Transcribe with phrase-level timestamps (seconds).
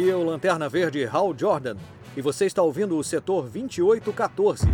[0.00, 1.76] Aqui é o Lanterna Verde Hal Jordan
[2.16, 4.66] e você está ouvindo o setor 2814.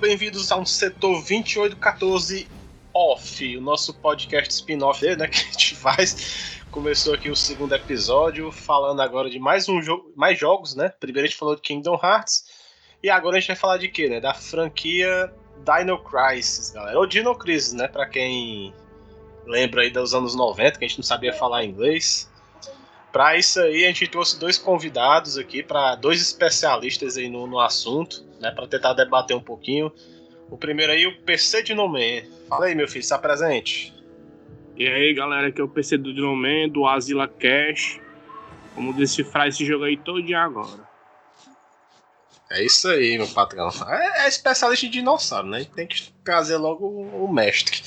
[0.00, 2.48] Bem-vindos ao setor 2814
[2.94, 6.63] Off, o nosso podcast spin-off né, que a gente faz.
[6.74, 10.88] Começou aqui o segundo episódio, falando agora de mais um jogo, mais jogos, né?
[10.88, 12.46] Primeiro a gente falou de Kingdom Hearts
[13.00, 14.20] e agora a gente vai falar de quê, né?
[14.20, 15.32] Da franquia
[15.64, 16.98] Dino Crisis, galera.
[16.98, 17.86] Ou Dino Crisis, né?
[17.86, 18.74] Pra quem
[19.46, 22.28] lembra aí dos anos 90, que a gente não sabia falar inglês.
[23.12, 27.60] Para isso aí, a gente trouxe dois convidados aqui, para dois especialistas aí no, no
[27.60, 29.92] assunto, né, para tentar debater um pouquinho.
[30.50, 32.28] O primeiro aí, o PC de Nomen.
[32.48, 33.93] Fala aí, meu filho, está presente?
[34.76, 38.00] E aí, galera, aqui é o PC do Dinoman, do Azila Cash.
[38.74, 40.82] Vamos decifrar esse jogo aí todo agora.
[42.50, 43.68] É isso aí, meu patrão.
[43.88, 45.64] É, é especialista em dinossauro, né?
[45.76, 47.80] Tem que trazer logo o, o mestre.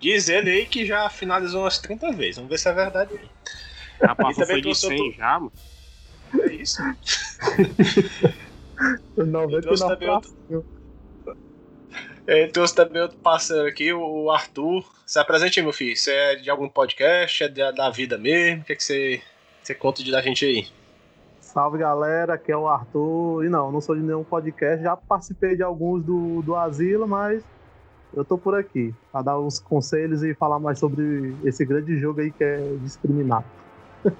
[0.00, 2.36] Diz ele aí que já finalizou umas 30 vezes.
[2.36, 3.20] Vamos ver se é verdade.
[4.02, 5.16] Rapaz, foi de 100 outro...
[5.16, 5.52] já, mano.
[6.40, 6.82] É isso.
[9.16, 10.75] 99 outro...
[12.26, 14.84] Ele trouxe também outro parceiro aqui, o Arthur.
[15.06, 15.96] Se apresente aí, meu filho.
[15.96, 17.44] Você é de algum podcast?
[17.44, 18.62] É da vida mesmo?
[18.62, 19.22] O que, é que você,
[19.62, 20.66] você conta de da gente aí?
[21.40, 23.44] Salve galera, aqui é o Arthur.
[23.44, 24.82] E não, não sou de nenhum podcast.
[24.82, 27.44] Já participei de alguns do, do Asilo, mas
[28.12, 32.20] eu tô por aqui para dar uns conselhos e falar mais sobre esse grande jogo
[32.20, 33.44] aí que é discriminar.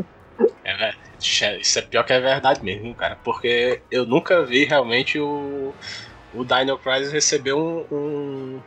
[0.63, 3.17] É, isso é pior que é verdade mesmo, cara.
[3.25, 5.73] Porque eu nunca vi realmente o,
[6.37, 8.63] o Dino Crisis receber um, um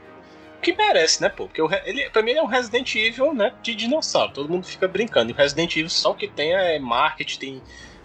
[0.61, 1.47] que merece, né, pô?
[1.47, 4.33] Porque ele, pra mim ele é um Resident Evil, né, de dinossauro.
[4.33, 5.31] Todo mundo fica brincando.
[5.31, 7.61] E o Resident Evil só que tem é marketing, tem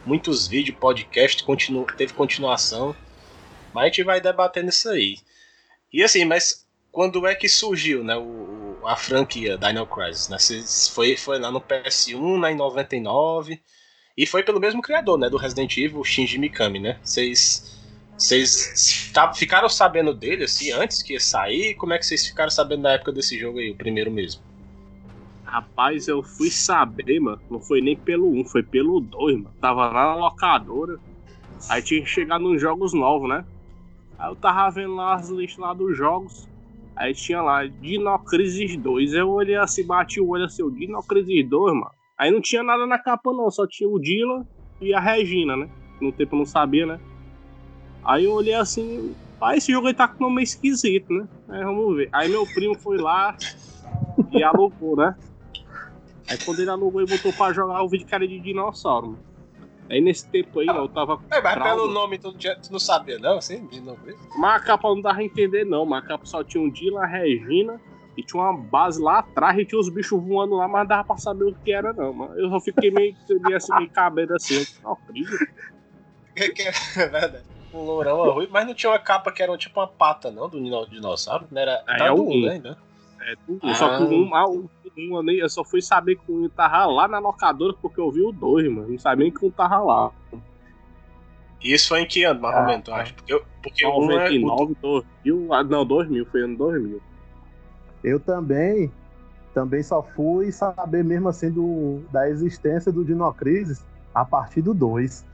[0.06, 2.94] muitos vídeos, podcast, continu, teve continuação.
[3.72, 5.18] Mas a gente vai debatendo isso aí.
[5.92, 10.38] E assim, mas quando é que surgiu, né, o, a franquia Dino Crisis, né?
[10.94, 13.60] Foi, foi lá no PS1, né, em 99,
[14.16, 17.00] e foi pelo mesmo criador, né, do Resident Evil, Shinji Mikami, né?
[17.02, 17.83] Vocês
[18.16, 21.74] vocês tá, ficaram sabendo dele assim antes que ia sair?
[21.74, 24.42] Como é que vocês ficaram sabendo da época desse jogo aí, o primeiro mesmo?
[25.44, 27.40] Rapaz, eu fui saber, mano.
[27.50, 29.54] Não foi nem pelo 1, foi pelo 2, mano.
[29.60, 30.98] Tava lá na locadora.
[31.68, 33.44] Aí tinha que chegar nos jogos novos, né?
[34.18, 36.48] Aí eu tava vendo lá as listas lá dos jogos.
[36.96, 39.12] Aí tinha lá Dinocrisis 2.
[39.14, 41.90] Eu olhei assim, bati o olho assim, o Dinocrisis 2, mano.
[42.16, 44.46] Aí não tinha nada na capa não, só tinha o Dylan
[44.80, 45.68] e a Regina, né?
[46.00, 47.00] No tempo eu não sabia, né?
[48.04, 51.26] Aí eu olhei assim, ah, esse jogo aí tá com um nome esquisito, né?
[51.48, 52.08] Aí vamos ver.
[52.12, 53.36] Aí meu primo foi lá
[54.30, 55.14] e alugou, né?
[56.28, 59.34] Aí quando ele alugou e botou pra jogar, o vídeo cara de dinossauro, mano.
[59.90, 61.20] Aí nesse tempo aí, ah, eu tava.
[61.30, 63.66] É, mas pelo nome tu, tu, não sabia, não, assim?
[63.66, 64.00] De novo
[64.38, 65.84] Mas a capa não dava a entender, não.
[65.84, 67.78] Mas a capa só tinha um Dylan, a Regina,
[68.16, 71.18] e tinha uma base lá atrás e tinha os bichos voando lá, mas dava pra
[71.18, 72.14] saber o que era, não.
[72.14, 72.34] Mano.
[72.34, 74.66] Eu só fiquei meio, meio assim, meio cabendo assim.
[74.82, 75.26] Ó, frio.
[76.34, 79.86] É, é verdade um lourão ruim, mas não tinha uma capa que era tipo uma
[79.86, 81.46] pata, não, do dinossauro?
[81.50, 81.82] Não era.
[81.86, 82.58] É, tá é do 1, né?
[82.58, 82.76] né?
[83.20, 83.74] É, do ah.
[83.74, 86.86] Só que o 1, ah, um, um, eu só fui saber que o 1 tava
[86.86, 88.88] lá na locadora porque eu vi o 2, mano.
[88.88, 90.10] Não sabia nem que o 1 tava lá.
[91.62, 93.14] Isso foi em que ano, mais ou menos, eu acho?
[93.14, 94.76] Porque, porque 99, é...
[94.82, 97.02] 2000, não, 2000, foi ano 2000.
[98.04, 98.92] Eu também,
[99.54, 103.82] também só fui saber mesmo assim do, da existência do Dinocrisis
[104.14, 105.24] a partir do 2.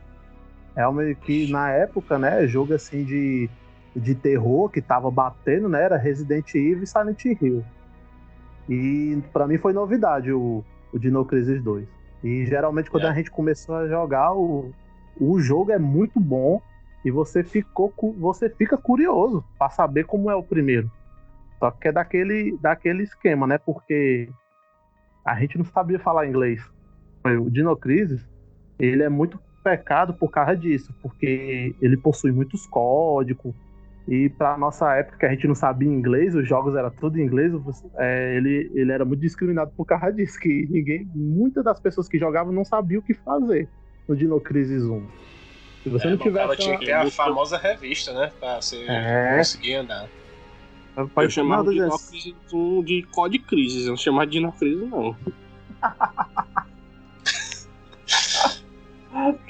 [0.80, 3.48] É que na época, né, jogo assim de,
[3.94, 7.64] de terror que tava batendo, né, era Resident Evil e Silent Hill.
[8.68, 11.86] E para mim foi novidade o, o Dino Crisis 2.
[12.22, 13.08] E geralmente quando é.
[13.08, 14.70] a gente começou a jogar, o,
[15.20, 16.60] o jogo é muito bom
[17.04, 20.91] e você ficou você fica curioso para saber como é o primeiro.
[21.58, 23.58] Só que é daquele, daquele esquema, né?
[23.58, 24.28] Porque
[25.24, 26.62] a gente não sabia falar inglês.
[27.24, 28.27] O Dino Crisis,
[28.78, 33.54] ele é muito pecado por causa disso, porque ele possui muitos códigos.
[34.09, 37.22] E para nossa época, que a gente não sabia inglês, os jogos eram tudo em
[37.22, 37.53] inglês,
[37.97, 42.18] é, ele, ele era muito discriminado por causa disso, que ninguém, muitas das pessoas que
[42.18, 43.68] jogavam não sabiam o que fazer
[44.09, 45.07] no Dino Crisis 1.
[45.84, 46.56] Se você é, não tivesse.
[46.56, 48.33] tinha que ter a famosa revista, né?
[48.41, 49.36] Pra você é.
[49.39, 50.09] conseguir andar.
[50.97, 54.89] Eu chamava de Dino Crisis 1 de Code Crisis, eu não chamava de Dino Crisis,
[54.89, 55.16] não.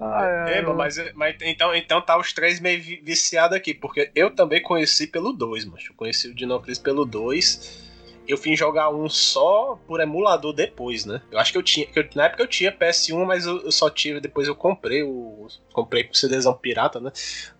[0.00, 5.08] é, mas, mas então, então tá os três meio viciados aqui, porque eu também conheci
[5.08, 7.88] pelo 2, mas eu conheci o Dinocris pelo 2.
[8.28, 11.20] eu fui jogar um só por emulador depois, né?
[11.32, 11.86] Eu acho que eu tinha.
[11.86, 14.20] Que eu, na época eu tinha PS1, mas eu, eu, só tive.
[14.20, 15.48] Depois eu comprei o.
[15.72, 17.10] Comprei com CDzão pirata, né?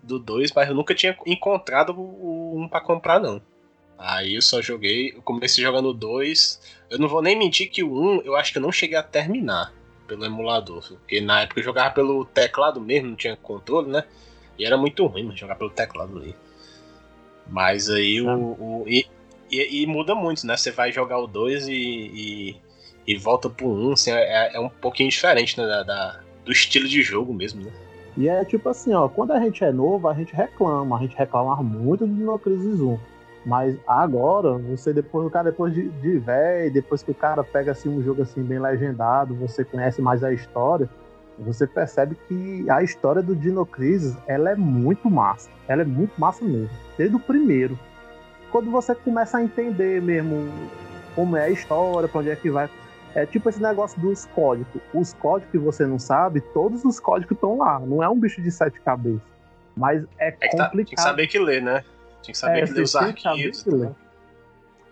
[0.01, 3.41] Do 2, mas eu nunca tinha encontrado o 1 um pra comprar, não.
[3.97, 5.11] Aí eu só joguei.
[5.13, 6.61] Eu comecei jogando o 2.
[6.89, 8.97] Eu não vou nem mentir que o 1 um, eu acho que eu não cheguei
[8.97, 9.73] a terminar
[10.09, 10.81] pelo emulador.
[10.81, 14.03] Porque na época eu jogava pelo teclado mesmo, não tinha controle, né?
[14.57, 16.35] E era muito ruim jogar pelo teclado ali.
[17.47, 18.27] Mas aí o.
[18.29, 19.05] o e,
[19.49, 20.57] e, e, muda muito, né?
[20.57, 22.55] Você vai jogar o 2 e, e,
[23.07, 26.51] e, volta pro 1, um, assim, é, é, um pouquinho diferente né, da, da, do
[26.51, 27.71] estilo de jogo mesmo, né?
[28.17, 31.15] E é tipo assim, ó, quando a gente é novo, a gente reclama, a gente
[31.15, 32.99] reclama muito do Dino Crisis 1.
[33.45, 37.71] Mas agora, você depois, o cara depois de, de velho, depois que o cara pega
[37.71, 40.89] assim um jogo assim bem legendado, você conhece mais a história,
[41.37, 45.49] você percebe que a história do Dino Crisis, ela é muito massa.
[45.67, 47.79] Ela é muito massa mesmo, desde o primeiro
[48.51, 50.49] quando você começa a entender mesmo
[51.15, 52.69] como é a história, para onde é que vai.
[53.15, 54.81] É tipo esse negócio dos códigos.
[54.93, 57.79] Os códigos que você não sabe, todos os códigos estão lá.
[57.79, 59.21] Não é um bicho de sete cabeças.
[59.75, 60.57] Mas é, é complicado.
[60.57, 61.83] Tá, tinha que saber que ler, né?
[62.21, 63.65] Tinha que saber é, que ler os arquivos.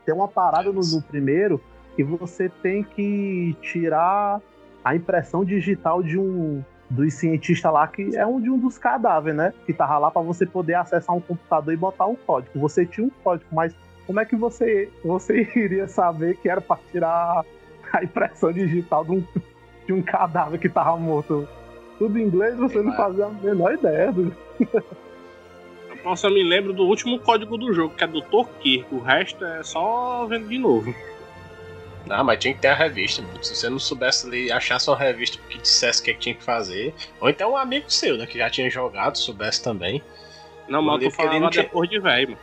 [0.06, 1.62] Tem uma parada no, no primeiro
[1.96, 4.42] que você tem que tirar
[4.84, 9.38] a impressão digital de um dos cientistas lá, que é um de um dos cadáveres,
[9.38, 9.54] né?
[9.66, 12.58] Que tava lá para você poder acessar um computador e botar um código.
[12.60, 13.76] Você tinha um código, mas
[14.06, 17.44] como é que você, você iria saber que era para tirar
[17.92, 19.24] a impressão digital de um,
[19.86, 21.48] de um cadáver que tava morto?
[21.98, 24.12] Tudo em inglês, você não fazia a menor ideia.
[24.12, 24.34] Do...
[26.10, 28.86] Eu só me lembro do último código do jogo, que é do Torquir.
[28.92, 30.96] O resto é só vendo de novo.
[32.06, 33.22] Não, mas tinha que ter a revista.
[33.42, 36.36] Se você não soubesse ali, achasse uma revista que dissesse o que, é que tinha
[36.36, 36.94] que fazer.
[37.20, 38.26] Ou então um amigo seu, né?
[38.26, 40.02] Que já tinha jogado, soubesse também.
[40.70, 41.64] Não, mas eu tô falando tinha...
[41.64, 42.42] depois de velho, mano.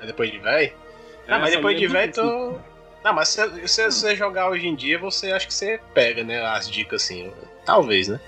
[0.00, 0.72] É depois de velho?
[1.26, 2.60] É, não, mas depois de velho tu.
[3.04, 6.42] Não, mas se, se, você jogar hoje em dia, você acha que você pega, né?
[6.42, 7.30] As dicas assim.
[7.66, 8.18] Talvez, né?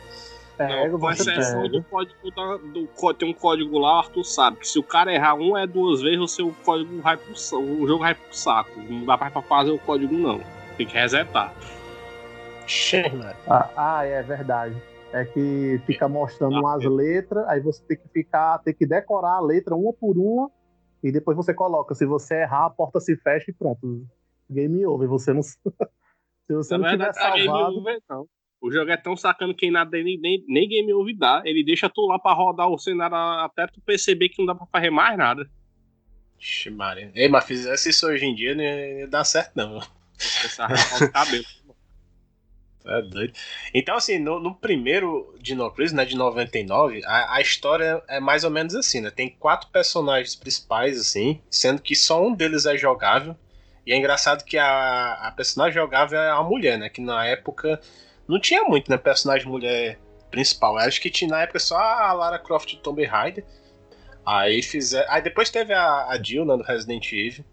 [0.57, 4.57] Pega, não, com exceção do código da, do, tem um código lá, o Arthur sabe
[4.59, 7.87] que se o cara errar um é duas vezes, o seu código vai pro o
[7.87, 8.81] jogo vai pro saco.
[8.81, 10.41] Não dá pra fazer o código não.
[10.77, 11.53] Tem que resetar.
[13.47, 14.77] Ah, ah, é verdade.
[15.13, 19.41] É que fica mostrando umas letras, aí você tem que ficar, tem que decorar a
[19.41, 20.51] letra uma por uma,
[21.03, 21.95] e depois você coloca.
[21.95, 24.07] Se você errar, a porta se fecha e pronto.
[24.51, 25.09] Game over.
[25.09, 25.43] Você não.
[25.45, 25.57] se
[26.49, 27.37] você não tiver salvado.
[27.37, 28.27] Game over, não.
[28.61, 31.43] O jogo é tão sacano que nada nem, nem, nem game dá.
[31.45, 34.67] Ele deixa tu lá pra rodar o cenário até tu perceber que não dá pra
[34.67, 35.49] fazer mais nada.
[36.39, 37.11] Ixi, Maria.
[37.15, 39.81] Ei, mas fizesse isso hoje em dia não ia dar certo, não.
[41.13, 41.45] Cabelo.
[42.89, 43.33] É doido.
[43.75, 48.45] Então, assim, no, no primeiro Dino Crisis, né, de 99, a, a história é mais
[48.45, 49.11] ou menos assim, né?
[49.11, 53.37] Tem quatro personagens principais, assim, sendo que só um deles é jogável.
[53.85, 56.89] E é engraçado que a, a personagem jogável é a mulher, né?
[56.89, 57.81] Que na época
[58.29, 58.97] não tinha muito, né?
[58.97, 59.99] Personagem mulher
[60.31, 60.79] principal.
[60.79, 63.45] Eu acho que tinha na época só a Lara Croft e Tomb Raider.
[64.25, 67.45] Aí fizer, aí depois teve a, a Jill, né, do Resident Evil.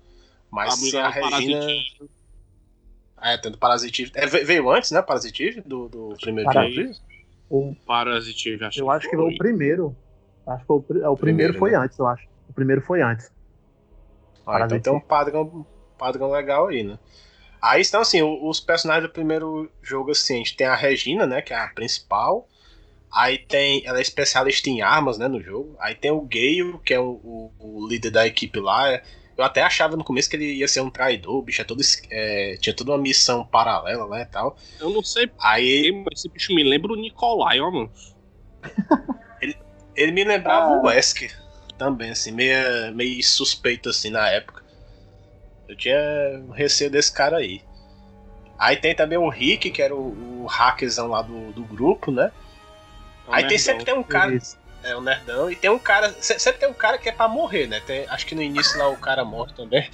[0.49, 1.65] Mas a, a Regina.
[3.21, 4.11] É, tendo Parasitive.
[4.15, 5.01] É, veio antes, né?
[5.01, 6.95] Parasitive do, do primeiro Parasitive?
[7.49, 9.95] O Parasitive, acho Eu acho que foi o primeiro.
[10.45, 11.77] Acho que foi o, o primeiro, primeiro foi né?
[11.77, 12.27] antes, eu acho.
[12.49, 13.31] O primeiro foi antes.
[14.45, 15.65] Ah, então tem um padrão,
[15.97, 16.99] padrão legal aí, né?
[17.63, 21.41] Aí estão assim, os personagens do primeiro jogo, assim, a gente tem a Regina, né,
[21.41, 22.45] que é a principal.
[23.09, 23.81] Aí tem.
[23.85, 25.77] Ela é especialista em armas, né, no jogo.
[25.79, 29.01] Aí tem o Gale, que é o, o, o líder da equipe lá.
[29.37, 31.81] Eu até achava no começo que ele ia ser um traidor, o bicho é todo,
[32.11, 34.57] é, tinha toda uma missão paralela, né, e tal.
[34.77, 37.91] Eu não sei Aí esse bicho me lembra o Nikolai, ó, mano.
[39.41, 39.57] ele,
[39.95, 40.79] ele me lembrava ah.
[40.79, 41.33] o Wesker
[41.77, 44.62] também, assim, meio, meio suspeito, assim, na época.
[45.67, 47.61] Eu tinha receio desse cara aí.
[48.57, 52.31] Aí tem também o Rick, que era o, o hackerzão lá do, do grupo, né?
[53.27, 54.37] É aí nerdão, tem, sempre tem um cara.
[54.83, 55.49] É, o um nerdão.
[55.49, 56.13] E tem um cara.
[56.21, 57.81] Sempre tem um cara que é pra morrer, né?
[57.85, 59.89] Tem, acho que no início lá o cara morre também.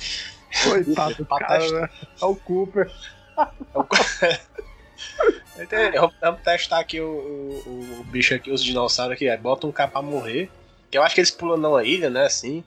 [0.63, 1.89] Coitado do cara, né?
[2.21, 2.91] É o Cooper.
[3.37, 3.87] É o...
[6.21, 9.29] Vamos testar aqui o, o, o, bicho aqui, os dinossauros aqui.
[9.29, 10.49] Aí bota um cara pra morrer.
[10.89, 12.25] Que eu acho que eles pulam numa ilha, né?
[12.25, 12.63] Assim.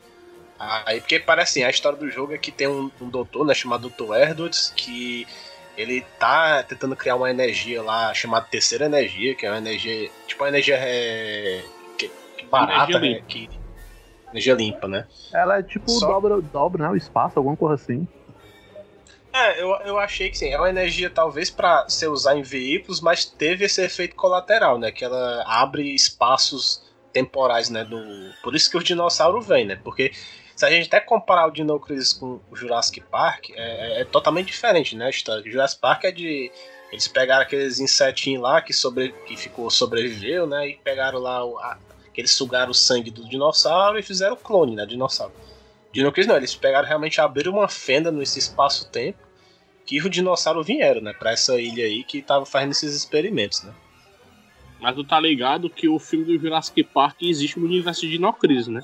[0.87, 3.53] Aí, porque parece assim, a história do jogo é que tem um, um doutor, né,
[3.53, 4.15] chamado Dr.
[4.15, 5.27] Erdots, que
[5.77, 10.45] ele tá tentando criar uma energia lá chamada terceira energia, que é uma energia, tipo
[10.45, 11.65] uma energia é,
[11.99, 13.51] que, que barata, energia né, que,
[14.31, 15.07] energia limpa, né?
[15.33, 16.07] Ela é tipo Só...
[16.07, 18.07] dobra, dobra, né, o espaço, alguma coisa assim.
[19.33, 23.01] É, eu, eu achei que sim, é uma energia talvez para ser usar em veículos,
[23.01, 27.99] mas teve esse efeito colateral, né, que ela abre espaços temporais, né, do...
[28.45, 30.13] por isso que o dinossauro vem, né, porque
[30.55, 34.05] se a gente até comparar o Dino Crisis com o Jurassic Park, é, é, é
[34.05, 35.11] totalmente diferente, né?
[35.11, 36.51] O Jurassic Park é de.
[36.91, 40.69] Eles pegaram aqueles insetinhos lá que, sobre, que ficou, sobreviveu, né?
[40.69, 41.79] E pegaram lá o, a,
[42.13, 44.85] que eles sugaram o sangue do dinossauro e fizeram o clone, né?
[44.85, 45.33] Dinossauro.
[45.93, 49.19] Dino Crisis não, eles pegaram realmente abriram uma fenda nesse espaço-tempo
[49.87, 51.13] que o dinossauro vieram, né?
[51.13, 53.75] Pra essa ilha aí que tava fazendo esses experimentos, né?
[54.81, 58.67] Mas tu tá ligado que o filme do Jurassic Park existe no universo de Dinocris,
[58.69, 58.81] né?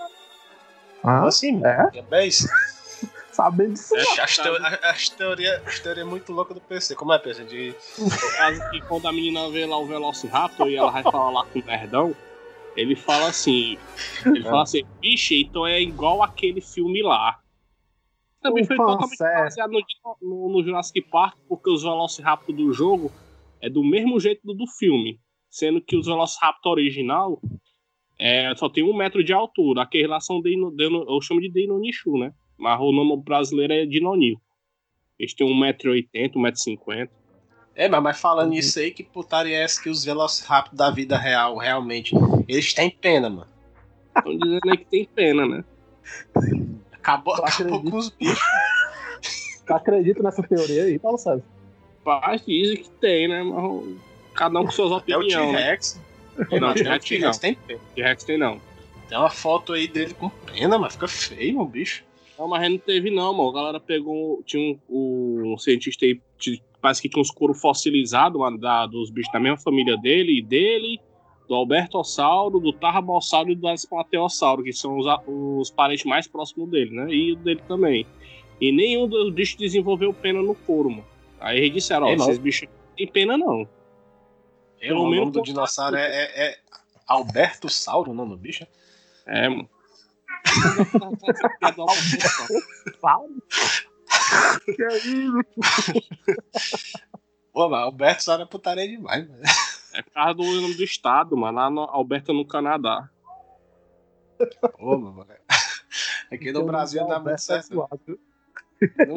[1.03, 2.05] Ah, assim, é?
[2.11, 2.49] é isso.
[3.33, 3.97] Sabendo disso.
[3.97, 6.97] É, As, teo as teorias as teoria muito louca do PC.
[6.97, 7.45] Como é, PC?
[7.45, 7.75] De...
[8.37, 11.61] Caso que quando a menina vê lá o Velociraptor e ela vai falar lá com
[11.61, 12.17] o nerdão,
[12.77, 13.79] ele fala assim.
[14.27, 17.39] Ele fala assim, bicho, então é igual aquele filme lá.
[18.41, 19.83] Também foi totalmente baseado no,
[20.21, 23.13] no, no Jurassic Park, porque os Velociraptor do jogo
[23.61, 25.21] é do mesmo jeito do, do filme.
[25.49, 27.41] Sendo que os Velociraptor original
[28.19, 29.83] é, só tem um metro de altura.
[29.83, 32.33] Aqueles lá são Dino, Dino, eu chamo de Deinonychus, né?
[32.57, 34.41] Mas o nome brasileiro é Dinonil.
[35.19, 37.09] Eles têm 1,80m, 1,50m.
[37.75, 41.57] É, mas, falando isso aí, que putaria é essa que os Velociraptor da vida real,
[41.57, 42.13] realmente,
[42.49, 43.47] eles têm pena, mano.
[44.17, 45.65] Estão dizendo aí que tem pena, né?
[46.93, 47.91] Acabou, acabou acredito.
[47.91, 48.41] com os bichos.
[49.65, 51.45] Tu acredita nessa teoria aí, Paulo César?
[52.03, 53.43] Paz dizem que tem, né?
[53.45, 53.97] Mas
[54.35, 55.53] cada um com suas É o opiniões.
[55.53, 55.79] né?
[56.45, 56.61] T-Rex.
[56.61, 57.79] Não, T-Rex tem não.
[57.95, 58.61] T-Rex tem não.
[59.09, 62.05] Tem uma foto aí dele com pena, mas fica feio, mano, bicho.
[62.39, 63.51] Não, mas não teve não, mano.
[63.51, 64.43] A galera pegou.
[64.45, 69.11] Tinha um, um cientista aí, que parece que tinha uns couro fossilizados mano, da, dos
[69.11, 71.01] bichos da mesma família dele, e dele,
[71.49, 76.91] do Albertossauro, do Tarrabossauro e do Asplateossauro, que são os, os parentes mais próximos dele,
[76.91, 77.13] né?
[77.13, 78.07] E o dele também.
[78.61, 81.05] E nenhum dos bichos desenvolveu pena no couro, mano.
[81.41, 83.67] Aí eles disseram, ó, Ei, esses bichos não tem pena não.
[84.81, 86.59] É, Pelo o menos nome do dinossauro é, é, é
[87.07, 88.67] Alberto Sauro, o nome do bicho?
[89.27, 89.69] É, mano.
[93.01, 93.43] Paulo?
[94.65, 95.39] que é isso?
[97.53, 99.43] Pô, mas Alberto Sauro é putaria demais, mano.
[99.95, 101.57] É por causa do nome do estado, mano.
[101.57, 103.11] Lá no Alberta, no Canadá.
[104.79, 105.27] Pô, mano.
[106.31, 107.75] Aqui no Brasil dá muito certo.
[107.75, 107.89] não.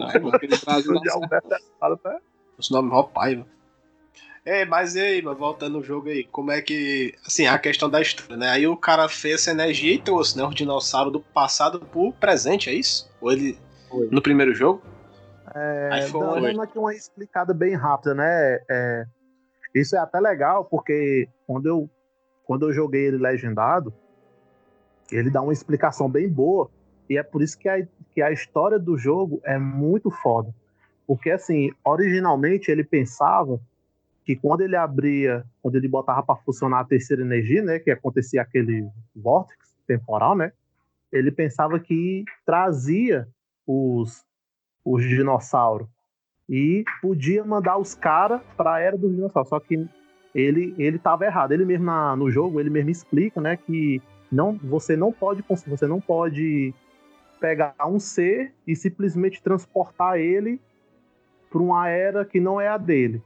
[0.10, 0.36] É, mano.
[0.36, 2.20] aqui no Brasil é foda, tá?
[2.58, 3.61] Os nomes mó pai, mano.
[4.44, 7.14] É, mas e aí, voltando no jogo aí, como é que.
[7.26, 8.50] Assim, a questão da história, né?
[8.50, 10.44] Aí o cara fez essa energia e trouxe, né?
[10.44, 13.10] O dinossauro do passado pro presente, é isso?
[13.22, 13.58] Ou ele.
[13.88, 14.08] Foi.
[14.10, 14.82] No primeiro jogo?
[15.54, 16.60] É, Aí foi dando longe.
[16.62, 18.60] aqui uma explicada bem rápida, né?
[18.70, 19.06] É,
[19.76, 21.90] isso é até legal, porque quando eu,
[22.44, 23.94] quando eu joguei ele legendado,
[25.12, 26.70] ele dá uma explicação bem boa,
[27.10, 30.54] e é por isso que a, que a história do jogo é muito foda.
[31.06, 33.60] Porque, assim, originalmente ele pensava
[34.26, 37.80] que quando ele abria, quando ele botava para funcionar a terceira energia, né?
[37.80, 40.52] Que acontecia aquele vórtice temporal, né?
[41.12, 43.28] Ele pensava que trazia
[43.66, 44.26] os,
[44.86, 45.88] os dinossauros
[46.48, 49.50] e podia mandar os caras para a era dos dinossauros.
[49.50, 49.88] Só que
[50.34, 51.52] ele ele estava errado.
[51.52, 54.02] Ele mesmo na- no jogo ele mesmo explica, né, que
[54.32, 56.74] não você não pode você não pode
[57.40, 60.62] pegar um ser e simplesmente transportar ele
[61.50, 63.22] para uma era que não é a dele.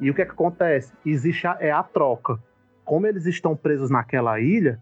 [0.00, 0.92] E o que, é que acontece?
[1.04, 2.38] Existe a, é a troca.
[2.84, 4.80] Como eles estão presos naquela ilha,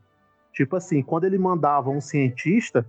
[0.53, 2.87] tipo assim, quando ele mandava um cientista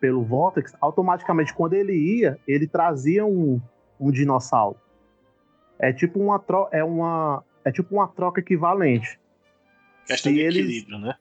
[0.00, 3.60] pelo Vortex, automaticamente quando ele ia, ele trazia um,
[3.98, 4.78] um dinossauro.
[5.78, 9.20] É tipo uma troca, é uma é tipo uma troca equivalente.
[10.06, 11.14] Questão Se de eles- equilíbrio, né?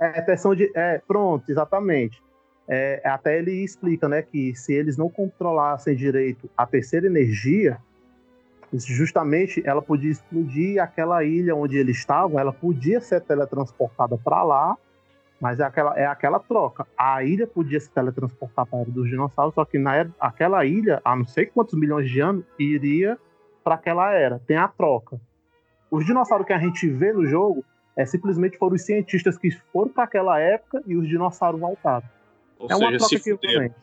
[0.00, 2.20] É questão de é pronto, exatamente.
[2.66, 7.78] É, até ele explica, né, que se eles não controlassem direito a terceira energia,
[8.78, 14.76] justamente ela podia explodir aquela ilha onde eles estavam, ela podia ser teletransportada para lá,
[15.40, 16.86] mas é aquela, é aquela troca.
[16.96, 20.64] A ilha podia se teletransportar para a era dos dinossauros, só que na era, aquela
[20.64, 23.18] ilha, há não sei quantos milhões de anos, iria
[23.64, 24.38] para aquela era.
[24.46, 25.20] Tem a troca.
[25.90, 27.64] Os dinossauros que a gente vê no jogo
[27.96, 32.08] é simplesmente foram os cientistas que foram para aquela época e os dinossauros voltaram.
[32.58, 33.64] Ou é uma seja, troca se fuderam.
[33.64, 33.74] equivalente.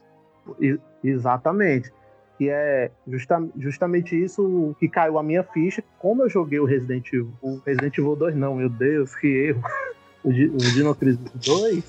[0.60, 1.92] E- Exatamente.
[2.40, 5.84] E é justa- justamente isso que caiu a minha ficha.
[6.00, 9.62] Como eu joguei o Resident Evil, o Resident Evil 2, não, meu Deus, que erro.
[10.22, 11.84] O, Di- o Dino Crisis 2,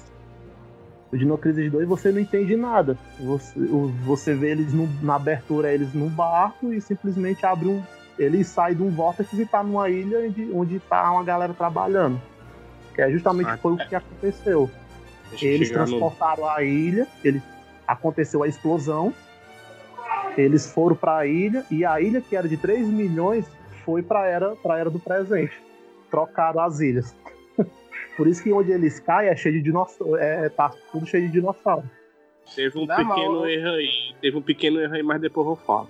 [1.13, 2.97] o Dino Crisis 2 você não entende nada.
[3.19, 3.59] Você,
[4.05, 7.83] você vê eles no- na abertura, eles num barco e simplesmente abre um.
[8.17, 12.21] Ele sai de um vórtice e tá numa ilha onde, onde tá uma galera trabalhando.
[12.95, 14.71] Que é justamente Ah, foi o que aconteceu.
[15.43, 17.43] Eles chegar no- transportaram a ilha, ele,
[17.85, 19.13] aconteceu a explosão,
[20.37, 23.47] eles foram para a ilha, e a ilha, que era de 3 milhões,
[23.85, 25.53] foi para a era, pra era do presente.
[26.11, 27.15] Trocaram as ilhas.
[28.17, 31.33] Por isso que onde eles caem é cheio de dinossauro, é, tá tudo cheio de
[31.33, 31.89] dinossauro.
[32.55, 33.47] Teve um Dá pequeno mal.
[33.49, 34.15] erro aí.
[34.21, 35.89] Teve um pequeno erro aí, mas depois eu falo.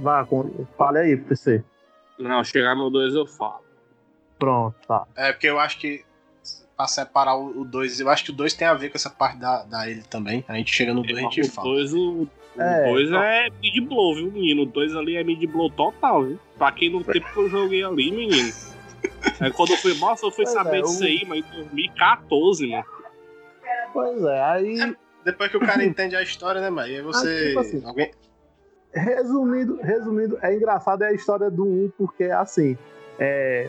[0.00, 1.62] Vá, com- fale aí, PC.
[2.18, 3.62] Não, chegar no 2 eu falo.
[4.38, 5.06] Pronto, tá.
[5.16, 6.04] É, porque eu acho que
[6.76, 9.38] pra separar o 2, eu acho que o 2 tem a ver com essa parte
[9.38, 10.44] da, da ele também.
[10.48, 11.68] A gente chega no 2 a gente o fala.
[11.68, 12.28] 2 o,
[12.58, 13.22] É, 2 então.
[13.22, 14.62] é mid blow, viu, menino?
[14.62, 16.38] O 2 ali é mid blow total, viu?
[16.58, 18.52] Pra quem no tempo que eu joguei ali, menino.
[19.40, 21.50] Aí quando eu fui, nossa, eu fui Pois saber é, disso o- aí, mas em
[21.50, 22.84] 2014, mano.
[23.92, 26.88] Pois é, aí, Depois que o cara entende a história, né, mano?
[26.88, 27.46] E aí você.
[27.48, 27.84] tipo assim.
[27.84, 28.10] Alguém...
[28.92, 32.76] resumindo, resumindo, é engraçado é a história do 1, porque assim,
[33.18, 33.68] é,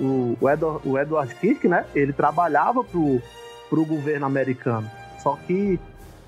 [0.00, 3.20] o, o, Edward, o Edward Kirk, né, ele trabalhava pro,
[3.68, 4.90] pro governo americano,
[5.22, 5.78] só que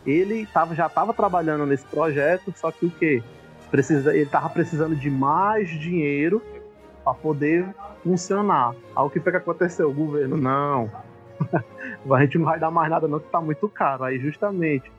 [0.07, 3.23] ele tava, já estava trabalhando nesse projeto, só que o quê?
[3.71, 6.43] Precisa, ele tava precisando de mais dinheiro
[7.03, 7.67] para poder
[8.03, 8.75] funcionar.
[8.95, 9.89] Aí o que foi que aconteceu?
[9.89, 10.91] O governo, não,
[12.13, 14.05] a gente não vai dar mais nada não, que tá muito caro.
[14.05, 14.91] Aí justamente,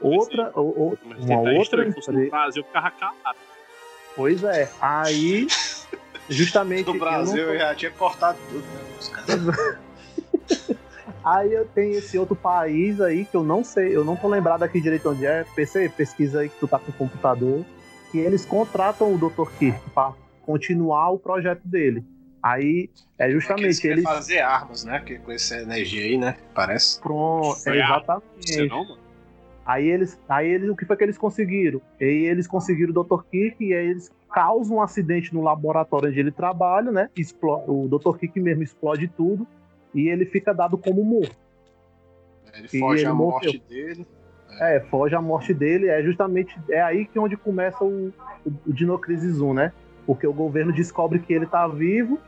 [0.00, 2.12] outra, o- o- Mas uma outra empresa...
[2.30, 3.38] Brasil, ficava calado.
[4.16, 5.46] Pois é, aí
[6.28, 8.80] justamente Do Brasil não eu tô- já tinha cortado tudo, né?
[8.98, 9.40] Os caras.
[11.24, 14.62] aí eu tenho esse outro país aí que eu não sei, eu não tô lembrado
[14.62, 15.44] aqui direito onde é.
[15.54, 17.64] PC, pesquisa aí que tu tá com o computador,
[18.10, 19.50] que eles contratam o Dr.
[19.58, 20.12] Kirk para
[20.42, 22.04] continuar o projeto dele.
[22.42, 25.00] Aí é Que eles justamente queriam eles fazer armas, né?
[25.00, 26.36] Que, com essa energia aí, né?
[26.54, 27.00] Parece.
[27.00, 28.24] pronto, é exatamente.
[28.52, 28.98] Você não, mano?
[29.66, 31.80] Aí eles, aí eles, o que foi que eles conseguiram?
[31.98, 33.22] E aí eles conseguiram o Dr.
[33.30, 37.08] Kirk e aí eles causam um acidente no laboratório onde ele trabalha, né?
[37.16, 38.18] Explo- o Dr.
[38.18, 39.46] Kirk mesmo explode tudo
[39.94, 41.36] e ele fica dado como morto.
[42.52, 44.06] Ele E foge ele a morte dele.
[44.60, 48.12] É, foge a morte dele, é justamente é aí que onde começa o,
[48.46, 49.72] o, o Dinocrisis 1, né?
[50.06, 52.20] Porque o governo descobre que ele tá vivo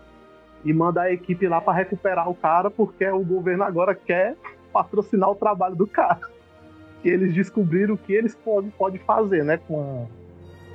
[0.64, 4.34] e manda a equipe lá para recuperar o cara, porque o governo agora quer
[4.72, 6.18] patrocinar o trabalho do cara.
[7.02, 9.58] Que eles descobriram o que eles podem pode fazer, né?
[9.68, 10.08] Com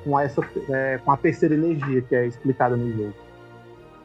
[0.03, 3.13] com, essa, é, com a terceira energia que é explicada no jogo.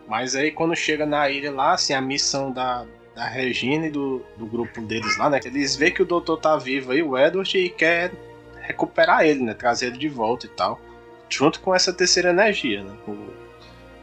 [0.09, 4.23] Mas aí quando chega na ilha lá, assim, a missão da, da Regina e do,
[4.37, 5.41] do grupo deles lá, né?
[5.45, 8.13] Eles veem que o doutor tá vivo aí, o Edward, e quer
[8.61, 9.55] recuperar ele, né?
[9.55, 10.81] Trazer ele de volta e tal.
[11.29, 12.97] Junto com essa terceira energia, né?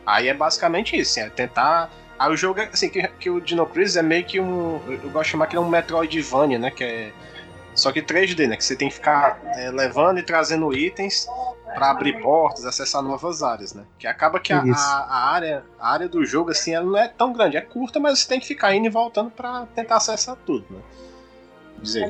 [0.06, 1.89] Aí é basicamente isso, assim, é tentar.
[2.19, 4.82] Aí o jogo é assim, que, que o Dino Crisis é meio que um.
[4.88, 6.69] Eu gosto de chamar que é um Metroidvania, né?
[6.69, 7.13] Que é.
[7.75, 8.55] Só que 3D, né?
[8.57, 11.27] Que você tem que ficar é, levando e trazendo itens
[11.73, 13.83] para abrir portas, acessar novas áreas, né?
[13.97, 17.07] Que acaba que a, a- a área, a área do jogo, assim, ela não é
[17.07, 20.36] tão grande, é curta, mas você tem que ficar indo e voltando para tentar acessar
[20.45, 20.79] tudo, né?
[21.81, 22.07] Dizer.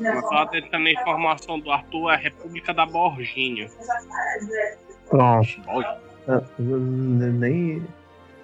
[0.00, 3.68] Mas só tentando a informação do Arthur, é a República da Borginha.
[5.08, 5.48] Pronto.
[5.66, 5.98] Olha,
[6.58, 7.84] Nem.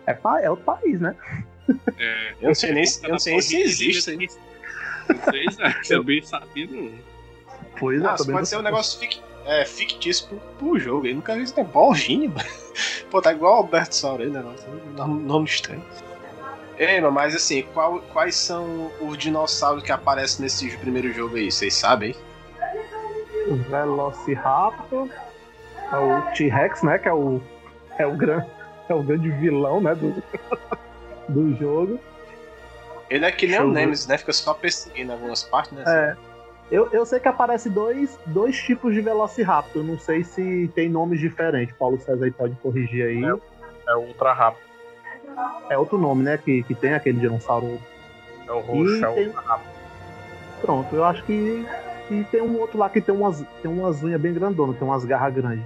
[0.06, 1.14] É, pa- é outro país, né?
[1.98, 4.28] É, Eu não sei nem, se- eu não sei nem se existe
[5.82, 6.90] se é, eu bem sabia, não.
[7.78, 11.06] Pois Ah, é, pode ser um negócio fic- é, fictício pro, pro jogo.
[11.06, 11.54] Eu nunca vi isso.
[11.58, 12.34] Mano.
[13.10, 14.68] Pô, tá igual o Alberto Saura aí, negócio.
[14.96, 15.82] Nome, nome estranho.
[16.78, 21.50] Ei, mano, mas assim, qual- quais são os dinossauros que aparecem nesse primeiro jogo aí?
[21.50, 22.14] Vocês sabem?
[23.48, 25.08] o Velociraptor,
[25.90, 26.98] é o T-Rex, né?
[26.98, 27.40] Que é o,
[27.98, 28.44] é o, gran,
[28.88, 29.94] é o grande vilão, né?
[29.94, 30.22] Do,
[31.28, 31.98] do jogo.
[33.10, 33.70] Ele é que nem o eu.
[33.70, 34.18] Nemesis, né?
[34.18, 35.84] Fica só perseguindo algumas partes, né?
[35.86, 36.16] É,
[36.70, 39.82] eu, eu sei que aparece dois, dois tipos de Velociraptor.
[39.82, 41.74] Não sei se tem nomes diferentes.
[41.76, 43.24] Paulo César aí pode corrigir aí.
[43.86, 44.68] É o Ultra Rápido.
[45.70, 46.36] É outro nome, né?
[46.36, 47.80] Que, que tem aquele dinossauro.
[48.46, 49.60] É o roxo, é é o Ultra
[50.60, 51.66] Pronto, eu acho que.
[52.10, 55.04] E tem um outro lá que tem umas, tem umas unhas bem grandonas, tem umas
[55.04, 55.64] garras grandes.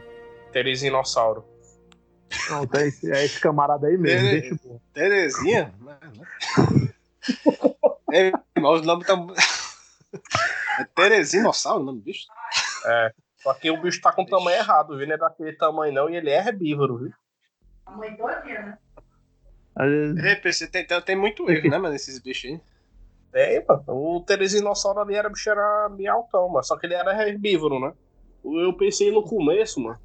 [0.52, 1.44] Teresinossauro.
[2.48, 4.80] Pronto, é esse, é esse camarada aí mesmo, Ele- deixa bom.
[4.92, 5.72] Terezinha?
[8.12, 9.14] é, mas o nome tá.
[10.80, 12.26] É Terezinossauro o nome do bicho?
[13.42, 15.06] Só que o bicho tá com o tamanho errado, viu?
[15.06, 17.12] Não é daquele tamanho não, e ele é herbívoro, viu?
[19.74, 22.60] Aí, É, PC, tem, tem, tem muito erro, né, mano, esses bichos aí.
[23.32, 23.82] É, mano.
[23.88, 26.62] O Teresinossauro ali era bicho era meio altão, mano.
[26.62, 27.92] Só que ele era herbívoro, né?
[28.44, 29.98] Eu pensei no começo, mano,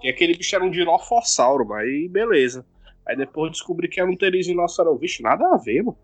[0.00, 2.66] que aquele bicho era um dirofossauro, mas beleza.
[3.06, 4.98] Aí depois eu descobri que era um Teresinossauro.
[4.98, 5.98] Vixe, nada a ver, mano.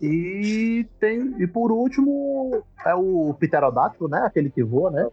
[0.00, 1.34] E tem.
[1.42, 4.20] E por último é o Pterodátilo, né?
[4.24, 5.08] Aquele que voa, né?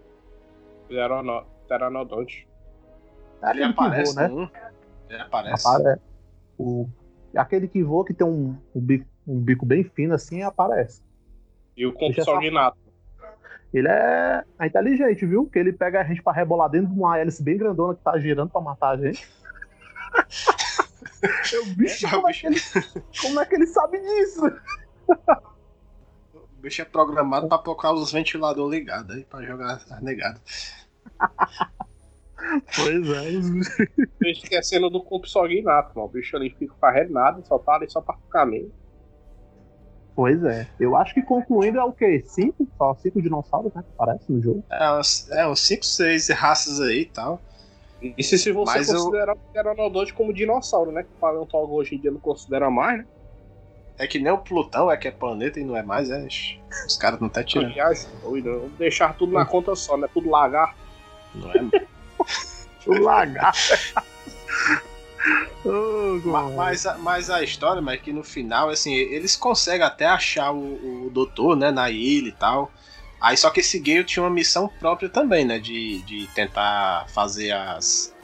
[0.90, 2.48] Ele era no- Pteranodonte.
[3.42, 4.34] É Ele aquele que aparece voa, né?
[4.34, 4.50] um.
[5.10, 5.68] Ele aparece.
[5.68, 6.00] Apare-
[6.58, 6.88] O...
[7.36, 11.04] Aquele que voa que tem um, um, bico, um bico bem fino assim aparece.
[11.76, 12.78] E o Compsognato.
[13.74, 15.46] Ele é, é inteligente, viu?
[15.46, 18.18] Que ele pega a gente pra rebolar dentro de uma hélice bem grandona que tá
[18.18, 19.28] girando pra matar a gente.
[21.54, 22.42] Eu, bicho, É, como, é bicho.
[22.42, 22.86] que ele,
[23.22, 24.42] como é que ele sabe disso?
[26.34, 30.42] O bicho é programado pra colocar os ventiladores ligados aí pra jogar as negadas.
[32.76, 34.06] Pois é.
[34.20, 36.08] Tô esquecendo do Compsognato, mano.
[36.08, 38.72] O bicho ali fica fazendo nada, só tá ali só pra ficar mesmo.
[40.16, 40.68] Pois é.
[40.80, 42.24] Eu acho que concluindo é o quê?
[42.26, 42.68] Cinco?
[42.78, 43.84] Só cinco dinossauros, né?
[43.84, 44.64] que Parece no jogo.
[44.72, 47.40] É, uns, é, uns 5, 6 raças aí e tal.
[48.02, 51.04] E se, você Mas eu- considerar o Pteranodonte como dinossauro, né?
[51.04, 53.06] Que o paleontólogo hoje em dia não considera mais, né?
[53.98, 56.28] É que nem o Plutão, é que é planeta e não é mais, é.
[56.86, 57.72] Os caras não tá tirando.
[57.72, 60.08] Aliás, doido, deixar tudo na conta só, né?
[60.14, 60.76] Tudo lagarto.
[61.34, 61.72] Não é, mano.
[62.86, 63.60] O lagarto.
[65.64, 66.56] Gomes.
[66.56, 71.06] Mas, a- mas a história, mas que no final, assim, eles conseguem até achar o,
[71.08, 72.72] o doutor, né, na ilha e tal.
[73.20, 77.52] Aí só que esse Gale tinha uma missão própria também, né, de, de tentar fazer
[77.52, 78.16] as...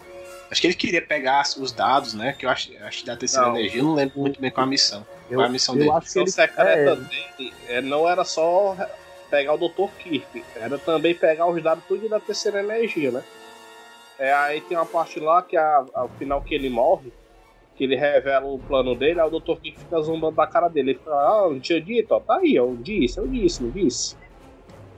[0.51, 3.47] Acho que ele queria pegar os dados, né, que eu acho, acho que da terceira
[3.47, 3.57] Não.
[3.57, 5.05] energia, eu não lembro muito bem qual a missão.
[5.29, 5.91] eu, qual a missão eu dele?
[5.91, 8.77] A acho que missão ele secreta é, dele é, não era só
[9.31, 9.89] pegar o Dr.
[9.97, 13.23] Kirk, era também pegar os dados tudo da terceira energia, né?
[14.19, 17.11] É, aí tem uma parte lá que a, ao final que ele morre,
[17.75, 19.59] que ele revela o plano dele, aí o Dr.
[19.59, 20.91] Kirk fica zombando da cara dele.
[20.91, 24.15] Ele fala, ah, não tinha dito, ó, tá aí, eu disse, eu disse, não disse.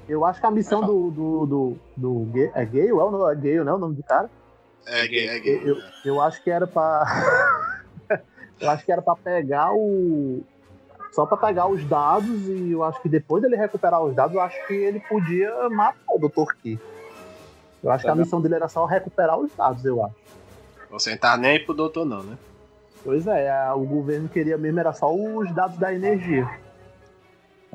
[0.07, 1.11] Eu acho que a missão do.
[1.11, 2.89] do, do, do Ga- é Gale?
[2.89, 3.73] É o nome, é Gale, né?
[3.73, 4.29] O nome do cara?
[4.87, 7.03] É, é, é, Eu, eu, eu acho que era pra.
[8.59, 10.43] eu acho que era pra pegar o.
[11.11, 14.41] Só pra pegar os dados e eu acho que depois dele recuperar os dados, eu
[14.41, 16.51] acho que ele podia matar o Dr.
[16.61, 16.77] Key.
[17.81, 18.19] Eu acho que a Tá.
[18.19, 20.15] missão dele era só recuperar os dados, eu acho.
[20.89, 22.37] Você não tá nem aí pro doutor não, né?
[23.03, 26.45] Pois é, o governo queria mesmo era só os dados da energia.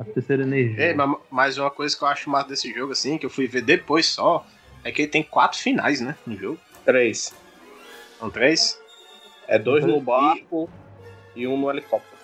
[0.01, 0.95] A terceira energia.
[0.97, 3.63] Ma- mas uma coisa que eu acho massa desse jogo, assim, que eu fui ver
[3.63, 4.47] depois só,
[4.83, 6.59] é que ele tem quatro finais, né, no jogo.
[6.85, 7.35] Três.
[8.19, 8.81] São três?
[9.47, 10.69] É dois no barco
[11.37, 12.19] e um no helicóptero.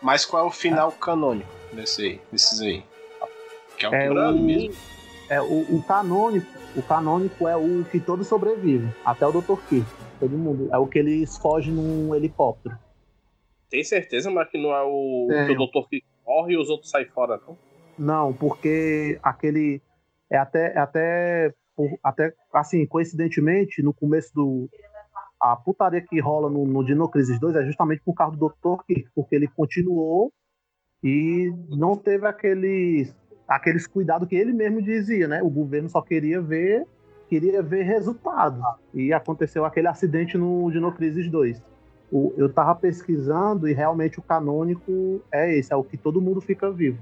[0.00, 2.82] Mas qual é o final canônico desse aí, desses aí?
[3.76, 4.74] Que é o É que o- eu mesmo.
[5.28, 9.56] É, o, o canônico, o canônico é o que todos sobrevivem, até o Dr.
[9.68, 9.84] Key.
[10.18, 10.68] Todo mundo.
[10.72, 12.76] É o que eles fogem num helicóptero.
[13.70, 15.88] Tem certeza, mas que não é o o Dr.
[15.90, 17.56] Kirk morre e os outros saem fora, não?
[17.98, 19.82] Não, porque aquele.
[20.30, 20.74] É até.
[20.74, 21.54] É até,
[22.02, 24.68] até assim, coincidentemente, no começo do.
[25.40, 28.82] A putaria que rola no, no Dino Crisis 2 é justamente por causa do Dr.
[28.84, 30.32] Kirk, porque ele continuou
[31.02, 33.14] e não teve aqueles,
[33.46, 35.40] aqueles cuidados que ele mesmo dizia, né?
[35.40, 36.84] O governo só queria ver
[37.28, 38.60] queria ver resultados.
[38.92, 41.62] E aconteceu aquele acidente no Dino Crisis 2.
[42.10, 46.40] O- eu tava pesquisando e realmente o canônico é esse, é o que todo mundo
[46.40, 46.98] fica vivo.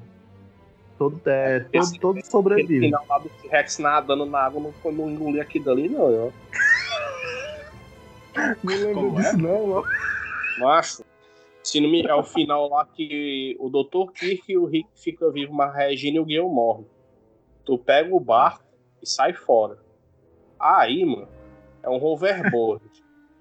[0.98, 2.80] Todo, é, todo, Esse- todo Aquele sobrevive.
[2.80, 6.32] final lá do T-Rex nadando na água não foi não engolir aqui dali, não, eu.
[8.64, 9.38] Não lembro Como disso, é?
[9.38, 9.82] não, ó.
[10.58, 11.04] Macho.
[11.62, 12.06] Se não me...
[12.06, 14.12] É o final lá que o Dr.
[14.12, 16.86] Kirk e o Rick ficam vivos, mas a Regina e o Gale morrem.
[17.64, 18.62] Tu pega o barco
[19.02, 19.78] e sai fora.
[20.60, 21.26] Aí, mano,
[21.82, 22.84] é um hoverboard.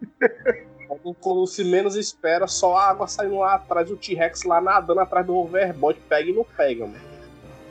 [0.87, 4.99] Quando, quando se menos espera, só a água saindo lá atrás, o T-Rex lá nadando
[4.99, 7.15] atrás do hoverboard, pega e não pega, mano.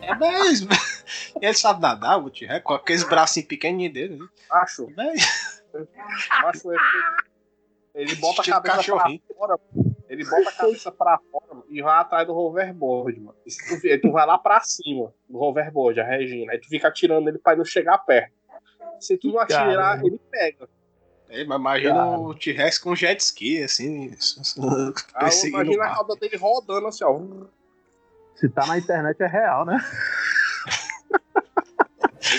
[0.02, 0.68] É mesmo.
[1.40, 4.16] Ele sabe nadar, o T-Rex, com aqueles bracinhos pequenininhos dele.
[4.18, 4.26] né?
[4.50, 5.14] Acho, Véi,
[6.44, 6.80] acho ele,
[7.94, 9.58] ele bota a cabeça pra fora,
[10.08, 13.36] ele bota a cabeça pra fora e vai atrás do hoverboard, mano.
[13.44, 16.88] E se tu, tu vai lá pra cima do hoverboard, a Regina, aí tu fica
[16.88, 18.32] atirando ele pra não chegar perto.
[19.00, 20.06] Se tu não atirar, Caramba.
[20.06, 20.68] ele pega.
[21.28, 22.18] É, mas imagina Cara.
[22.18, 24.10] o T-Rex com jet ski, assim,
[24.58, 27.20] o imagina a cauda dele rodando assim, ó.
[28.36, 29.78] Se tá na internet é real, né?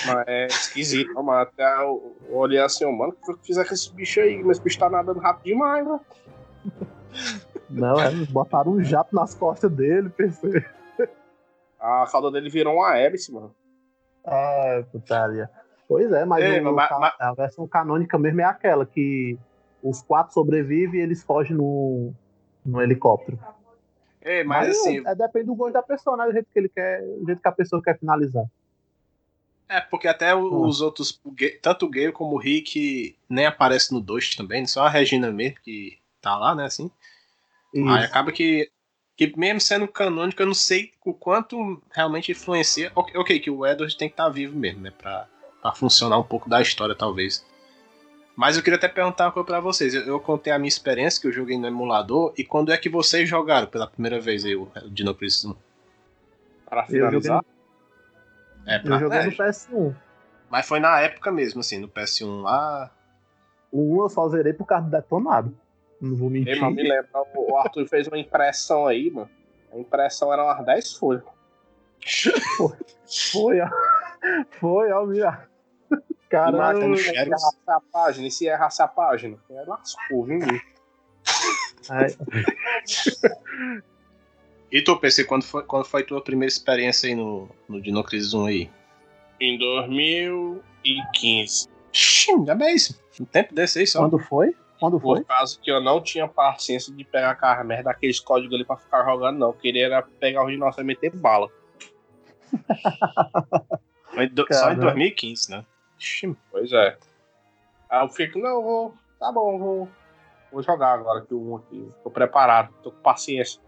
[0.08, 3.45] Mas é esquisito, mas até eu eu olhei assim, ó, mano, o que foi que
[3.45, 4.43] fizer com esse bicho aí?
[4.43, 6.00] Mas esse bicho tá nadando rápido demais, né?
[7.69, 10.63] Não, é, botaram um jato nas costas dele, pensei.
[11.80, 13.56] A cauda dele virou uma hélice, mano.
[14.26, 15.50] Ah, putaria.
[15.88, 19.38] Pois é, mas, É, o- mas- ca- mas- a versão canônica mesmo é aquela que
[19.84, 22.12] os quatro sobrevivem e eles fogem no,
[22.65, 23.38] no helicóptero.
[24.21, 26.26] É, mas assim, é, depende do gosto da pessoa, né?
[26.26, 28.45] Do jeito que ele quer, do jeito que a pessoa quer finalizar.
[29.67, 33.91] é porque até o- os outros, o tanto o Gale como o Rick nem aparece
[33.91, 36.89] no 2 também, só a Regina mesmo que tá lá, né, assim.
[37.74, 37.89] Isso.
[37.89, 38.69] Aí acaba que,
[39.17, 42.91] que mesmo sendo canônico, eu não sei o quanto realmente influencia.
[42.95, 44.91] Ok, ok, que o Edward tem que estar vivo mesmo, né?
[44.91, 45.28] Pra,
[45.65, 47.43] pra funcionar um pouco da história, talvez.
[48.36, 49.95] Mas eu queria até perguntar uma coisa pra vocês.
[49.95, 52.34] Eu, eu contei a minha experiência que eu joguei no emulador.
[52.38, 55.56] E quando é que vocês jogaram pela primeira vez aí o Dino Crisis 1?
[56.69, 57.43] Para Eu joguei, finalizar.
[58.63, 59.95] no, É, eu pra, joguei é, no PS1.
[60.51, 62.91] Mas foi na época mesmo, assim, no PS1 lá.
[63.71, 65.58] O 1 eu só zerei por causa do detonado.
[65.99, 66.62] Não vou mentir.
[66.62, 69.30] Mas me lembra, o Arthur fez uma impressão aí, mano.
[69.73, 71.23] A impressão era umas 10 folhas.
[72.56, 72.78] Foi,
[73.32, 73.69] foi, ó.
[74.60, 75.55] Foi, ó, minha.
[76.36, 76.58] Caramba.
[76.58, 77.15] Mata no chat.
[77.15, 78.28] Errasse a página.
[78.28, 79.38] E se errasse a página?
[79.50, 80.39] É lascou, viu?
[84.71, 88.34] E tu, PC, quando foi, quando foi tua primeira experiência aí no, no Dino Crisis
[88.34, 88.69] 1 aí?
[89.39, 91.69] Em 2015.
[91.91, 93.00] Xiii, já bem isso.
[93.19, 94.00] Um tempo desse aí só.
[94.00, 94.56] Quando foi?
[94.80, 95.19] Quando foi?
[95.21, 98.76] Por causa que eu não tinha paciência de pegar aquela merda daqueles códigos ali pra
[98.76, 99.48] ficar jogando, não.
[99.50, 101.50] Eu queria era pegar o dinossauro e meter bala.
[104.13, 104.82] Foi do- só em Caramba.
[104.82, 105.65] 2015, né?
[106.51, 106.97] Pois é.
[107.89, 108.93] Aí eu fico, não, vou.
[109.19, 109.89] Tá bom, vou.
[110.51, 111.89] Vou jogar agora o 1 aqui.
[112.03, 113.60] Tô preparado, tô com paciência.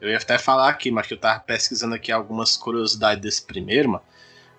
[0.00, 3.88] Eu ia até falar aqui, mas que eu tava pesquisando aqui algumas curiosidades desse primeiro,
[3.88, 4.04] mano.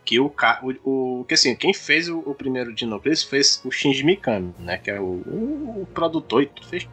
[0.04, 0.34] Que o
[0.64, 4.54] o, o que assim, quem fez o, o primeiro Dino Crisis fez o Shinji Mikami,
[4.60, 6.88] né, que é o, o, o produtor e tudo, fez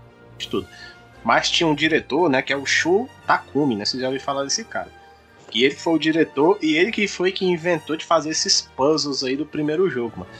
[0.51, 0.67] tudo.
[1.23, 3.85] Mas tinha um diretor, né, que é o Shu Takumi, né?
[3.85, 4.91] Vocês já ouviram falar desse cara.
[5.55, 9.23] E ele foi o diretor e ele que foi que inventou de fazer esses puzzles
[9.25, 10.31] aí do primeiro jogo, mano.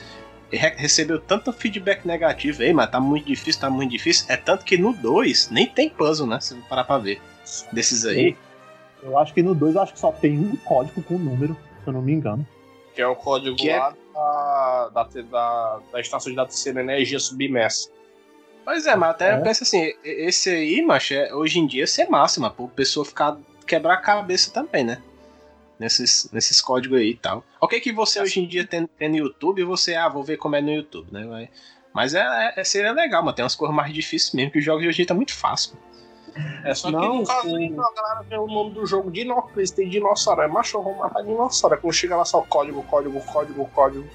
[0.51, 4.27] Ele re- recebeu tanto feedback negativo aí, mas tá muito difícil, tá muito difícil.
[4.29, 6.39] É tanto que no 2 nem tem puzzle, né?
[6.41, 7.21] Se parar pra ver.
[7.73, 8.37] Desses aí.
[9.03, 11.89] Eu acho que no 2 eu acho que só tem um código com número, se
[11.89, 12.47] eu não me engano.
[12.95, 16.69] Que é o código Que é- lá da, da, da, da estação de data de
[16.69, 17.89] energia submersa.
[18.65, 19.37] Pois é, mas até É.
[19.39, 23.05] pensa assim, esse aí, macho, é, hoje em dia ia ser massa, mas pra pessoa
[23.05, 23.37] ficar
[23.73, 25.01] quebrar a cabeça também, né?
[25.79, 27.43] Nesses, nesses códigos aí e tal.
[27.61, 30.55] Ok que você hoje em dia tem, tem no YouTube, você, ah, vou ver como
[30.55, 31.25] é no YouTube, né?
[31.27, 31.49] Vai-
[31.95, 34.83] Mas é, é- seria legal, mas tem umas coisas mais difíceis mesmo, que os jogos
[34.83, 35.77] de hoje em dia tá muito fácil.
[36.65, 39.11] É só que Não, no caso aí, o- a galera vê o nome do jogo
[39.11, 40.43] Dinocris, tem dinossauro.
[40.43, 41.75] É macho, eu vou matar dinossauro.
[41.75, 44.07] Aí Quando chega lá só código, código, código, código.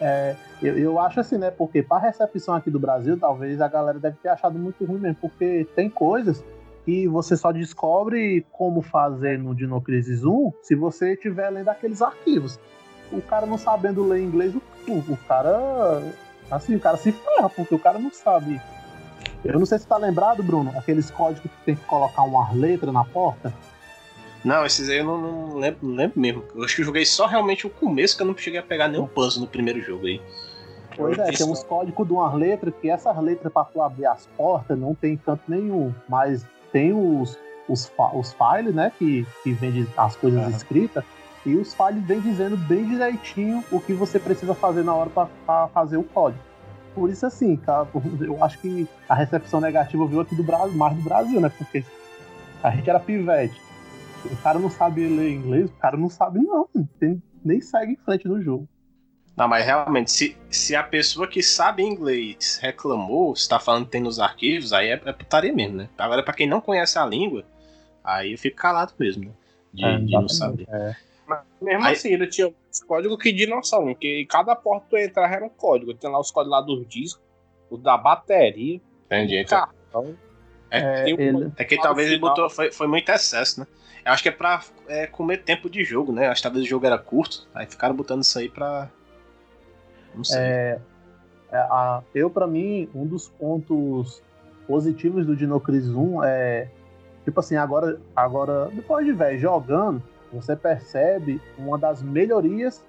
[0.00, 1.50] É, eu, eu acho assim, né?
[1.50, 5.16] Porque para recepção aqui do Brasil, talvez a galera deve ter achado muito ruim mesmo,
[5.20, 6.44] porque tem coisas
[6.88, 12.00] que você só descobre como fazer no Dino Crisis 1 se você estiver lendo aqueles
[12.00, 12.58] arquivos.
[13.12, 16.02] O cara não sabendo ler inglês, o, o cara.
[16.50, 18.58] Assim, o cara se ferra, porque o cara não sabe.
[19.44, 22.90] Eu não sei se tá lembrado, Bruno, aqueles códigos que tem que colocar uma letra
[22.90, 23.52] na porta.
[24.42, 26.44] Não, esses aí eu não, não lembro, não lembro mesmo.
[26.54, 28.88] Eu acho que eu joguei só realmente o começo, que eu não cheguei a pegar
[28.88, 30.22] nenhum puzzle no primeiro jogo aí.
[30.96, 34.26] Pois é, tem uns códigos de umas letras que essas letras para tu abrir as
[34.38, 39.72] portas não tem canto nenhum, mas tem os, os, os files, né, que, que vem
[39.72, 40.50] de- as coisas Aham.
[40.50, 41.04] escritas,
[41.46, 45.68] e os files vem dizendo bem direitinho o que você precisa fazer na hora para
[45.68, 46.42] fazer o código.
[46.94, 47.86] Por isso, assim, cara,
[48.20, 51.84] eu acho que a recepção negativa veio aqui do Brasil, mais do Brasil, né, porque
[52.62, 53.60] a gente era pivete.
[54.24, 56.68] O cara não sabe ler inglês, o cara não sabe, não.
[56.98, 58.68] Tem- nem segue em frente no jogo.
[59.38, 63.92] Não, mas realmente, se, se a pessoa que sabe inglês reclamou, se tá falando que
[63.92, 65.88] tem nos arquivos, aí é, é putaria mesmo, né?
[65.96, 67.44] Agora, pra quem não conhece a língua,
[68.02, 69.30] aí eu fico calado mesmo, né?
[69.72, 70.66] De, É, de não saber.
[70.68, 70.96] é.
[71.26, 74.96] Mas mesmo Aí- assim, ele tinha mais código que dinossauro, porque cada porta que tu
[74.96, 75.94] entrar era um código.
[75.94, 77.22] Tem lá os códigos lá dos discos,
[77.70, 79.36] o da bateria, Entendi.
[79.38, 80.16] Então, cartão.
[80.70, 82.50] É, Tem um- ele- é que talvez ele botou.
[82.50, 83.66] Foi, foi muito excesso, né?
[84.04, 86.26] Eu acho que é pra é, comer tempo de jogo, né?
[86.28, 88.90] Acho que talvez o jogo era curto, aí ficaram botando isso aí pra.
[90.18, 90.40] Não sei.
[90.40, 90.78] É,
[91.52, 94.22] a- eu, pra mim, um dos pontos
[94.66, 96.68] positivos do Dino Crisis 1 é.
[97.24, 100.02] Tipo assim, agora, agora depois de velho jogando,
[100.32, 102.84] você percebe uma das melhorias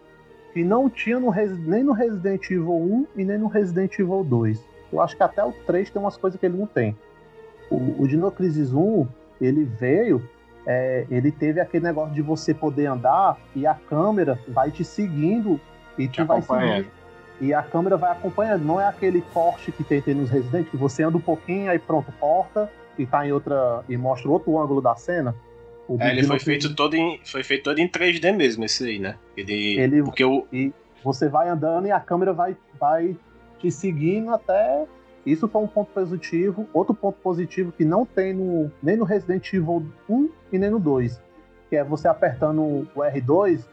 [0.53, 1.31] que não tinha no,
[1.67, 4.61] nem no Resident Evil 1 e nem no Resident Evil 2.
[4.91, 6.97] Eu acho que até o 3 tem umas coisas que ele não tem.
[7.69, 9.07] O, o Dino Crisis 1,
[9.39, 10.27] ele veio,
[10.65, 15.59] é, ele teve aquele negócio de você poder andar e a câmera vai te seguindo
[15.97, 16.75] e tu Te vai acompanhando.
[16.85, 16.98] seguindo.
[17.41, 18.63] E a câmera vai acompanhando.
[18.65, 21.79] Não é aquele corte que tem, tem nos Resident, que você anda um pouquinho, aí
[21.79, 23.83] pronto, corta e tá em outra.
[23.87, 25.33] e mostra outro ângulo da cena.
[25.99, 27.19] É, ele foi feito todo em.
[27.25, 29.15] Foi feito todo em 3D mesmo, esse aí, né?
[29.35, 29.79] Ele.
[29.79, 30.45] Ele- Porque o.
[31.03, 33.15] Você vai andando e a câmera vai, vai
[33.57, 34.85] te seguindo até.
[35.25, 36.67] Isso foi um ponto positivo.
[36.73, 40.79] Outro ponto positivo que não tem no, nem no Resident Evil 1 e nem no
[40.79, 41.21] 2.
[41.69, 43.65] Que é você apertando o R2,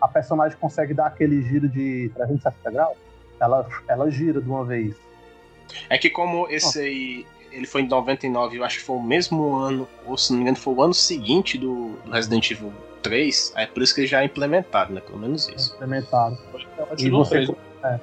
[0.00, 2.96] a personagem consegue dar aquele giro de 360 graus.
[3.40, 4.94] Ela, ela gira de uma vez.
[5.88, 7.26] É que como esse aí.
[7.50, 10.42] Ele foi em 99, eu acho que foi o mesmo ano, ou se não me
[10.42, 13.52] engano, foi o ano seguinte do, Resident Evil 3.
[13.54, 15.00] Aí é por isso que já é implementado, né?
[15.00, 15.72] Pelo menos isso.
[15.76, 16.36] Implementado.
[16.92, 17.46] E Tirou você,
[17.84, 18.00] é.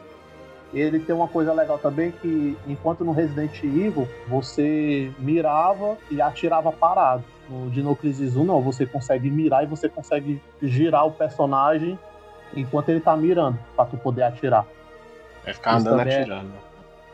[0.73, 6.71] Ele tem uma coisa legal também que, enquanto no Resident Evil, você mirava e atirava
[6.71, 7.25] parado.
[7.49, 8.61] No Dino Crisis 1, não.
[8.61, 11.99] Você consegue mirar e você consegue girar o personagem
[12.55, 14.65] enquanto ele tá mirando, pra tu poder atirar.
[15.43, 16.51] Vai ficar Isso andando é- atirando.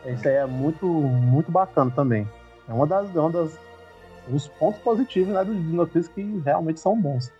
[0.06, 2.28] Isso aí é muito, muito bacana também.
[2.68, 3.58] É uma das, uma das
[4.30, 7.32] os pontos positivos né, do Dino Crisis que realmente são bons.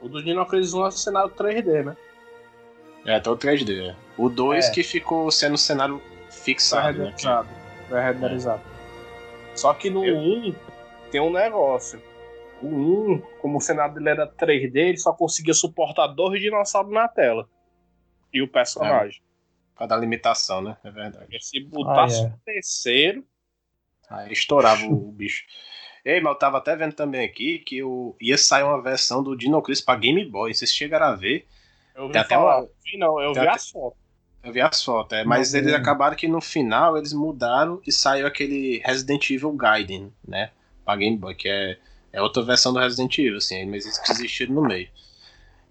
[0.00, 1.96] O do Dino Crisis 1 é o cenário 3D, né?
[3.04, 3.90] É, até o 3D.
[3.90, 3.94] é.
[4.16, 4.70] O 2 É.
[4.72, 6.00] que ficou sendo cenário
[6.30, 7.12] fixado, né?
[7.16, 7.48] Pré-renderizado.
[7.88, 8.62] Pré-renderizado.
[9.54, 10.54] Só que no Eu- 1
[11.10, 12.02] tem um negócio.
[12.62, 17.06] O 1, como o cenário dele era 3D, ele só conseguia suportar dois dinossauros na
[17.06, 17.46] tela.
[18.32, 19.20] E o personagem.
[19.76, 20.76] Pra dar limitação, né?
[20.82, 21.26] É verdade.
[21.26, 22.26] Porque se botasse Ah, é.
[22.28, 23.24] o terceiro,
[24.08, 25.44] Aí estourava o, bicho.
[26.04, 29.36] Ei, mas eu tava até vendo também aqui que o, ia sair uma versão do
[29.36, 30.54] Dino Crisis pra Game Boy.
[30.54, 31.46] Vocês chegaram a ver?
[31.94, 33.98] eu vi até uma- Vi não, eu tem vi até- as fotos.
[34.44, 35.24] Eu vi as fotos, é.
[35.24, 35.78] Mas Não, eles não.
[35.80, 40.52] acabaram que no final eles mudaram e saiu aquele Resident Evil Gaiden, né?
[40.84, 41.76] Pra Game Boy, que é,
[42.12, 44.88] é outra versão do Resident Evil, assim, mas eles desistiram no meio.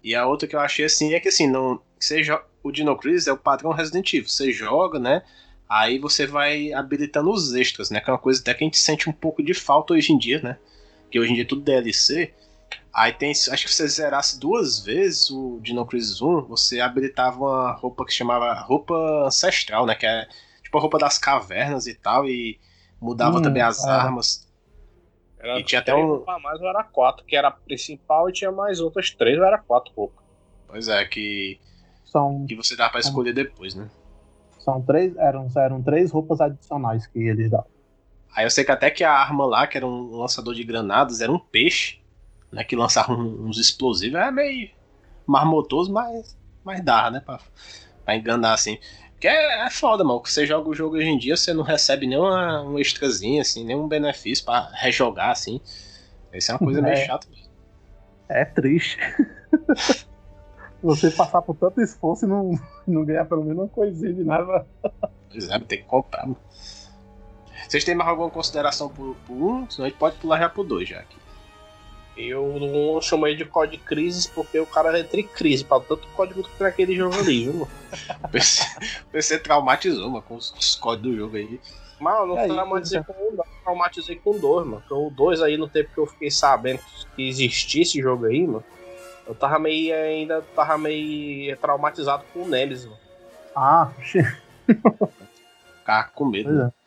[0.04, 2.22] E a outra que eu achei assim é que assim, não, você
[2.66, 4.28] o Dino Crisis é o padrão Resident Evil.
[4.28, 5.22] Você joga, né?
[5.68, 8.00] Aí você vai habilitando os extras, né?
[8.00, 10.18] Que é uma coisa até que a gente sente um pouco de falta hoje em
[10.18, 10.58] dia, né?
[11.10, 12.32] Que hoje em dia é tudo DLC.
[12.94, 13.30] Aí tem.
[13.30, 18.04] Acho que se você zerasse duas vezes o Dino Crisis 1, você habilitava uma roupa
[18.06, 18.94] que chamava roupa
[19.26, 19.94] ancestral, né?
[19.94, 20.26] Que é
[20.62, 22.28] tipo a roupa das cavernas e tal.
[22.28, 22.58] E
[23.00, 23.90] mudava Hum, também as é.
[23.90, 24.46] armas.
[25.38, 28.50] Era E tinha até um- mais ou era quatro, que era a principal e tinha
[28.50, 30.24] mais outras três ou era quatro roupas.
[30.66, 31.60] Pois é, que,
[32.06, 33.88] São, que você dá pra escolher depois, né?
[34.66, 37.70] são três, eram, eram três roupas adicionais que eles davam.
[38.34, 41.20] Aí eu sei que até que a arma lá, que era um lançador de granadas,
[41.20, 42.00] era um peixe,
[42.52, 42.64] né?
[42.64, 44.18] Que lançava uns explosivos.
[44.18, 44.68] É meio
[45.24, 47.20] marmotoso, mas, mas dá, né?
[47.20, 47.38] Pra,
[48.04, 48.76] pra enganar assim.
[49.12, 50.20] Porque é, é foda, mano.
[50.24, 53.86] Você joga o jogo hoje em dia, você não recebe nenhuma um extrazinha, assim, nenhum
[53.88, 55.60] benefício pra rejogar, assim.
[56.32, 57.06] Isso é uma coisa meio É.
[57.06, 57.26] chata.
[58.28, 58.98] É triste.
[60.82, 64.66] Você passar por tanto esforço e não, não ganhar pelo menos uma coisinha de nada.
[65.30, 66.38] Pois é, tem que comprar, mano.
[67.68, 69.68] Vocês têm mais alguma consideração por, por um?
[69.68, 71.16] Senão a gente pode pular já pro dois já aqui.
[72.16, 76.42] Eu não chamei de código Crisis porque o cara entra em crise pra tanto código
[76.42, 77.52] que tem aquele jogo ali, viu?
[77.54, 77.68] mano?
[78.24, 78.64] O PC,
[79.12, 81.60] PC traumatizou, mano, com os, os códigos do jogo aí.
[82.00, 83.44] Mas eu não É traumatizei isso, com um, não.
[83.62, 84.80] Traumatizei com dois, mano.
[84.80, 86.80] Porque o dois aí, no tempo que eu fiquei sabendo
[87.14, 88.64] que existia esse jogo aí, mano,
[89.26, 92.98] eu tava meio ainda tava meio traumatizado com o Nemesis, mano.
[93.54, 93.90] Ah,
[95.78, 96.48] Ficar com medo.
[96.48, 96.86] pois é.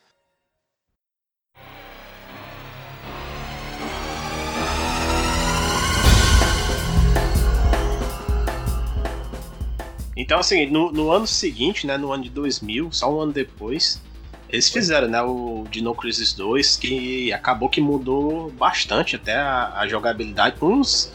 [10.16, 14.02] Então, assim, no, no ano seguinte, né, no ano de 2000, só um ano depois,
[14.50, 19.88] eles fizeram, né, o Dino Crisis 2, que acabou que mudou bastante até a, a
[19.88, 20.56] jogabilidade.
[20.62, 21.10] Uns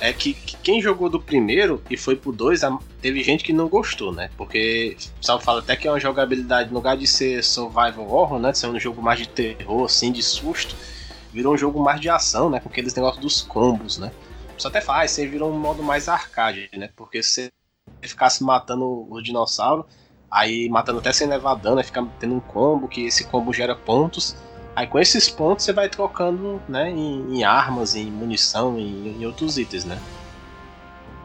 [0.00, 3.52] é que, que quem jogou do primeiro e foi pro 2, a- teve gente que
[3.52, 4.30] não gostou, né?
[4.36, 8.38] Porque o pessoal fala até que é uma jogabilidade, no lugar de ser survival horror,
[8.38, 10.74] né, de ser um jogo mais de terror, assim, de susto,
[11.32, 14.10] virou um jogo mais de ação, né, com aqueles negócios dos combos, né?
[14.56, 16.90] Você até faz, você virou um modo mais arcade, né?
[16.96, 17.50] Porque você
[18.02, 19.86] ficasse matando o dinossauro,
[20.30, 23.74] aí matando até sem levar dano, aí fica tendo um combo, que esse combo gera
[23.76, 24.34] pontos.
[24.78, 29.26] Aí com esses pontos você vai trocando né, em, em armas, em munição, em, em
[29.26, 29.98] outros itens, né?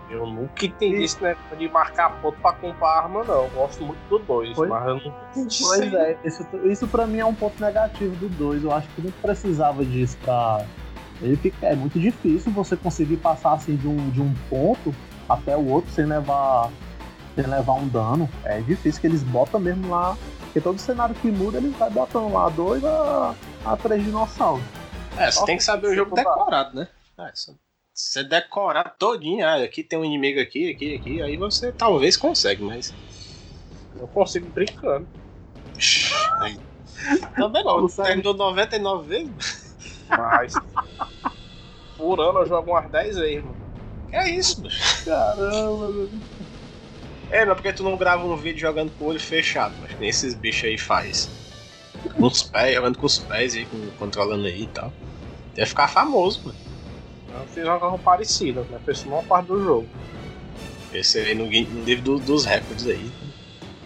[0.10, 3.44] Eu nunca entendi esse negócio de marcar ponto pra comprar arma, não.
[3.44, 7.20] Eu gosto muito do dois, Pois- mas eu não Pois é, isso, isso pra mim
[7.20, 8.64] é um ponto negativo do 2.
[8.64, 10.66] Eu acho que não precisava disso pra.
[11.22, 14.96] Ele fica, é muito difícil você conseguir passar assim de um, de um ponto
[15.30, 16.72] até o outro sem levar,
[17.36, 18.28] sem levar um dano.
[18.46, 20.18] É difícil que eles botam mesmo lá.
[20.54, 23.34] Porque todo cenário que muda, eles vai botando lá dois a,
[23.66, 24.64] a três dinossauros.
[25.18, 26.30] É, você tem que saber o jogo não dá.
[26.30, 26.88] decorado, né?
[27.18, 27.58] É, se
[27.92, 32.62] você decorar todinho, ah, aqui tem um inimigo aqui, aqui, aqui, aí você talvez consegue,
[32.62, 32.94] mas.
[34.00, 35.08] eu consigo brincando.
[37.36, 38.10] Também não, Consegue.
[38.10, 39.76] terminou 99 vezes.
[40.08, 40.54] Mas.
[41.98, 43.64] por ano eu jogo umas 10 vezes, mano.
[44.12, 45.06] É isso, bicho.
[45.06, 46.10] Caramba, meu.
[47.34, 50.08] É, não, porque tu não grava um vídeo jogando com o olho fechado, mas nem
[50.10, 51.30] esses bichos aí faz.
[52.18, 54.94] Com os pés, jogando com os pés aí, com- controlando aí e tal.
[55.56, 56.58] Deve ficar famoso, mano.
[57.32, 58.80] Eu fiz uma coisa parecida, né?
[58.86, 59.90] Fez uma parte do jogo.
[60.92, 63.12] Esse aí no, no livro do- dos recordes aí.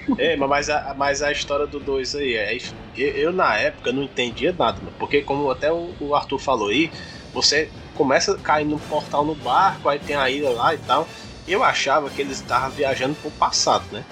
[0.19, 2.55] É, mas- mas a, mas a história do 2 aí, é,
[2.95, 6.69] eu, eu, na época não entendia nada, mano, porque como até o, o Arthur falou
[6.69, 6.91] aí,
[7.33, 11.07] você começa a cair num portal no barco, aí tem a ilha lá e tal.
[11.47, 14.03] Eu achava que eles estavam viajando pro passado, né?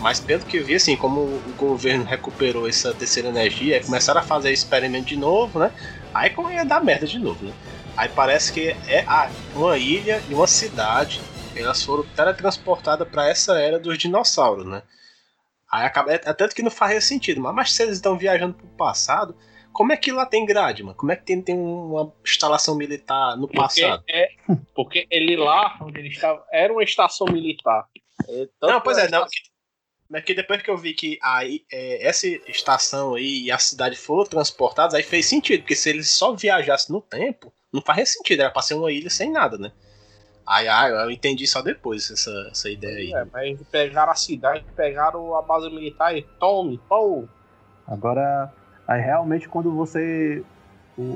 [0.00, 4.24] Mas pelo que eu vi, assim, como o governo recuperou essa terceira energia, começaram a
[4.24, 5.70] fazer experimento de novo, né?
[6.14, 7.52] Aí como ia dar merda de novo, né?
[7.96, 11.20] Aí parece que é ah, uma ilha e uma cidade
[11.54, 14.82] elas foram teletransportadas para essa era dos dinossauros, né?
[15.70, 18.54] Aí acaba, é, é tanto que não faz sentido, mas, mas se eles estão viajando
[18.54, 19.36] pro passado,
[19.72, 20.96] como é que lá tem grade, mano?
[20.96, 24.02] Como é que tem, tem uma instalação militar no Porque passado?
[24.08, 24.29] é,
[24.74, 27.86] Porque ele lá, onde ele estava, era uma estação militar.
[28.28, 29.24] É, tanto Não, pois é, era não.
[29.26, 29.50] que-
[30.08, 33.96] Mas que depois que eu vi que aí, é, essa estação aí e a cidade
[33.96, 38.40] foram transportadas, aí fez sentido, porque se eles só viajassem no tempo, não fazia sentido,
[38.40, 39.70] era pra ser uma ilha sem nada, né?
[40.46, 43.12] Aí ah, eu entendi só depois essa, essa ideia aí.
[43.14, 47.28] É, mas pegaram a cidade, pegaram a base militar e tome, pô.
[47.86, 48.52] Agora,
[48.88, 50.42] aí realmente quando você.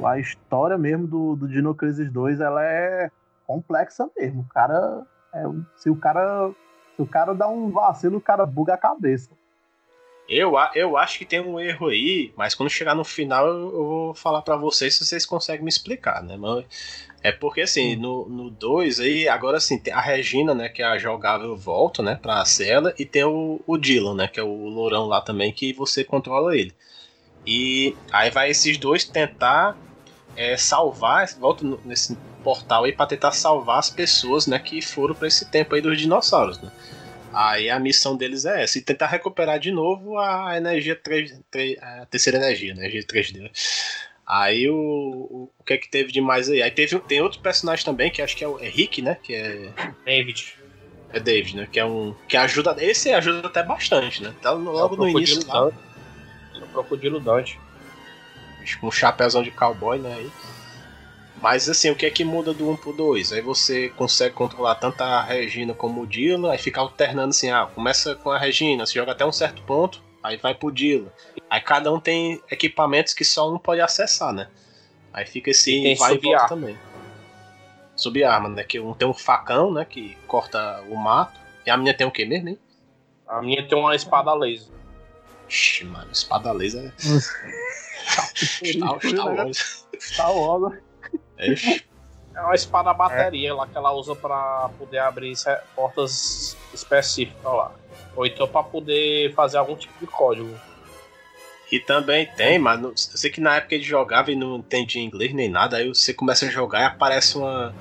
[0.05, 3.11] a história mesmo do, do Dino Crisis 2, ela é
[3.47, 4.43] complexa mesmo.
[4.43, 5.07] O cara.
[5.33, 5.45] é
[5.77, 6.51] se o cara.
[6.97, 9.31] Se o cara dá um vacilo, o cara buga a cabeça.
[10.29, 13.85] Eu, eu acho que tem um erro aí, mas quando chegar no final eu, eu
[13.85, 16.37] vou falar pra vocês se vocês conseguem me explicar, né?
[16.37, 16.65] Mas
[17.23, 20.99] é porque assim, no 2 aí, agora assim, tem a Regina, né, que é a
[20.99, 25.07] jogável volta, né, pra cela, e tem o, o Dylan, né, que é o lourão
[25.07, 26.73] lá também, que você controla ele.
[27.47, 29.77] E aí vai esses dois tentar
[30.37, 35.15] é, salvar, volta no- nesse portal aí pra tentar salvar as pessoas, né, que foram
[35.15, 36.71] pra esse tempo aí dos dinossauros, né?
[37.33, 41.77] Aí a missão deles é essa, e tentar recuperar de novo a energia 3, 3
[41.83, 43.41] a terceira energia, né, energia 3D.
[43.41, 43.51] né?
[44.27, 46.63] Aí o, o, o que é que teve de mais aí?
[46.63, 49.35] Aí teve, tem outro personagem também, que acho que é o é Rick, né, que
[49.35, 49.71] é,
[50.05, 50.55] David.
[51.13, 54.33] é David, né, que é um que ajuda, esse ajuda até bastante, né?
[54.41, 55.71] Tá logo É no início lá.
[56.55, 57.59] É o Crocodilo Dante.
[58.83, 60.31] Um chapéuzão de cowboy, né, aí.
[61.41, 63.33] Mas assim, o que é que muda do 1 pro 2?
[63.33, 67.69] Aí você consegue controlar tanto a Regina como o Dylan, aí fica alternando assim, ah,
[67.75, 71.11] começa com a Regina, se joga até um certo ponto, aí vai pro Dylan.
[71.51, 74.49] Aí cada um tem equipamentos que só um pode acessar, né?
[75.13, 76.79] Aí fica esse vai e volta também.
[77.95, 78.65] Subarma, né?
[78.65, 79.85] Que um tem um facão, né?
[79.85, 81.39] Que corta o mato.
[81.65, 82.59] E a minha tem o que mesmo, hein?
[83.29, 84.73] A minha tem uma espada laser.
[85.49, 86.93] Ixi, mano, espada laser é.
[88.35, 89.87] Star, Star Wars.
[90.37, 90.75] Logo.
[91.39, 91.85] Ixi.
[92.35, 95.35] É uma espada bateria lá que ela usa pra poder abrir
[95.77, 97.73] portas específicas lá.
[98.17, 100.53] Ou então pra poder fazer algum tipo de código.
[101.71, 105.03] E também tem, mas não- eu sei que na época ele jogava e não entendia
[105.03, 107.75] inglês nem nada, aí você começa a jogar e aparece uma.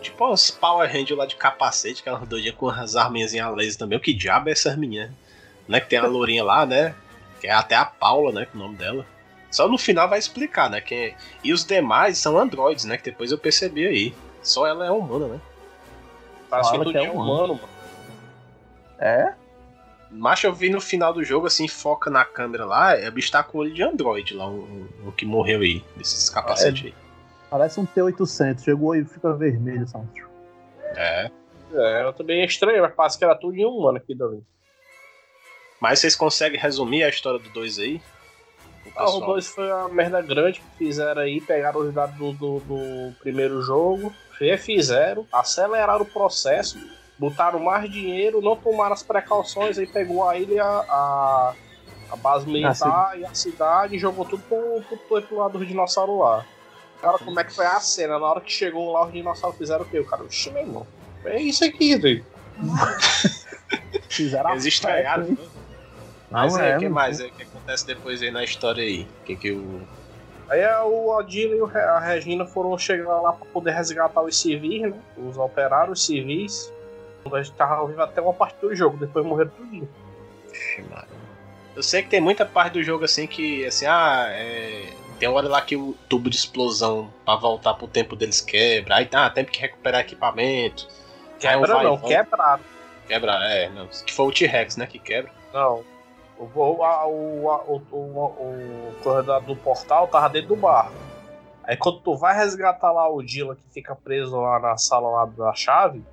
[0.00, 3.98] Tipo umas Power Rangers lá de capacete, aquelas doidinhas com as arminhas a laser também.
[3.98, 5.10] O que diabo é essas meninas?
[5.66, 5.80] Né?
[5.80, 6.94] Que tem a lourinha lá, né?
[7.40, 8.46] Que é até a Paula, né?
[8.46, 9.06] Que é o nome dela.
[9.50, 10.80] Só no final vai explicar, né?
[10.80, 11.14] Quem...
[11.42, 12.96] E os demais são androides, né?
[12.96, 14.14] Que depois eu percebi aí.
[14.42, 15.40] Só ela é humana, né?
[16.50, 17.32] Parece Fala que é é humano.
[17.32, 17.68] humano, mano.
[18.98, 19.34] É?
[20.10, 23.30] Mas eu vi no final do jogo, assim, foca na câmera lá, é o bicho
[23.30, 26.94] tá com o olho de android lá, um, um que morreu aí, desses capacetes aí.
[27.50, 28.62] Parece um T800.
[28.62, 30.06] Chegou e fica vermelho, sabe?
[30.96, 31.30] É.
[31.72, 34.42] É, eu também é estranho, mas parece que era tudo em humano aqui dali.
[35.80, 37.96] Mas vocês conseguem resumir a história do 2 aí?
[38.86, 42.16] O Ah, o pessoal- 2 foi uma merda grande que fizeram aí, pegaram os dados
[42.16, 46.78] do, do, do primeiro jogo, refizeram, aceleraram o processo,
[47.18, 51.54] botaram mais dinheiro, não tomaram as precauções, aí pegou a ilha, a,
[52.10, 56.18] a base militar e a cidade e jogou tudo pro, pro, pro lado do dinossauro
[56.18, 56.44] lá.
[57.00, 58.18] Cara, como é que foi a cena?
[58.18, 60.00] Na hora que chegou lá, os dinossauros fizeram o quê?
[60.00, 60.86] O cara, oxi, meu irmão,
[61.24, 62.26] é isso aqui, velho.
[64.08, 65.48] Fizeram a Eles estranharam, festa, né?
[66.30, 69.08] Mas Não é, é, o que mais é que acontece depois aí na história aí?
[69.22, 69.80] O que que o...
[70.50, 74.22] Aí a- o Adila e o Re- a Regina foram chegar lá pra poder resgatar
[74.22, 74.94] os civis, né?
[75.16, 76.72] Os operários civis.
[77.30, 79.88] A gente tava vivo até uma parte do jogo, depois morreram tudinho.
[80.90, 81.06] Mano.
[81.76, 84.90] Eu sei que tem muita parte do jogo assim que, assim, ah, é...
[85.18, 88.96] Tem hora lá que o tubo de explosão pra voltar pro tempo deles quebra.
[88.96, 90.86] Aí tá, tem que recuperar equipamento.
[91.34, 92.64] Um Quebra e não, quebraram.
[93.06, 93.86] Quebra, é, não.
[93.88, 95.30] Que foi o T-Rex, né, que quebra.
[95.52, 95.84] Não.
[96.38, 100.92] O, a- o, a- o, o, corredor do portal tava dentro do barco.
[101.64, 105.24] Aí quando tu vai resgatar lá o Dila que fica preso lá na sala lá
[105.26, 106.04] da chave,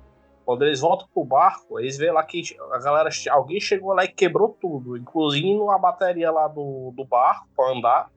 [0.44, 4.08] quando eles voltam pro barco, eles veem lá que a galera, alguém chegou lá e
[4.08, 8.10] quebrou tudo, inclusive a bateria lá do, do barco pra andar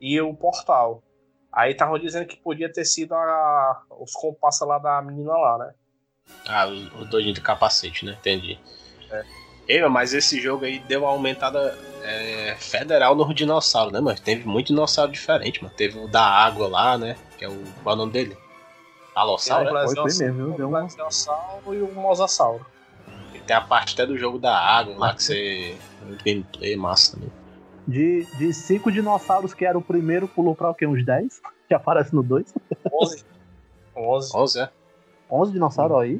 [0.00, 1.02] e o portal.
[1.52, 5.74] Aí estavam dizendo que podia ter sido a, os compassos lá da menina lá, né?
[6.46, 8.16] Ah, o, o doidinho do capacete, né?
[8.18, 8.58] Entendi.
[9.10, 9.22] É.
[9.68, 14.18] Ei, mas esse jogo aí deu uma aumentada é, federal no dinossauro, né, mano?
[14.18, 15.74] Teve muito dinossauro diferente, mano.
[15.76, 17.16] Teve o da água lá, né?
[17.36, 17.62] Que é o.
[17.82, 18.36] Qual é o nome dele?
[19.14, 19.84] Alossauro, né?
[19.84, 20.52] Foi, mesmo, viu?
[20.56, 22.64] Deu o uma- plesiosauro e o mosassauro.
[23.34, 25.76] E tem a parte até do jogo da água lá que você.
[26.24, 27.30] Gameplay massa também.
[27.86, 30.86] De, de cinco dinossauros que era o primeiro, pulou pra o quê?
[30.86, 31.40] Uns 10?
[31.68, 32.54] Que aparece no 2?
[32.90, 33.24] 11.
[33.94, 34.34] 11.
[34.34, 34.70] 11, é?
[35.30, 36.18] 11 dinossauros aí.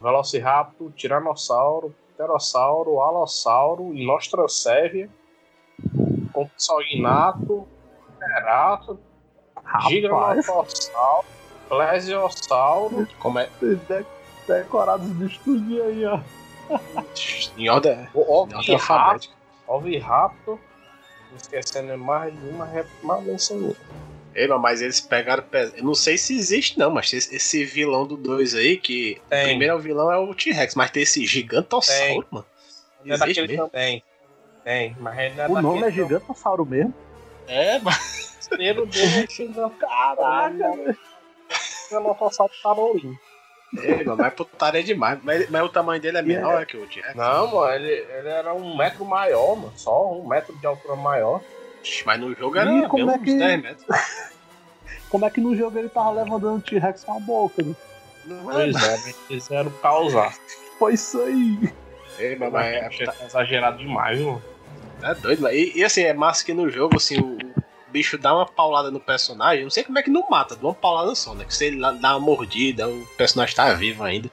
[0.00, 1.94] Velociraptor, Tiranossauro,
[2.26, 5.10] Pterossauro, Alossauro, Inostrancevia,
[6.32, 7.66] Compsognato,
[8.16, 8.98] Pterato,
[9.64, 9.88] Rapaz.
[9.88, 11.26] Gigantossauro,
[11.68, 13.08] Plesiosauro.
[13.18, 13.48] Como é?
[13.60, 14.06] De-
[14.46, 16.20] Decorados os bichos tudinho aí, ó.
[17.56, 18.74] Em ordem, O em ordem Oviraptor.
[18.74, 19.34] alfabética.
[19.68, 20.58] Oviraptor.
[21.36, 23.74] Esquecendo mais de uma remanência minha.
[24.34, 25.42] Ei, mas eles pegaram.
[25.42, 29.20] pes- Eu não sei se existe, não, mas esse, esse vilão do 2 aí, que.
[29.26, 29.44] O Tem.
[29.48, 32.46] primeiro vilão é o T-Rex, mas tem esse gigantossauro, mano.
[33.04, 33.68] É Existe daquele mesmo?
[33.68, 34.04] também.
[34.64, 36.94] Tem, mas ele não é O nome é gigantossauro mesmo.
[37.46, 38.22] É, mas.
[38.42, 39.70] O primeiro dele é xingando.
[39.76, 40.96] Caraca,
[41.88, 43.16] Gigantossauro Tarolim.
[43.78, 45.18] Ei, mano, mas putaria demais.
[45.22, 47.14] Mas, mas o tamanho dele é menor que o T-Rex.
[47.14, 49.72] Não, mano, ele, ele era um metro maior, mano.
[49.76, 51.40] Só um metro de altura maior.
[52.06, 53.86] Mas no jogo era Ih, como é uns que- 10 metros.
[55.10, 57.62] Como é que no jogo ele tava levantando o T-Rex com a boca?
[57.62, 57.74] Né?
[58.24, 60.34] Não é, Pois é, eles quiseram causar.
[60.78, 61.70] Foi isso aí.
[62.18, 62.66] Ei, mas, Mas
[63.00, 64.40] é, tá exagerado demais, viu?
[65.02, 65.54] é doido, mano.
[65.54, 68.90] E, e assim, é massa que no jogo, assim, o, o bicho dá uma paulada
[68.90, 69.64] no personagem.
[69.64, 71.44] Não sei como é que não mata, de uma paulada só, né?
[71.44, 74.30] Que se ele dá uma mordida, o personagem tá vivo ainda.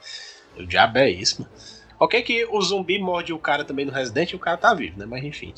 [0.56, 1.52] O diabo é isso, mano.
[1.98, 4.98] Ok que o zumbi morde o cara também no Resident e o cara tá vivo,
[4.98, 5.04] né?
[5.04, 5.52] Mas enfim.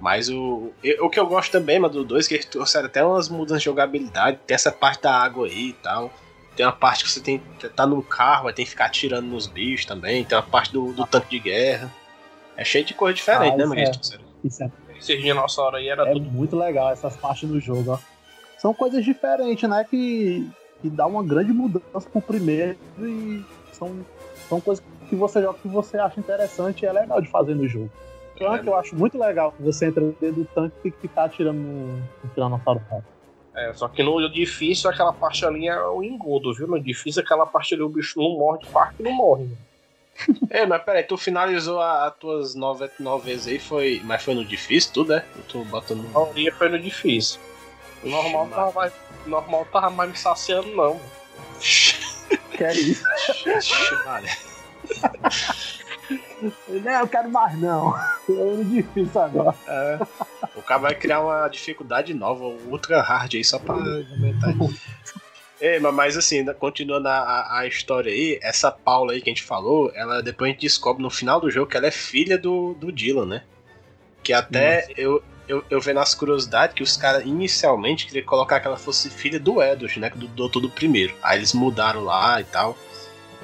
[0.00, 3.28] Mas o, o que eu gosto também, mano, do 2, que eles trouxeram até umas
[3.28, 4.38] mudanças de jogabilidade.
[4.46, 6.10] Tem essa parte da água aí e tal.
[6.56, 7.40] Tem uma parte que você tem
[7.76, 10.24] tá num carro, aí tem que ficar atirando nos bichos também.
[10.24, 11.92] Tem uma parte do, do tanque de guerra.
[12.56, 13.80] É cheio de coisa diferente, Ah, né, mano?
[13.80, 13.90] é.
[14.42, 16.30] Isso é, Esses dinossauros aí era é tudo.
[16.30, 17.98] muito legal essas partes do jogo, ó.
[18.58, 19.86] São coisas diferentes, né?
[19.88, 20.50] Que,
[20.82, 24.04] que dá uma grande mudança pro primeiro e são,
[24.48, 27.66] são coisas que você joga que você acha interessante e é legal de fazer no
[27.68, 27.90] jogo.
[28.40, 31.24] Tanque eu acho muito legal que você entra dentro do tanque e tem que ficar
[31.24, 33.04] atirando no, no Tiranossauro Rex.
[33.54, 36.66] É, só que no difícil aquela parte ali é o engodo, viu?
[36.66, 39.44] No difícil aquela parte ali o bicho não morre de parte não morre.
[39.44, 39.56] né?
[40.50, 44.44] É, mas peraí, tu finalizou as tuas nove, nove vezes aí, foi, mas foi no
[44.44, 45.24] difícil tudo, né?
[45.36, 46.04] Eu tô botando.
[46.14, 47.40] A maioria foi no difícil.
[48.02, 48.92] O normal tava mais,
[49.26, 51.00] normal tava mais me saciando, não.
[52.56, 53.04] Que é isso?
[54.04, 54.28] Vale.
[56.68, 57.96] Não, eu quero mais não.
[58.28, 59.54] É muito difícil agora.
[59.68, 59.98] É,
[60.56, 64.54] o cara vai criar uma dificuldade nova, um ultra hard aí, só pra aumentar.
[65.60, 69.42] É, mas- assim, continuando a, a- a história aí, essa Paula aí que a gente
[69.42, 72.74] falou, ela depois a gente descobre no final do jogo que ela é filha do,
[72.74, 73.42] do Dylan, né?
[74.22, 78.66] Que até eu, eu, eu vendo as curiosidades que os caras inicialmente queriam colocar que
[78.66, 80.10] ela fosse filha do Edward, né?
[80.14, 81.14] Do doutor do primeiro.
[81.22, 82.76] Aí eles mudaram lá e tal.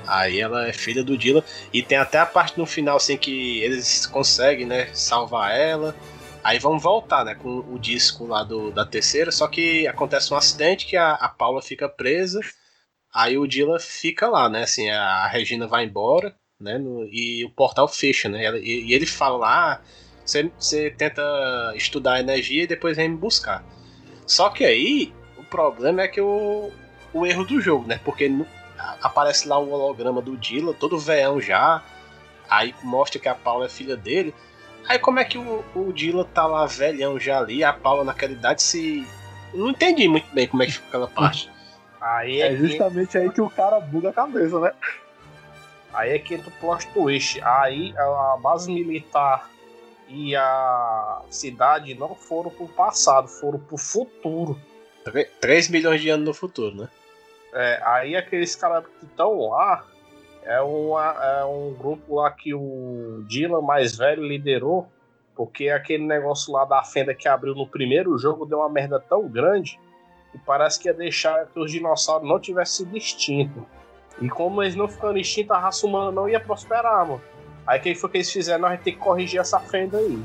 [0.06, 1.42] Aí ela é filha do Dylan.
[1.72, 5.94] E tem até a parte no final, assim, que eles conseguem, né, salvar ela.
[6.44, 10.36] Aí vão voltar, né, com o disco lá do, da terceira, só que acontece um
[10.36, 12.40] acidente que a, a Paula fica presa.
[13.12, 17.50] Aí o Dylan fica lá, né, assim, a, Regina vai embora, né, no- e o
[17.50, 19.80] portal fecha, né, e, e ele fala lá, "Ah,
[20.24, 21.22] você, tenta
[21.76, 23.64] estudar a energia e depois vem me buscar.
[24.26, 26.70] Só que aí, o problema é que o,
[27.12, 28.28] o erro do jogo, né, porque
[29.02, 31.82] aparece lá o holograma do Dylan, todo veião já,
[32.48, 34.34] aí mostra que a Paula é filha dele,
[34.88, 38.32] Aí como é que o, o Dylan tá lá velhão já ali, a Paula naquela
[38.32, 39.06] idade se.
[39.52, 41.50] Não entendi muito bem como é que fica aquela parte.
[42.00, 44.70] Aí é, É justamente aí que o cara buga a cabeça, né?
[44.70, 44.86] que,
[45.92, 47.40] aí é que entra o plot twist.
[47.42, 49.50] Aí a base militar
[50.08, 54.60] e a cidade não foram pro passado, foram pro futuro.
[55.40, 56.88] 3 milhões de anos no futuro, né?
[57.58, 59.82] É, aí aqueles caras que estão lá
[60.42, 64.86] é, uma, é um grupo lá que o Dylan mais velho liderou,
[65.34, 69.26] porque aquele negócio lá da fenda que abriu no primeiro jogo deu uma merda tão
[69.26, 69.80] grande
[70.30, 73.62] que parece que ia deixar que os dinossauros não tivessem sido extintos.
[74.20, 77.22] E como eles não ficando extintos, a raça humana não ia prosperar, mano.
[77.66, 78.68] Aí o que foi que eles fizeram?
[78.68, 80.22] Nós tem que corrigir essa fenda aí.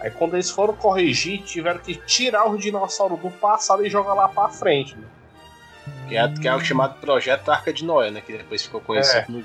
[0.00, 4.28] Aí quando eles foram corrigir, tiveram que tirar os dinossauros do passado e jogar lá
[4.28, 4.96] pra frente.
[4.96, 5.06] Né?
[6.08, 8.20] Que é, que é o chamado Projeto Arca de Noé, né?
[8.20, 9.44] Que depois ficou conhecido no.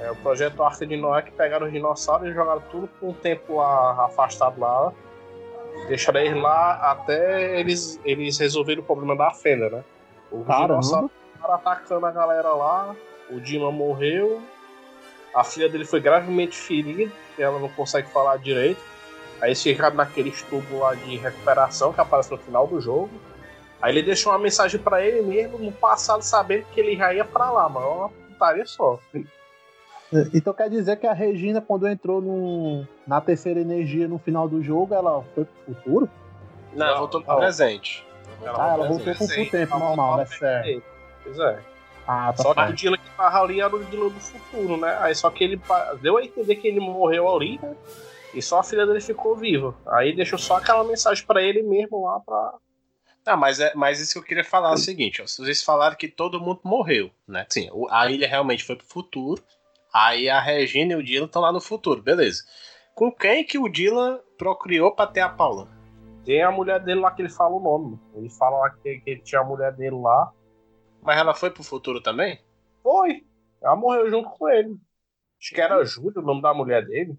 [0.00, 3.12] É o projeto Arca de Noé que pegaram os dinossauros e jogaram tudo por um
[3.12, 4.92] tempo lá, afastado lá.
[5.88, 9.84] Deixaram eles lá até eles, eles resolverem o problema da fenda, né?
[10.30, 11.10] O dinossauro
[11.42, 12.94] atacando a galera lá,
[13.30, 14.42] o Dima morreu,
[15.34, 18.80] a filha dele foi gravemente ferida, e ela não consegue falar direito.
[19.40, 23.10] Aí eles ficaram naquele tubo lá de recuperação que aparece no final do jogo.
[23.80, 27.24] Aí ele deixou uma mensagem pra ele mesmo no passado, sabendo que ele já ia
[27.24, 27.86] pra lá, mano.
[27.86, 28.98] É uma putaria só.
[30.32, 34.62] Então quer dizer que a Regina, quando entrou no, na terceira energia no final do
[34.62, 36.10] jogo, ela foi pro futuro?
[36.72, 37.38] Não, Não, voltou pro não.
[37.40, 38.06] presente.
[38.42, 40.24] Ah, ela voltou pro Sim, tempo ela normal, né?
[40.26, 40.82] Certo.
[41.22, 41.58] Pois é.
[42.06, 42.76] Ah, tá Só que o certo.
[42.76, 44.96] Dylan que tava ali era o Dylan do futuro, né?
[45.00, 45.60] Aí só que ele
[46.00, 47.76] deu a entender que ele morreu ali, né?
[48.32, 49.74] E só a filha dele ficou viva.
[49.88, 52.54] Aí deixou só aquela mensagem pra ele mesmo lá pra.
[53.28, 55.96] Ah, mas, é, mas isso que eu queria falar é o seguinte: ó, vocês falaram
[55.96, 57.44] que todo mundo morreu, né?
[57.50, 59.42] Sim, a ilha realmente foi pro futuro.
[59.92, 62.42] Aí a Regina e o Dylan estão lá no futuro, beleza.
[62.94, 65.68] Com quem que o Dylan procriou pra ter a Paula?
[66.24, 67.98] Tem a mulher dele lá que ele fala o nome.
[68.14, 70.32] Ele fala lá que, que tinha a mulher dele lá.
[71.02, 72.40] Mas ela foi pro futuro também?
[72.82, 73.26] Foi.
[73.62, 74.76] Ela morreu junto com ele.
[75.40, 77.16] Acho que era Júlia o nome da mulher dele.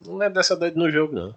[0.00, 1.34] Não é dessa doida no jogo, não.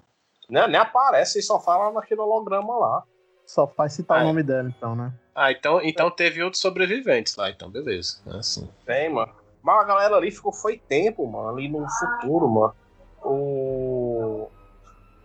[0.49, 3.03] não nem aparece, ele só fala naquele holograma lá.
[3.47, 5.11] Só faz citar ah, o nome dela, então, né?
[5.33, 8.19] Ah, então, então teve outros sobreviventes lá, então, beleza.
[8.37, 8.69] Assim.
[8.85, 9.31] Tem, mano.
[9.63, 12.75] Mas a galera ali ficou, foi tempo, mano, ali no futuro, mano.
[13.23, 14.49] O.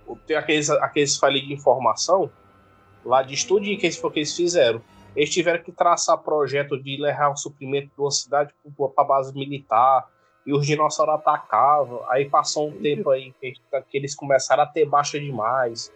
[0.06, 2.30] o tem aqueles, aqueles files de informação
[3.04, 4.80] lá de estudinho que eles, que eles fizeram.
[5.16, 8.54] Eles tiveram que traçar projeto de levar o suprimento de uma cidade
[8.94, 10.08] para base militar,
[10.46, 12.02] e os dinossauros atacavam.
[12.08, 13.52] Aí passou um tempo aí que,
[13.90, 15.92] que eles começaram a ter baixa demais.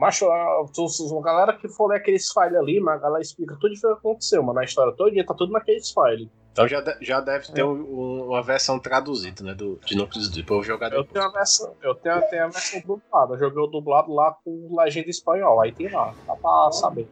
[0.00, 3.74] Mas a, a galera que for ler aqueles files ali, mas a galera explica tudo
[3.74, 4.58] o que aconteceu, mano.
[4.58, 6.26] Na história toda tá tudo naqueles files.
[6.52, 7.64] Então já, de, já deve ter é.
[7.66, 9.52] um, uma versão traduzida, né?
[9.52, 12.48] Do, de Núcleos do Povo jogar Eu tenho a versão, eu tenho, eu tenho a
[12.48, 13.34] versão dublada.
[13.34, 15.60] Eu joguei o dublado lá com legenda espanhol.
[15.60, 17.06] Aí tem lá, dá pra saber.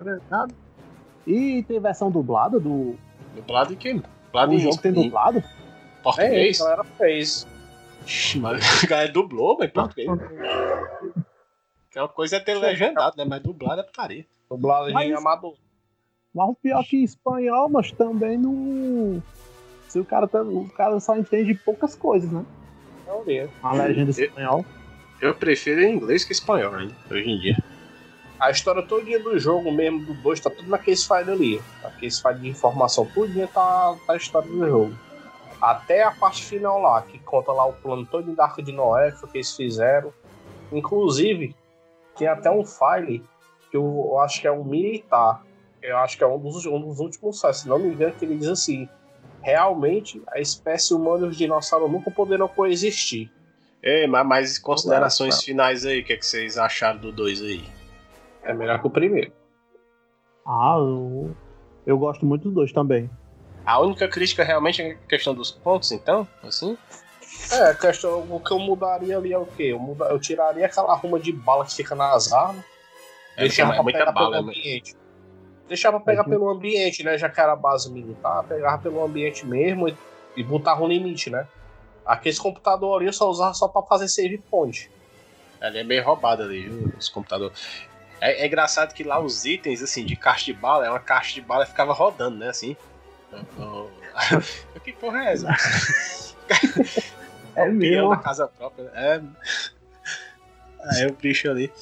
[1.27, 2.97] E tem versão dublada do.
[3.37, 4.03] Dublado de quem?
[4.25, 5.45] Dublado o jogo tem dublado?
[6.03, 6.59] Português?
[6.59, 7.47] É, a galera fez.
[8.37, 10.09] Mas a galera dublou, mas português.
[11.91, 13.25] Que é uma coisa é ter legendado, né?
[13.25, 14.27] Mas dublado é putaria.
[14.51, 15.57] Dublado em amador.
[16.35, 19.23] Mas o pior que espanhol, mas também não.
[19.89, 22.45] Se o cara, tá, o cara só entende poucas coisas, né?
[23.25, 23.51] Ver.
[23.63, 24.65] A legenda espanhol.
[25.21, 27.57] Eu prefiro em inglês que espanhol ainda, hoje em dia.
[28.39, 31.61] A história todo do jogo mesmo, do 2, tá tudo naqueles files ali.
[31.83, 34.95] Aqueles files de informação, tudo tá, tá a história do jogo.
[35.61, 39.11] Até a parte final lá, que conta lá o plano todo da Arca de Noé,
[39.11, 40.13] que eles fizeram.
[40.71, 41.57] Inclusive,
[42.19, 43.25] tem até um file
[43.71, 45.45] que eu, eu acho que é um militar.
[45.81, 48.25] Eu acho que é um dos, um dos últimos files, se não me engano, que
[48.25, 48.89] ele diz assim:
[49.41, 53.31] realmente a espécie humana e os dinossauros nunca poderão coexistir.
[53.83, 57.65] Ei, mas, mas considerações finais aí, o que, é que vocês acharam do 2 aí?
[58.43, 59.33] É melhor que o primeiro.
[60.45, 61.37] Ah, eu,
[61.87, 63.09] eu gosto muito dos dois também.
[63.65, 66.27] A única crítica realmente é a questão dos pontos, então?
[66.43, 66.77] Assim?
[67.51, 69.65] É, a questão, o que eu mudaria ali é o quê?
[69.65, 72.65] Eu, muda, eu tiraria aquela ruma de bala que fica nas armas.
[73.37, 74.97] É, deixava é muita bala, pelo ambiente.
[75.67, 76.31] Deixava pegar uhum.
[76.31, 77.17] pelo ambiente, né?
[77.17, 79.97] Já que era base militar, pegava pelo ambiente mesmo e,
[80.37, 81.47] e botava um limite, né?
[82.05, 84.91] Aqueles computadores ali eu só usava só pra fazer save point.
[85.61, 86.69] Ali é meio roubado ali,
[86.99, 87.59] os computadores.
[88.21, 91.35] É, é, engraçado que lá os itens, assim, de caixa de bala, é uma caixa
[91.35, 92.49] de bala que ficava rodando, né?
[92.49, 92.77] Assim.
[94.85, 95.49] que porra é essa?
[97.65, 98.11] é mesmo.
[98.11, 98.91] da casa própria.
[98.95, 99.21] É.
[100.81, 101.73] Aí o bicho ali.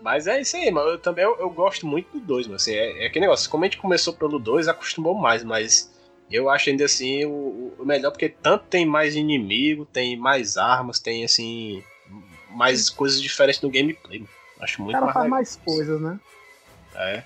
[0.00, 0.90] Mas é isso aí, mano.
[0.90, 3.50] Eu também eu, eu gosto muito do 2, assim, é, é aquele negócio.
[3.50, 5.90] Como a gente começou pelo 2, acostumou mais, mas
[6.30, 10.98] eu acho ainda assim o, o, melhor, porque tanto tem mais inimigo, tem mais armas,
[10.98, 11.82] tem assim.
[12.50, 14.24] mais coisas diferentes no gameplay.
[14.60, 16.18] Acho muito o cara mais faz mais coisas, né?
[16.94, 17.24] É.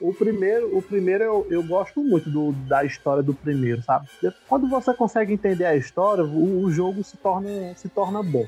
[0.00, 4.06] O primeiro, o primeiro eu, eu gosto muito do, da história do primeiro, sabe?
[4.48, 8.46] Quando você consegue entender a história, o, o jogo se torna, se torna bom.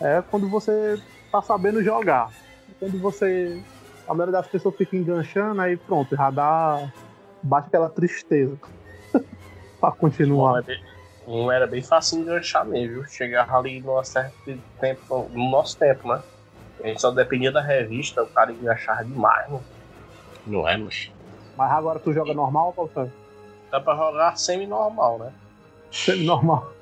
[0.00, 0.98] É quando você
[1.32, 2.30] tá sabendo jogar.
[2.78, 3.58] Quando você.
[4.06, 6.92] A maioria das pessoas fica enganchando, aí pronto, já dá.
[7.42, 8.58] bate aquela tristeza.
[9.80, 10.62] pra continuar.
[11.26, 13.02] Um era bem fácil enganchar mesmo?
[13.08, 14.34] Chegar ali no certo
[14.78, 16.22] tempo, no nosso tempo, né?
[16.82, 19.64] A gente só dependia da revista, o cara enganchava demais, mano.
[20.46, 21.10] Não é, mas.
[21.56, 22.90] Mas agora tu joga normal, Paulo
[23.70, 25.32] Dá pra jogar semi-normal, né?
[25.90, 26.72] Semi-normal.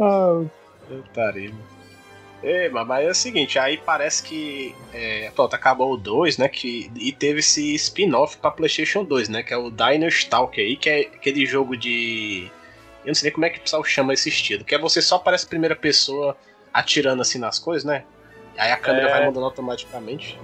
[0.00, 0.44] ah.
[1.12, 1.74] Tarimba.
[2.42, 4.74] É, mas é o seguinte, aí parece que.
[4.92, 6.46] É, pronto, acabou o 2, né?
[6.46, 9.42] Que, e teve esse spin-off pra PlayStation 2, né?
[9.42, 12.50] Que é o Dino Stalker aí, que é aquele jogo de.
[13.02, 14.62] Eu não sei nem como é que o pessoal chama esse estilo.
[14.62, 16.36] Que é você só aparece primeira pessoa
[16.72, 18.04] atirando assim nas coisas, né?
[18.56, 19.10] Aí a câmera é...
[19.10, 20.38] vai mudando automaticamente.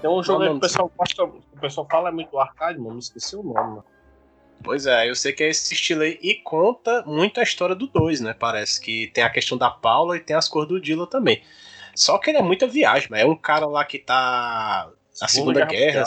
[0.00, 2.98] Tem um jogo aí que o pessoal gosta, o pessoal fala é muito arcade, mano,
[2.98, 3.84] esqueci o nome, mano.
[4.62, 7.86] Pois é, eu sei que é esse estilo aí e conta muito a história do
[7.86, 8.34] 2, né?
[8.38, 11.42] Parece que tem a questão da Paula e tem as cores do Dilla também.
[11.94, 14.90] Só que ele é muita viagem, mas é um cara lá que tá
[15.20, 15.92] na Segunda, Guerra.
[15.92, 16.04] Guerra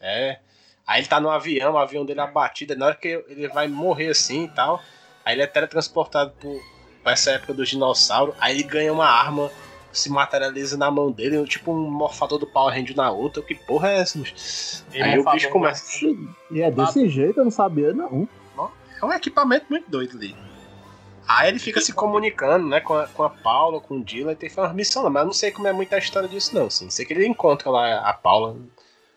[0.00, 0.38] é.
[0.86, 3.68] Aí ele tá no avião, o avião dele é abatido, na hora que ele vai
[3.68, 4.82] morrer assim e tal.
[5.24, 6.60] Aí ele é teletransportado por,
[7.02, 8.34] pra essa época do dinossauro.
[8.40, 9.50] Aí ele ganha uma arma
[9.92, 13.42] se materializa na mão dele, tipo um morfador do Power Ranger na outra.
[13.42, 14.18] Que porra é essa?
[14.92, 16.06] Aí o bicho começa.
[16.50, 18.28] E é desse ah, jeito, eu não sabia, não.
[19.00, 20.36] É um equipamento muito doido ali.
[21.26, 24.36] Aí ele fica se comunicando, né, com a, com a Paula, com o Dylan, e
[24.36, 26.54] tem que fazer uma missão lá, mas eu não sei como é muita história disso,
[26.54, 26.88] não, assim.
[26.88, 28.56] Sei que ele encontra lá a Paula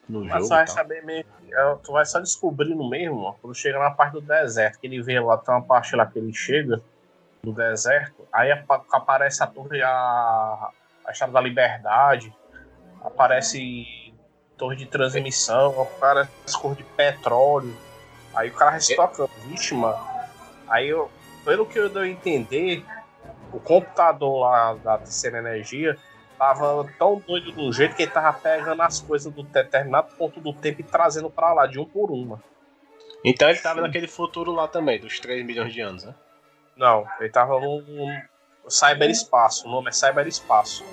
[0.09, 0.43] no Mas jogo.
[0.43, 0.75] tu vai e tal.
[0.75, 1.29] saber mesmo.
[1.53, 5.01] é, Tu vai só descobrindo mesmo, ó, quando chega na parte do deserto, que ele
[5.01, 6.81] vê lá, tem uma parte lá que ele chega
[7.43, 9.89] no deserto, aí apa- aparece a torre, a,
[11.05, 12.31] a Estrada da Liberdade,
[13.03, 14.13] aparece
[14.57, 17.75] torre de transmissão, aparece cor de petróleo,
[18.35, 19.97] aí o cara tocando, vixe, mano.
[20.67, 21.11] Aí eu,
[21.43, 22.85] pelo que eu deu a entender,
[23.51, 25.97] o computador lá da terceira energia
[26.37, 30.53] tava tão doido do jeito que ele tava pegando as coisas do determinado ponto do
[30.53, 32.41] tempo e trazendo pra lá, de um por uma.
[33.25, 36.15] Então ele tava naquele futuro lá também, dos 3 milhões de anos, né?
[36.75, 37.83] Não, ele tava no,
[38.67, 40.83] cyberespaço, o nome é cyberespaço.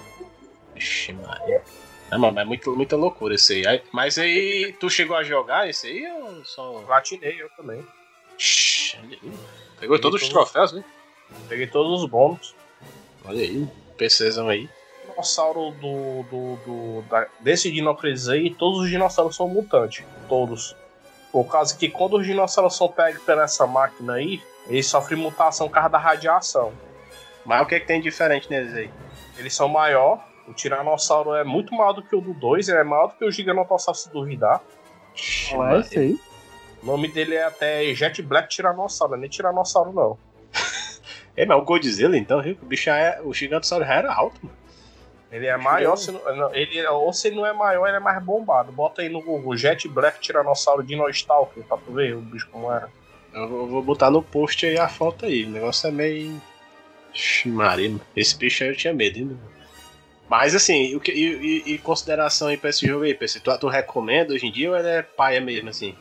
[0.76, 1.62] Ixi, Maria.
[2.10, 3.66] Não, mano, é muito, muita loucura esse aí.
[3.66, 3.82] aí.
[3.92, 6.80] Mas aí, tu chegou a jogar esse aí ou só.
[6.86, 7.84] Platinei eu também.
[9.02, 9.32] Aí.
[9.80, 10.82] Pegou todos os troféus, né?
[11.48, 12.54] Peguei todos os bônus.
[13.24, 14.68] Olha aí, PCzão aí.
[15.10, 20.04] Dinossauro do, do, do- da- desse Dinocris aí, todos os dinossauros são mutantes.
[20.28, 20.74] Todos.
[21.30, 25.68] Por causa que quando os dinossauros são pegos por essa máquina aí, eles sofrem mutação
[25.68, 26.72] por causa da radiação.
[27.44, 28.90] Mas o que, é que tem diferente neles aí?
[29.38, 30.22] Eles são maior.
[30.46, 33.24] O Tiranossauro é muito maior do que o do 2, ele é maior do que
[33.24, 34.62] o Giganotossauro se duvidar.
[35.14, 36.20] É esse aí?
[36.82, 40.18] O nome dele é até Jet Black Tiranossauro, não é nem Tiranossauro não.
[41.36, 42.58] É, mas o Godzilla então, viu?
[42.60, 43.20] O bicho é.
[43.22, 44.58] O Gigantossauro já era alto, mano.
[45.30, 48.00] Ele é maior, se não, não, ele, ou se ele não é maior, ele é
[48.00, 48.72] mais bombado.
[48.72, 52.72] Bota aí no Google Jet Black Tiranossauro Dino Stalker pra tu ver o bicho como
[52.72, 52.88] era.
[53.32, 55.44] Eu vou, botar no post aí a foto aí.
[55.44, 56.40] O negócio é meio.
[57.46, 58.00] Mano.
[58.16, 59.38] Esse bicho aí eu tinha medo, hein?
[60.28, 63.40] Mas assim, o que, e, e- e consideração aí pra esse jogo aí, PC?
[63.40, 65.94] Tu, tu recomenda hoje em dia ou ele é paia mesmo, assim?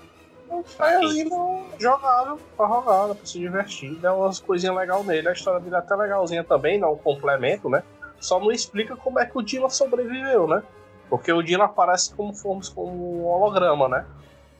[0.79, 1.35] Aí ainda
[1.79, 3.95] jogável pra jogar, dá pra se divertir.
[3.95, 5.29] Dá umas coisinhas legais nele.
[5.29, 7.83] A história dele é até legalzinha também, dá um complemento, né?
[8.19, 10.63] Só não explica como é que o Dylan sobreviveu, né?
[11.09, 12.33] Porque o Dylan aparece como
[12.73, 14.05] como um holograma, né?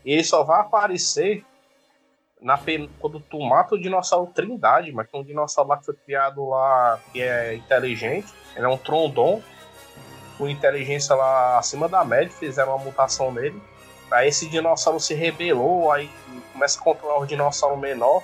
[0.06, 1.44] E ele só vai aparecer
[2.42, 5.86] na pen- quando tu mata o dinossauro Trindade, mas que é um dinossauro lá que
[5.86, 8.32] foi criado lá, que é inteligente.
[8.56, 9.42] Ele é um Trondon,
[10.38, 13.62] com inteligência lá acima da média, fizeram uma mutação nele.
[14.12, 16.10] Aí esse dinossauro se rebelou, aí
[16.54, 18.24] começa a controlar o dinossauro menor.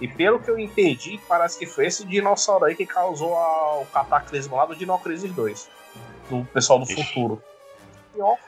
[0.00, 3.86] E pelo que eu entendi, parece que foi esse dinossauro aí que causou a- o
[3.86, 5.70] cataclismo lá do Dinocrisis 2.
[6.28, 7.02] Do pessoal do Ixi.
[7.02, 7.42] futuro.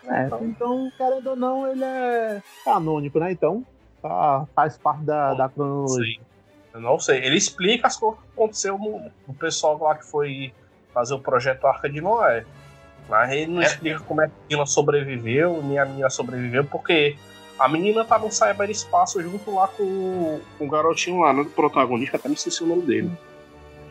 [0.09, 3.33] É, então, querendo ou não, ele é canônico, né?
[3.33, 3.65] Então,
[4.09, 6.05] tá, faz parte da, da não cronologia.
[6.17, 6.21] sei.
[6.75, 7.25] Eu não sei.
[7.25, 10.53] Ele explica as coisas que aconteceu no, no pessoal lá que foi
[10.93, 12.45] fazer o projeto Arca de Noé.
[13.09, 13.67] Mas ele não É.
[13.67, 17.17] explica como é que a menina sobreviveu, nem a menina sobreviveu, porque
[17.59, 21.45] a menina tá no cyberespaço junto lá com, o- com o garotinho lá, né?
[21.45, 23.11] Do protagonista, até me esqueci o nome dele.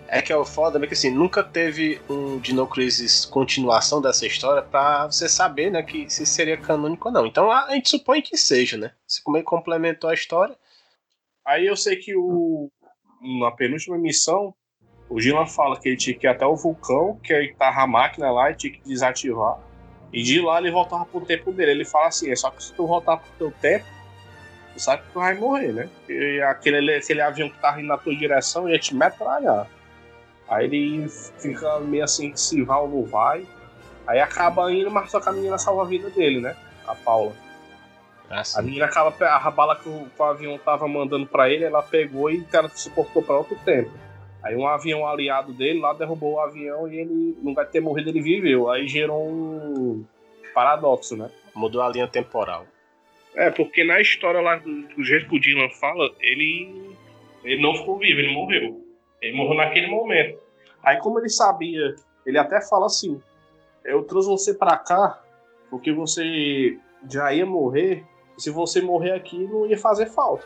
[0.08, 4.26] É que é o foda, é que assim, nunca teve um Dino Crisis continuação dessa
[4.26, 7.26] história pra você saber, né, que se seria canônico ou não.
[7.26, 8.92] Então a gente supõe que seja, né?
[9.08, 10.56] Se como ele complementou a história.
[11.44, 12.72] Aí eu sei que o
[13.22, 14.54] na penúltima missão,
[15.10, 17.88] o Gilan fala que ele tinha que ir até o vulcão, que aí tava a
[17.88, 19.60] máquina lá e tinha que desativar.
[20.14, 21.72] E de lá ele voltava pro tempo dele.
[21.72, 23.86] Ele fala assim, é só que se tu voltar pro teu tempo,
[24.74, 25.90] tu sabe que tu vai morrer, né?
[26.08, 29.68] E aquele, aquele avião que tava indo na tua direção ia te metralhar.
[30.48, 33.46] Aí ele fica meio assim, que se vai ou não vai.
[34.08, 36.56] Aí acaba indo, mas só que a menina salva a vida dele, né?
[36.86, 37.34] A Paula.
[38.30, 41.64] A Assim, menina acaba a bala que o, que o avião tava mandando pra ele,
[41.64, 43.92] ela pegou e se portou pra outro tempo.
[44.44, 48.10] Aí um avião aliado dele lá derrubou o avião e ele não vai ter morrido,
[48.10, 48.70] ele viveu.
[48.70, 50.06] Aí gerou um
[50.54, 51.30] paradoxo, né?
[51.56, 52.68] mudou a linha temporal.
[53.34, 56.96] É, porque na história lá, do, do jeito que o Dylan fala, ele,
[57.44, 58.85] ele não ficou vivo, ele morreu.
[59.22, 60.40] Ele morreu naquele momento.
[60.84, 61.96] Aí, como ele sabia,
[62.26, 63.22] ele até fala assim:
[63.84, 65.22] Eu trouxe você pra cá
[65.70, 66.78] porque você
[67.10, 68.04] já ia morrer.
[68.38, 70.46] E se você morrer aqui, não ia fazer falta.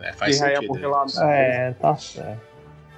[0.00, 0.68] É, faz Porque já ia sentido.
[0.74, 2.50] morrer lá no É, tá certo.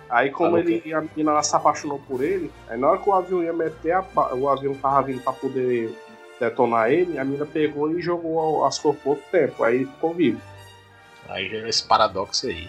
[0.08, 3.08] Aí, como ele e a menina ela se apaixonou por ele, aí na hora que
[3.08, 4.04] o avião ia meter, a
[4.34, 5.90] o avião tava vindo pra poder
[6.38, 9.64] detonar ele, a menina pegou e jogou as cores por outro tempo.
[9.64, 10.40] Aí ele ficou vivo.
[11.28, 12.68] Aí gera esse paradoxo aí.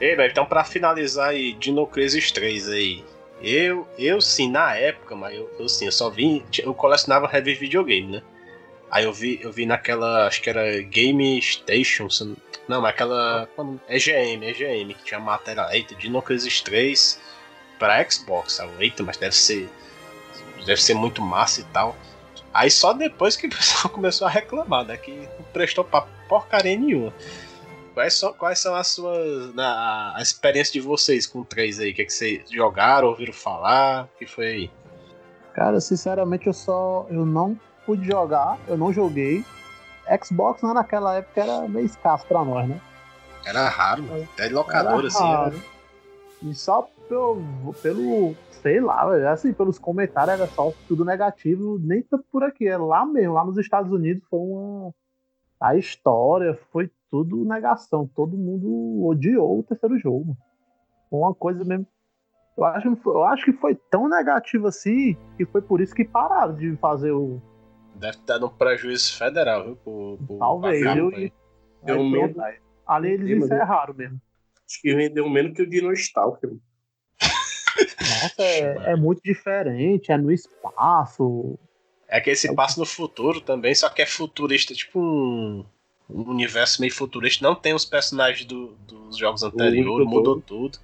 [0.00, 3.04] Ei, velho, então pra finalizar aí, Dino Crisis 3 aí.
[3.42, 6.44] Eu, eu sim, na época, mas eu, eu sim, eu só vi.
[6.58, 8.22] Eu colecionava de videogame, né?
[8.90, 12.08] Aí eu vi, eu vi naquela, acho que era Game Station,
[12.68, 13.48] não- mas aquela.
[13.88, 15.68] EGM, EGM, que tinha matéria.
[15.72, 17.20] Eita, Dino Crisis 3
[17.78, 18.60] pra Xbox.
[18.60, 19.68] Aí eu, Eita, mas deve ser.
[20.66, 21.96] Deve ser muito massa e tal.
[22.52, 24.96] Aí só depois que o pessoal começou a reclamar, né?
[24.96, 27.12] Que não prestou pra porcaria nenhuma.
[28.00, 29.54] Quais são, quais são as suas.
[29.54, 31.90] Na, a experiência de vocês com o 3 aí?
[31.90, 34.04] O que, é que vocês jogaram, ouviram falar?
[34.04, 34.70] O que foi aí?
[35.52, 37.06] Cara, sinceramente eu só.
[37.10, 39.44] Eu não pude jogar, eu não joguei.
[40.24, 42.80] Xbox né, naquela época era meio escasso pra nós, né?
[43.44, 44.28] Era raro, mano.
[44.32, 45.32] Até de locadora, assim.
[45.32, 45.54] Era...
[46.42, 52.24] E só pelo, pelo, sei lá, assim, pelos comentários era só tudo negativo, nem tanto
[52.32, 54.94] por aqui, é lá mesmo, lá nos Estados Unidos foi uma.
[55.60, 60.36] A história foi tudo negação, todo mundo odiou o terceiro jogo.
[61.10, 61.86] Uma coisa mesmo.
[62.56, 66.54] Eu acho, eu acho que foi tão negativo assim que foi por isso que pararam
[66.54, 67.40] de fazer o.
[67.94, 69.76] Deve estar no prejuízo federal, viu?
[69.76, 71.10] Por, por Talvez, eu,
[71.86, 72.40] eu, medo.
[72.86, 74.20] Ali eles encerraram mesmo.
[74.68, 76.50] Acho que vendeu menos que o Dino Stalker.
[78.00, 81.58] Nossa, é, é, muito diferente, é no espaço.
[82.08, 85.64] É que esse é passo no futuro também, só que é futurista, tipo um,
[86.12, 87.44] um universo meio futurista.
[87.44, 90.78] Não tem os personagens do, dos jogos anteriores, mudou tudo.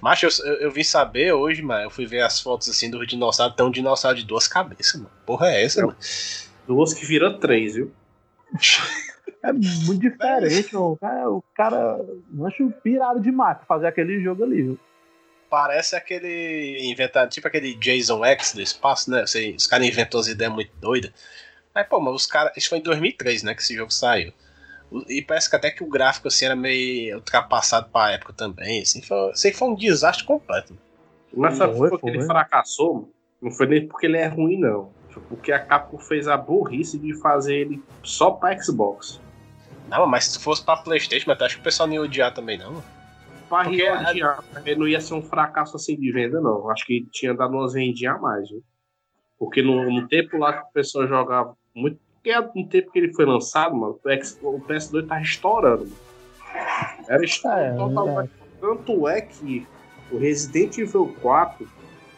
[0.00, 1.84] Mas eu, eu, eu, vim saber hoje, mano.
[1.84, 3.54] Eu fui ver as fotos assim do dinossauro.
[3.54, 5.10] Tem um dinossauro de duas cabeças, mano.
[5.24, 5.96] Porra, é essa, mano?
[6.66, 7.92] Duas que viram três, viu?
[9.42, 10.92] É muito diferente, mano.
[10.92, 12.00] O cara, o cara
[12.46, 14.78] acho pirado demais pra fazer aquele jogo ali, viu?
[15.50, 19.22] Parece aquele inventado, tipo aquele Jason X do espaço, né?
[19.22, 21.12] os caras inventou as ideias muito doidas.
[21.74, 22.56] Mas, pô, mas os caras.
[22.56, 23.54] Isso foi em 2003, né?
[23.54, 24.32] Que esse jogo saiu.
[25.08, 28.82] E parece que até que o gráfico assim era meio ultrapassado pra época também.
[28.82, 30.78] Assim, foi, assim, foi um desastre completo.
[31.32, 33.10] Mas sabe por que ele fracassou?
[33.42, 34.92] Não foi nem porque ele é ruim, não.
[35.10, 39.20] Foi porque a Capcom fez a burrice de fazer ele só pra Xbox.
[39.88, 42.56] Não, mas se fosse pra Playstation, mas acho que o pessoal não ia odiar também,
[42.56, 42.82] não.
[43.48, 44.14] Pra odiar,
[44.64, 46.70] ele não ia ser um fracasso assim de venda, não.
[46.70, 48.62] Acho que tinha dado umas vendinhas a mais, viu?
[49.38, 53.12] Porque no, no tempo lá que o pessoal jogava muito porque no tempo que ele
[53.12, 54.00] foi lançado, mano,
[54.42, 55.84] o PS2 tá estourando.
[55.84, 55.96] Mano.
[57.06, 58.24] Era estourando é.
[58.24, 58.28] É.
[58.58, 59.66] Tanto é que
[60.10, 61.68] o Resident Evil 4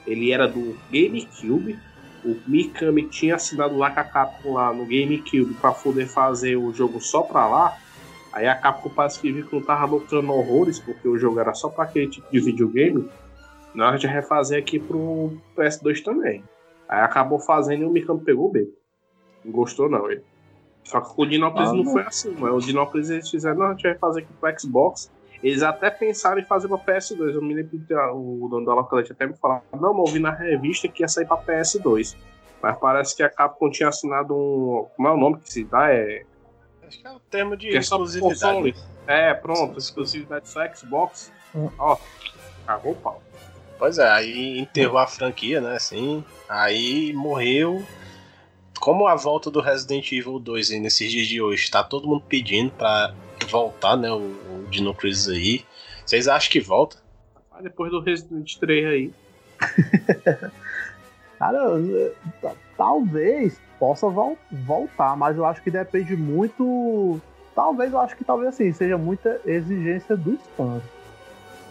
[0.06, 1.76] ele era do GameCube.
[2.24, 6.72] O Mikami tinha assinado lá com a Capcom lá no GameCube para poder fazer o
[6.72, 7.76] jogo só pra lá.
[8.32, 11.52] Aí a Capcom parece que viu que não tava lucrando horrores, porque o jogo era
[11.52, 13.10] só para aquele tipo de videogame.
[13.74, 16.44] Nós já refazer aqui pro PS2 também.
[16.88, 18.85] Aí acabou fazendo e o Mikami pegou o beco.
[19.46, 20.10] Não gostou, não.
[20.10, 20.22] Ele.
[20.84, 23.66] Só que o Dinópolis ah, não, não foi assim, mas o Dinópolis eles fizeram, não,
[23.66, 25.10] a gente vai fazer aqui pro Xbox.
[25.42, 27.34] Eles até pensaram em fazer pra PS2.
[27.34, 30.18] Eu me lembro que o dono da Localete até me falou, não, mas eu vi
[30.20, 32.16] na revista que ia sair pra PS2.
[32.62, 34.86] Mas parece que a Capcom tinha assinado um.
[34.96, 35.92] Como é o nome que se dá?
[35.92, 36.24] É.
[36.86, 38.74] Acho que é o termo de que exclusividade.
[39.06, 41.32] É, é, pronto, exclusividade só Xbox.
[41.54, 41.68] Hum.
[41.78, 41.96] Ó,
[42.66, 43.22] cagou o pau.
[43.78, 45.76] Pois é, aí enterrou a franquia, né?
[45.76, 46.24] Assim.
[46.48, 47.84] Aí morreu
[48.86, 52.22] como a volta do Resident Evil 2 aí, nesses dias de hoje, tá todo mundo
[52.28, 53.12] pedindo pra
[53.50, 55.64] voltar, né, o, o Dino Crisis aí.
[56.04, 56.98] Vocês acham que volta?
[57.50, 59.12] Ah, depois do Resident 3 aí.
[61.36, 61.80] Cara,
[62.76, 67.20] talvez possa vol voltar, mas eu acho que depende muito.
[67.56, 70.84] Talvez eu acho que talvez assim, seja muita exigência dos fãs.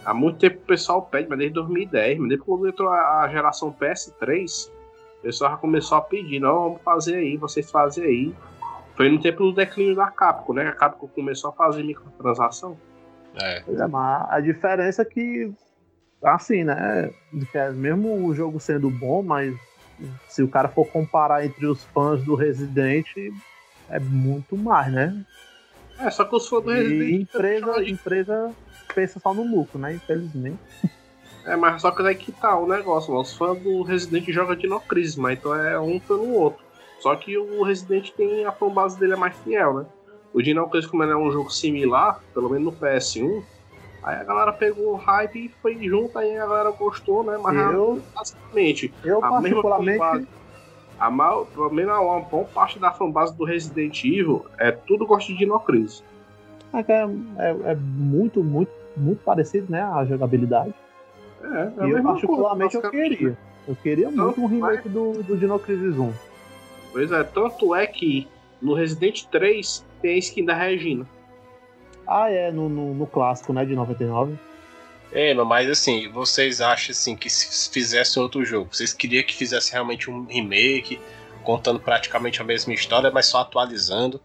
[0.04, 3.72] Há muito tempo o pessoal pede, mas desde 2010, mas desde quando entrou a geração
[3.72, 4.75] PS3,
[5.18, 8.34] o pessoal já começou a pedir, não, vamos fazer aí, vocês fazem aí.
[8.96, 10.68] Foi no tempo do declínio da Capcom, né?
[10.68, 12.78] A Capcom começou a fazer microtransação.
[13.34, 13.62] É.
[13.66, 15.52] é mas a diferença é que,
[16.22, 17.10] assim, né?
[17.74, 19.54] Mesmo o jogo sendo bom, mas
[20.28, 23.06] se o cara for comparar entre os fãs do Resident,
[23.90, 25.24] é muito mais, né?
[25.98, 27.10] É, só que os fãs do Resident.
[27.10, 28.52] E empresa, empresa
[28.94, 29.94] pensa só no lucro, né?
[29.94, 30.58] Infelizmente.
[31.46, 33.22] É, mas só que daí que tá o negócio, mano.
[33.22, 36.64] Os fãs do Resident jogam Dino Crisis, mas então é um pelo outro.
[36.98, 39.86] Só que o Resident tem a fanbase dele é mais fiel, né?
[40.34, 43.42] O Dino Crisis, como ele é um jogo similar, pelo menos no PS1,
[44.02, 47.38] aí a galera pegou o hype e foi junto, aí a galera gostou, né?
[47.40, 49.98] Mas eu, basicamente, eu a particularmente...
[49.98, 50.28] Fanbase,
[50.98, 55.30] a maior, pelo menos uma boa parte da fanbase do Resident Evil é tudo gosta
[55.30, 56.02] de Dino Crisis.
[56.72, 59.82] É, é, é muito, muito, muito parecido, né?
[59.82, 60.74] A jogabilidade.
[61.42, 63.38] É, é e eu particularmente eu queria.
[63.66, 66.12] Eu queria tanto muito um remake do, do Dino Crisis 1.
[66.92, 68.28] Pois é, tanto é que
[68.62, 71.06] no Resident 3 tem a skin da Regina.
[72.06, 74.38] Ah, é, no, no, no clássico, né, de 99.
[75.12, 79.72] É, mas assim, vocês acham assim que se fizesse outro jogo, vocês queriam que fizesse
[79.72, 81.00] realmente um remake,
[81.42, 84.20] contando praticamente a mesma história, mas só atualizando?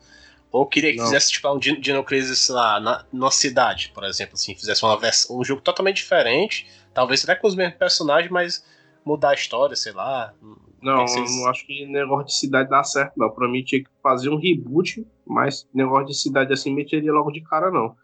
[0.51, 1.05] Ou queria que não.
[1.05, 5.39] fizesse tipo um Dino Crisis lá na, na cidade, por exemplo, assim, fizesse uma versão,
[5.39, 8.65] um jogo totalmente diferente, Talvez até com os mesmos personagens, mas
[9.05, 10.33] mudar a história, sei lá.
[10.81, 11.35] Não, vocês...
[11.39, 13.29] não acho que negócio de cidade dá certo, não.
[13.29, 17.41] Pra mim tinha que fazer um reboot, mas negócio de cidade assim meteria logo de
[17.41, 17.95] cara, não.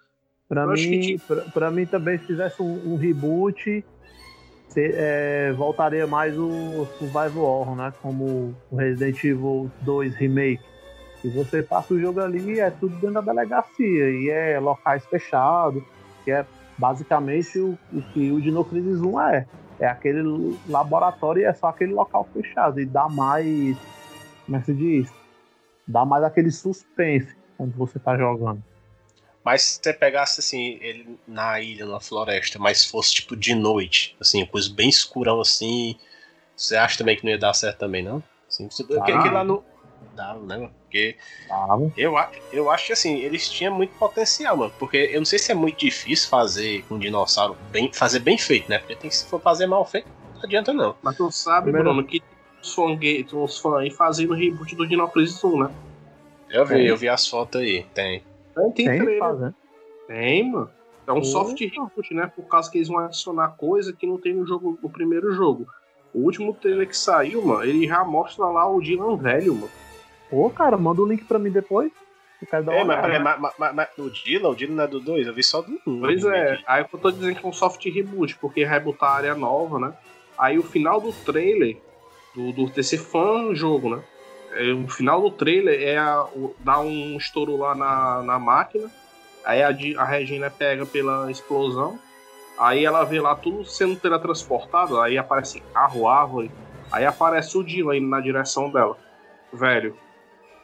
[0.48, 3.84] Pra Eu acho que mim, tinha- pra, pra mim também, se fizesse um, um reboot,
[4.70, 7.94] se- é, voltaria mais o Survival Horror, né?
[8.02, 10.64] Como o Resident Evil 2 Remake.
[11.24, 14.10] E você passa o jogo ali, é tudo dentro da delegacia.
[14.12, 15.84] E é locais fechados,
[16.24, 16.46] que é
[16.78, 19.47] basicamente o, o que o Dino Crisis 1 é.
[19.80, 22.80] É aquele laboratório e é só aquele local fechado.
[22.80, 23.78] E dá mais.
[24.45, 25.09] Como é que se diz?
[25.88, 28.63] Dá mais aquele suspense quando você tá jogando.
[29.43, 34.15] Mas se você pegasse assim, ele na ilha, na floresta, mas fosse tipo de noite,
[34.19, 35.95] assim, coisa bem escurão assim,
[36.53, 38.21] você acha também que não ia dar certo também, não?
[38.45, 39.03] Assim, você, Ah.
[39.03, 39.63] aquele lá no.
[40.18, 40.72] Né, mano?
[40.84, 41.15] Porque
[41.95, 42.13] eu,
[42.51, 44.74] eu acho que assim, eles tinham muito potencial, mano.
[44.80, 48.38] Porque eu não sei se é muito difícil fazer com um dinossauro bem, fazer bem
[48.38, 48.80] feito, né?
[48.80, 50.95] Porque tem se for fazer mal feito, não adianta não.
[51.01, 52.22] Mas tu sabe, Primeiro- Bruno, que
[52.61, 55.72] os fãs gay- tem uns fãs aí fazendo reboot do Dino Crisis 1, né?
[56.49, 56.86] Eu vi, Tem.
[56.88, 58.24] eu vi as fotos aí, tem.
[58.55, 59.53] Tem, tem, Tem trailer.
[60.07, 60.72] Tem, mano.
[61.05, 62.32] É um soft reboot, né?
[62.36, 65.68] Por causa que eles vão adicionar coisa que não tem no jogo, no primeiro jogo.
[66.13, 69.70] O último trailer que saiu, mano, ele já mostra lá o Dylan velho, mano.
[70.30, 71.91] Pô, cara, manda o link pra mim depois.
[72.71, 73.19] É, mas, olhada.
[73.23, 75.61] mas, mas, mas, mas o Dylan, o Dylan não é do 2, eu vi só
[75.61, 75.99] do 1.
[76.01, 79.15] Pois é, aí eu tô dizendo que é um soft reboot, porque vai botar a
[79.15, 79.93] área nova, né?
[80.38, 81.78] Aí o final do trailer,
[82.36, 84.03] do, do desse fã jogo, né?
[84.51, 88.89] É, o final do trailer é a, o- dar um estouro lá na, na máquina,
[89.43, 89.69] aí a,
[90.01, 91.97] a Regina pega pela explosão,
[92.59, 96.51] aí ela vê lá tudo sendo teletransportado, aí aparece carro, árvore,
[96.91, 98.95] aí aparece o Dylan indo na direção dela,
[99.51, 99.97] velho,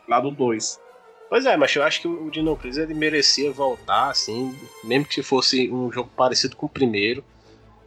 [0.07, 0.81] lá do 2.
[1.29, 5.23] Pois é, mas eu acho que o Dino Crisis ele merecia voltar, assim, mesmo que
[5.23, 7.23] fosse um jogo parecido com o primeiro.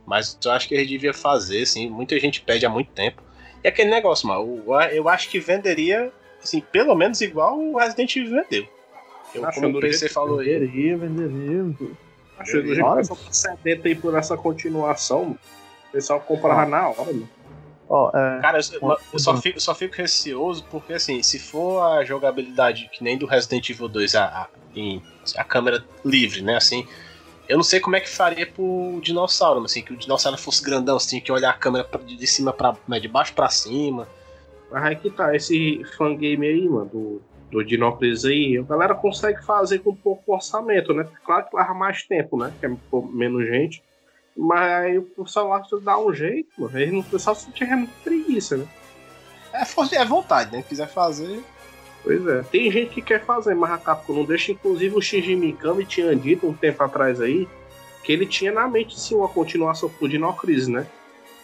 [0.05, 3.23] Mas eu acho que ele devia fazer, assim, muita gente pede há muito tempo.
[3.63, 6.13] E aquele negócio, mano, eu acho que venderia,
[6.43, 8.69] assim, pelo menos igual o Resident Evil vendeu.
[9.35, 10.59] Eu, Acho como que o PC falou aí.
[10.59, 11.75] Venderia, venderia.
[12.39, 15.39] Acho que o pessoal tá sedento aí por essa continuação,
[15.89, 17.29] o pessoal comprava na hora, mano.
[17.89, 22.05] Ó, é, Cara, eu, eu só, fico, só fico receoso porque, assim, se for a
[22.05, 25.01] jogabilidade que nem do Resident Evil 2, a, a, em-
[25.37, 26.85] a câmera livre, né, assim,
[27.49, 30.97] eu não sei como é que faria pro dinossauro, assim, que o dinossauro fosse grandão,
[30.97, 34.09] assim, que olhar a câmera pra- de cima para de baixo pra cima.
[34.71, 37.23] Mas aí que tá, esse fangame aí, mano, do,
[37.53, 41.09] do Dinópolis aí, a galera consegue fazer com pouco orçamento, né?
[41.25, 42.53] Claro que leva mais tempo, né?
[42.59, 42.71] Que é
[43.15, 43.83] menos gente.
[44.37, 46.79] Mas aí o pessoal lá dá um jeito, mano.
[46.79, 48.67] Eles não, pessoal se tinha muita preguiça, né?
[49.53, 50.63] É, força- é vontade, né?
[50.63, 51.43] Quiser fazer.
[52.03, 52.43] Pois é.
[52.43, 54.53] Tem gente que quer fazer, mas a Capcom não deixa.
[54.53, 57.49] Inclusive o Shinji Mikami tinha dito um tempo atrás aí
[58.05, 60.87] que ele tinha na mente sim uma continuação pro Dinocris, né?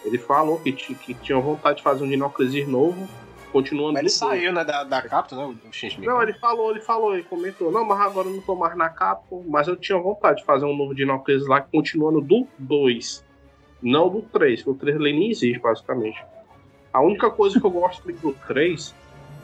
[0.04, 3.08] Ele falou que, que tinha vontade de fazer um Dinocris novo,
[3.52, 5.44] continuando Mas ele saiu, né, da, da Capcom, né?
[5.68, 6.06] O Shinji Mikami.
[6.06, 8.88] Não, ele falou, ele falou, ele comentou, não, mas agora eu não tô mais na
[8.88, 13.24] Capcom, mas eu tinha vontade de fazer um novo Dinocris lá, continuando do 2,
[13.82, 16.24] não do 3, que o 3 nem existe, basicamente.
[16.92, 18.94] A única coisa que eu gosto do 3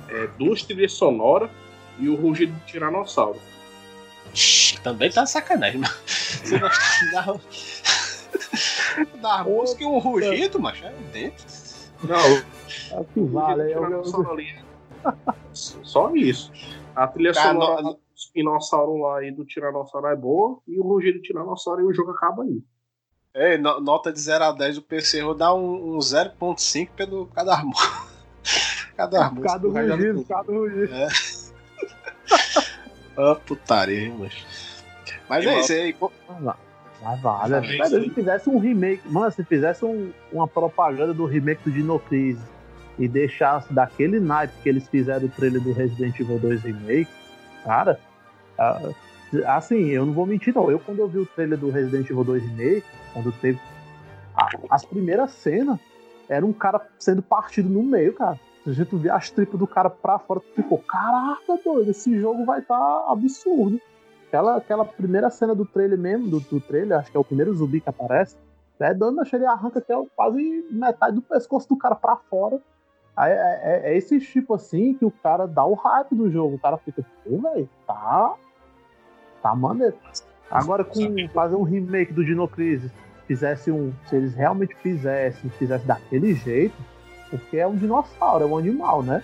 [0.09, 1.51] é duas trilhas sonoras
[1.99, 3.39] e o rugido do Tiranossauro.
[4.83, 5.95] Também tá sacanagem, mano.
[6.07, 6.81] Você gosta
[7.13, 7.41] da.
[9.21, 11.58] da música e um rugido, macho, é dentro.
[12.03, 13.63] Não, é o que o vale.
[13.63, 15.13] rugido aí do eu- Tiranossauro ali é
[15.53, 16.53] Só isso.
[16.95, 20.83] A trilha Cara, sonora no- do Espinossauro lá e do Tiranossauro é boa, e o
[20.83, 22.63] rugido do Tiranossauro e o jogo acaba aí.
[23.35, 27.27] É, no- nota de 0 a 10 o PC vou dar um, um 0.5 pelo
[27.27, 28.09] cada música.
[28.97, 29.49] cada música.
[29.49, 30.93] Cada o rugido, é cada rugido.
[33.21, 34.13] Ah, putaria.
[35.29, 35.93] Mas E é isso aí.
[35.93, 36.13] pô.
[37.03, 37.55] Mas vale.
[37.55, 38.05] É isso aí.
[38.05, 42.43] se fizesse um remake, mano, se fizesse um- uma propaganda do remake do Dino Crisis
[42.99, 47.09] e deixasse daquele naipe que eles fizeram o trailer do Resident Evil 2 Remake,
[47.65, 47.99] cara,
[49.47, 50.71] assim, eu não vou mentir não.
[50.71, 53.59] Eu quando eu vi o trailer do Resident Evil 2 Remake, quando teve
[54.37, 55.79] a- as primeiras cenas,
[56.29, 58.39] era um cara sendo partido no meio, cara.
[58.65, 62.19] Se a gente vê as tripas do cara pra fora, tu ficou, caraca, doido, esse
[62.21, 63.81] jogo vai estar absurdo.
[64.29, 67.53] Aquela, aquela primeira cena do trailer mesmo, do, do trailer, acho que é o primeiro
[67.55, 68.37] zumbi que aparece,
[68.79, 72.61] é dando, acho que ele arranca até quase metade do pescoço do cara pra fora.
[73.16, 76.55] Aí, é, é- é esse tipo assim que o cara dá o hype do jogo.
[76.55, 78.35] O cara fica, pô, velho, tá.
[79.43, 79.97] Tá maneiro.
[80.51, 82.93] Agora, com fazer um remake do Dino Crisis,
[83.26, 83.93] fizesse um.
[84.07, 86.76] Se eles realmente fizessem, fizesse daquele jeito,
[87.31, 89.22] porque é um dinossauro, é um animal, né?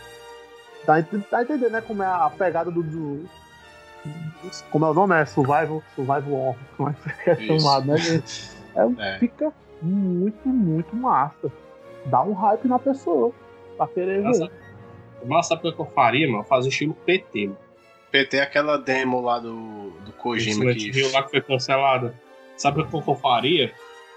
[0.85, 0.95] Tá,
[1.31, 1.81] tá entendendo, né?
[1.81, 2.83] Como é a pegada do.
[2.83, 3.44] do-
[4.71, 5.15] como é o nome?
[5.15, 6.57] É Survival, Survival Horror.
[6.77, 6.95] Como é
[7.25, 7.59] que é Isso.
[7.61, 7.97] chamado, né?
[8.77, 9.19] É, É.
[9.19, 9.53] Fica
[9.83, 11.51] muito, muito massa.
[12.07, 13.33] Dá um hype na pessoa.
[13.77, 14.47] Pra querer Nossa.
[14.47, 14.53] ver.
[15.27, 16.45] Mas sabe o que eu faria, mano?
[16.45, 17.59] Fazer estilo PT, mano.
[18.11, 20.91] PT é aquela demo lá do, do Kojima Esse que.
[20.93, 22.15] viu lá que foi cancelada.
[22.57, 23.73] Sabe o que eu faria?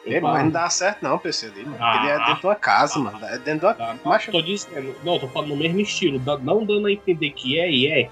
[0.05, 1.77] Eu É, mas não dá certo não, PC ali, mano.
[1.79, 1.97] Ah.
[2.03, 3.17] Ele é dentro de uma casa, mano.
[3.25, 3.73] É dentro de uma.
[3.73, 7.31] Tá, Macho- Tô dizendo, não, tô falando no mesmo estilo, da- não dando a entender
[7.31, 8.09] que é e é.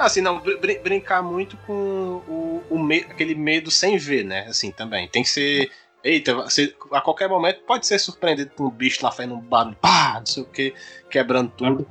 [0.00, 4.24] Ah, assim, não, br- br- brincar muito com o, o me- aquele medo sem ver,
[4.24, 4.46] né?
[4.48, 5.06] Assim, também.
[5.08, 5.70] Tem que ser.
[6.02, 9.76] Eita, você, a qualquer momento pode ser surpreendido por um bicho lá fazendo um barulho,
[9.78, 10.72] pá, não sei o que,
[11.10, 11.86] quebrando tudo.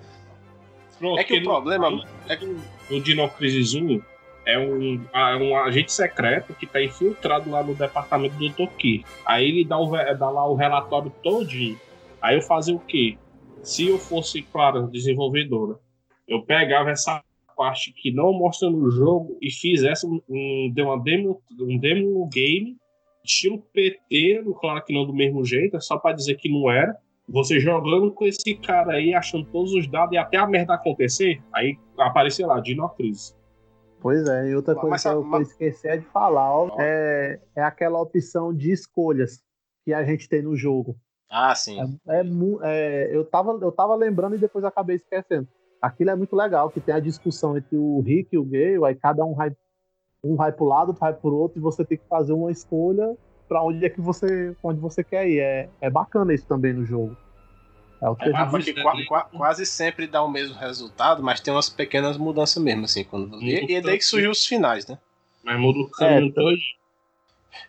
[0.97, 1.91] Pronto, É que o problema.
[1.91, 2.45] no- É que,
[2.89, 4.01] O Dino Crisis 1
[4.43, 8.67] é um, é um agente secreto que tá infiltrado lá no departamento do Dr.
[8.75, 9.05] Ki.
[9.23, 11.79] Aí ele dá, o, dá lá o relatório todinho.
[12.19, 13.19] Aí eu fazia o quê?
[13.61, 15.77] Se eu fosse, claro, desenvolvedora,
[16.27, 17.23] eu pegava essa
[17.59, 22.77] parte que não mostra no jogo e fizesse um, um, uma demo, um demo game
[23.21, 26.95] estilo PT, claro que não do mesmo jeito, é só pra dizer que não era.
[27.27, 31.41] Você jogando com esse cara aí, achando todos os dados e até a merda acontecer,
[31.53, 33.35] aí aparecer lá, Dino Crisis.
[33.99, 36.69] Pois é, e outra Mas- coisa mas- que eu, mas- esqueci é de falar, ó,
[36.79, 39.43] é, é aquela opção de escolhas
[39.83, 40.95] que a gente tem no jogo.
[41.29, 41.77] ah, sim.
[42.07, 42.23] É, é
[42.63, 45.47] é, eu, tava, eu tava lembrando e depois acabei esquecendo.
[45.81, 48.95] Aquilo é muito legal, que tem a discussão entre o Rick e o Gale, aí
[48.95, 49.51] cada um vai,
[50.23, 53.15] um vai pro lado, vai pro outro, e você tem que fazer uma escolha
[53.47, 55.39] pra onde é que você, pra onde você quer ir.
[55.39, 57.15] É, é bacana isso também no jogo.
[58.01, 60.55] É o que É, a mas gente que qua- qua- quase sempre dá o mesmo
[60.55, 63.03] resultado, mas tem umas pequenas mudanças mesmo, assim.
[63.03, 63.41] Quando...
[63.41, 64.97] E, e é daí que surgiu os finais, né?
[65.43, 66.57] Mas muda o caminho É, todo.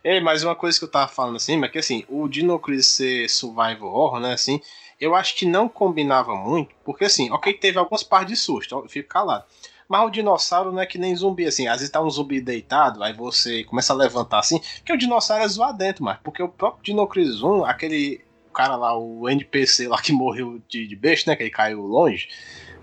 [0.03, 2.87] Ei, mas uma coisa que eu tava falando assim, mas que assim, o Dino Crisis
[2.87, 4.59] ser survival horror, né, assim,
[5.01, 8.87] eu acho que não combinava muito, porque assim, ok, teve algumas partes de susto, eu
[8.87, 9.43] fico calado.
[9.89, 13.03] Mas o dinossauro não é que nem zumbi, assim, às vezes tá um zumbi deitado,
[13.03, 16.83] aí você começa a levantar assim, que o dinossauro é zoadento, mas porque o próprio
[16.83, 18.21] Dino Crisis 1, aquele
[18.53, 22.29] cara lá, o NPC lá que morreu de, de besta, né, que ele caiu longe,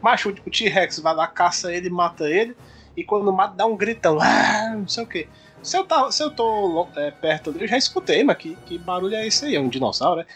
[0.03, 2.57] macho, o T-Rex vai lá, caça ele, mata ele,
[2.97, 5.29] e quando mata dá um gritão, ah, não sei o que.
[5.63, 8.79] Se eu, tá, se eu tô é, perto dele, eu já escutei, mas que, que
[8.79, 9.55] barulho é esse aí?
[9.57, 10.27] É um dinossauro, né?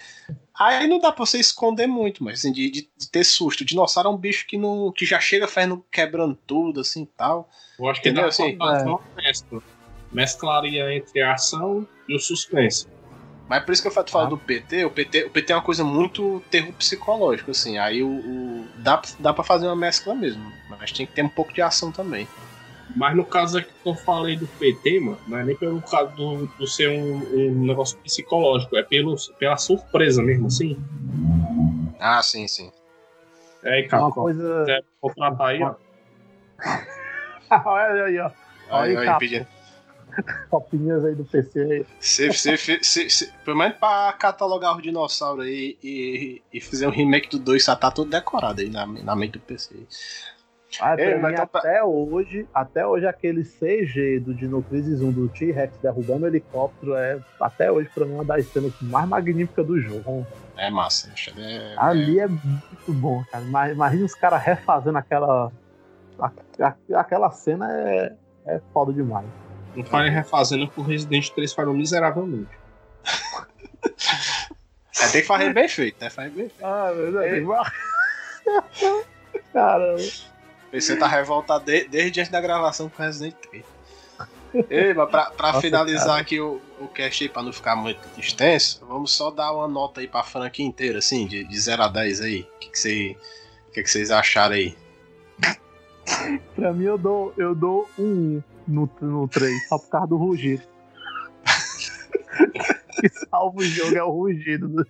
[0.54, 3.62] Aí não dá pra você esconder muito, mas assim, de, de- de ter susto.
[3.62, 7.48] O dinossauro é um bicho que, não, que já chega fazendo, quebrando tudo, assim tal.
[7.78, 8.56] Eu acho que Entendeu, dá assim?
[8.56, 9.62] pra fazer uma mescla.
[10.12, 12.86] Mesclaria entre a ação e o suspense.
[13.48, 15.62] Mas por isso que eu falo, falo do PT, o PT, o PT é uma
[15.62, 17.78] coisa muito terror psicológico, assim.
[17.78, 21.28] Aí o, o- dá, dá pra fazer uma mescla mesmo, mas tem que ter um
[21.28, 22.28] pouco de ação também.
[22.96, 26.14] Mas no caso aqui que eu falei do PT, mano, não é nem pelo caso
[26.14, 27.16] do, do ser um,
[27.50, 30.76] um negócio psicológico, é pelo, pela surpresa mesmo, assim.
[31.98, 32.70] Ah, sim, sim.
[33.62, 34.60] É, aí, cara, uma coisa.
[34.60, 35.74] quiser contratar aí, ó.
[37.64, 38.30] Olha aí, ó.
[38.70, 39.18] Olha Aí, aí, aí, capa.
[39.20, 39.46] pedindo.
[40.50, 41.86] Copinhas aí do PC aí.
[41.98, 46.86] Se, se, se, se, se- pelo menos pra catalogar os dinossauros aí e, e fazer
[46.86, 49.74] um remake do 2, já tá tudo decorado aí na, na mente do PC.
[50.80, 55.12] Ah, mas mim, então pra- até hoje, até hoje aquele CG do Dino Crisis 1
[55.12, 59.66] do T-Rex derrubando o helicóptero é até hoje pra mim uma das cenas mais magníficas
[59.66, 60.26] do jogo.
[60.56, 61.10] É massa.
[61.36, 63.44] É, Ali é muito bom, cara.
[63.44, 65.52] Ima- Imagina os caras refazendo aquela
[66.18, 68.12] a- a- aquela cena é,
[68.46, 69.26] é foda demais.
[69.74, 72.50] Não falem refazendo que o Resident 3 falhou miseravelmente.
[75.00, 76.10] é, tem que fazer bem feito, né?
[76.10, 76.64] Fazer bem feito.
[76.64, 77.48] Ah, meu Deus.
[78.46, 79.02] É.
[79.52, 80.31] Caramba.
[80.72, 83.62] O PC tá revoltado de- desde antes da gravação com Resident 3.
[84.70, 86.20] Ei, mas pra, pra Nossa, finalizar cara.
[86.22, 90.00] aqui o, o cast aí, pra não ficar muito extenso, vamos só dar uma nota
[90.00, 92.40] aí pra franquia inteira, assim, de, de 0 a 10 aí.
[92.40, 93.16] O que, que,
[93.68, 94.74] o que, que vocês acharam aí?
[96.56, 100.16] Pra mim eu dou, eu dou um 1 no, no 3, só por causa do
[100.16, 100.62] rugido.
[102.98, 104.86] que salva o jogo é o rugido.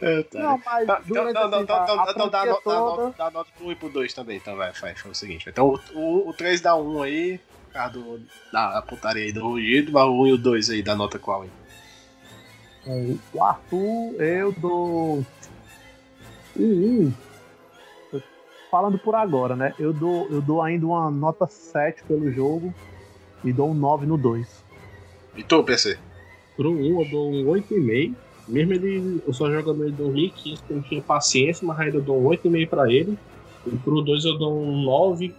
[0.00, 2.54] Do- Não, mas Tá, Então, não, não, assim, então, então, então dá, nota, dá, a
[2.56, 4.36] toda- nota, dá a nota pro 1 e pro 2 também.
[4.38, 5.48] Então vai, vai, faz o seguinte.
[5.48, 8.20] Então o, o, o 3 dá 1 aí, por causa do,
[8.52, 11.42] da putaria aí do rugido, mas o 1 e o 2 aí, dá nota qual
[11.42, 11.50] aí?
[12.86, 15.18] É, O Arthur, eu dou
[16.58, 17.12] um 1.
[18.70, 19.74] Falando por agora, né?
[19.78, 22.72] Eu dou, eu dou ainda uma nota 7 pelo jogo
[23.44, 24.64] e dou um 9 no 2.
[25.36, 25.98] E tu, PC?
[26.56, 28.14] Pro 1 eu dou um 8,5.
[28.50, 32.02] Mesmo ele, eu só jogando ele em 2015, porque não tinha paciência, mas ainda eu
[32.02, 33.16] dou um 8,5 pra ele.
[33.66, 35.34] E pro 2 eu dou um 9,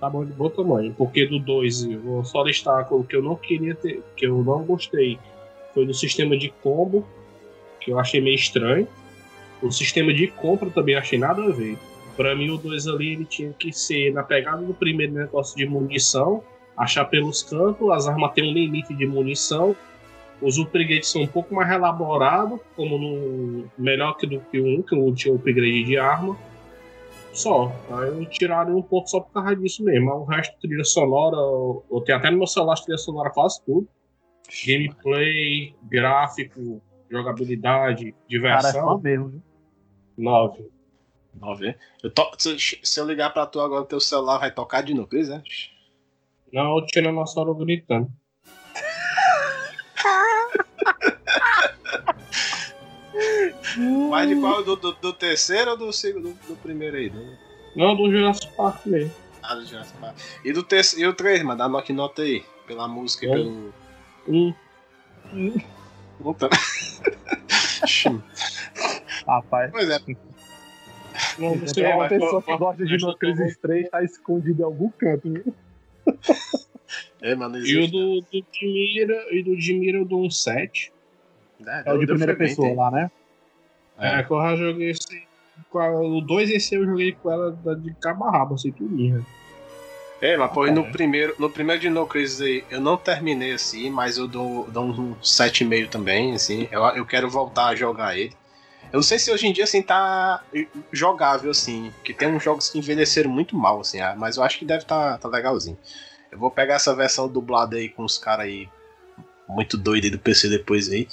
[0.00, 0.94] tá bom de bom tamanho.
[0.96, 4.64] Porque do 2 eu só listar o que eu não queria ter, que eu não
[4.64, 5.18] gostei.
[5.72, 7.06] Foi do sistema de combo,
[7.80, 8.88] que eu achei meio estranho.
[9.62, 11.78] O sistema de compra também achei nada a ver.
[12.16, 15.66] Pra mim, o 2 ali ele tinha que ser na pegada do primeiro negócio de
[15.66, 16.42] munição,
[16.76, 19.76] achar pelos cantos, as armas têm um limite de munição.
[20.42, 24.82] Os upgrades são um pouco mais elaborados, como no melhor que do que o 1,
[24.82, 26.36] que o 1 tinha upgrade de arma.
[27.32, 27.70] Só.
[27.90, 30.10] Aí tiraram um pouco só por causa disso mesmo.
[30.10, 33.86] O resto, trilha sonora, eu, eu tenho até no meu celular trilha sonora quase tudo.
[34.66, 38.98] Gameplay, gráfico, jogabilidade, Cara, é diversão.
[38.98, 39.28] mesmo.
[39.28, 39.42] viu?
[40.16, 40.70] 9.
[41.40, 41.76] Nove.
[42.02, 42.30] Eu to...
[42.38, 45.42] se, se eu ligar pra tu agora, teu celular vai tocar de novo, né?
[46.52, 48.10] Não, o Tiranossauro gritando.
[54.10, 54.62] Mas de qual?
[54.64, 56.30] Do, do, do terceiro ou do segundo?
[56.30, 57.10] Do, do primeiro aí?
[57.10, 57.36] Do...
[57.76, 59.12] Não, do Jurassic Park mesmo.
[59.42, 60.16] Ah, do Jurassic Park.
[60.44, 62.44] E do terceiro, e o 3, mano, dá knock nota aí.
[62.66, 63.34] Pela música e Bom.
[63.34, 63.74] pelo.
[64.28, 64.54] Um.
[66.22, 66.48] Puta.
[69.26, 69.98] Rapaz, pois é,
[71.38, 74.02] Não, se você tem uma vai- pessoa que gosta de vai- No Crisis 3, tá
[74.04, 75.32] escondido em algum canto.
[75.32, 75.54] viu?
[77.22, 77.90] é, mano, E o existe.
[77.90, 80.92] do, do Dimira, e do Dimira eu dou um 7.
[81.84, 83.10] É o de primeira bem, pessoa lá, né?
[83.98, 85.28] É, que eu já joguei esse.
[85.72, 89.24] O 2 esse eu joguei com ela de cabo a rabo, assim, tudinho.
[90.22, 90.90] É, mas pô, e no É.
[90.90, 94.84] primeiro, no primeiro de No Crisis aí, eu não terminei assim, mas eu dou, dou
[94.84, 96.68] um 7,5 também, assim.
[96.70, 98.34] Eu, eu quero voltar a jogar ele.
[98.92, 100.42] Eu não sei se hoje em dia, assim, tá
[100.92, 101.92] jogável, assim.
[102.04, 104.84] Que tem uns jogos que envelheceram muito mal, assim, ah, mas eu acho que deve
[104.84, 105.78] tá, tá legalzinho.
[106.30, 108.68] Eu vou pegar essa versão dublada aí com os caras aí
[109.48, 111.08] muito doidos aí do PC depois aí.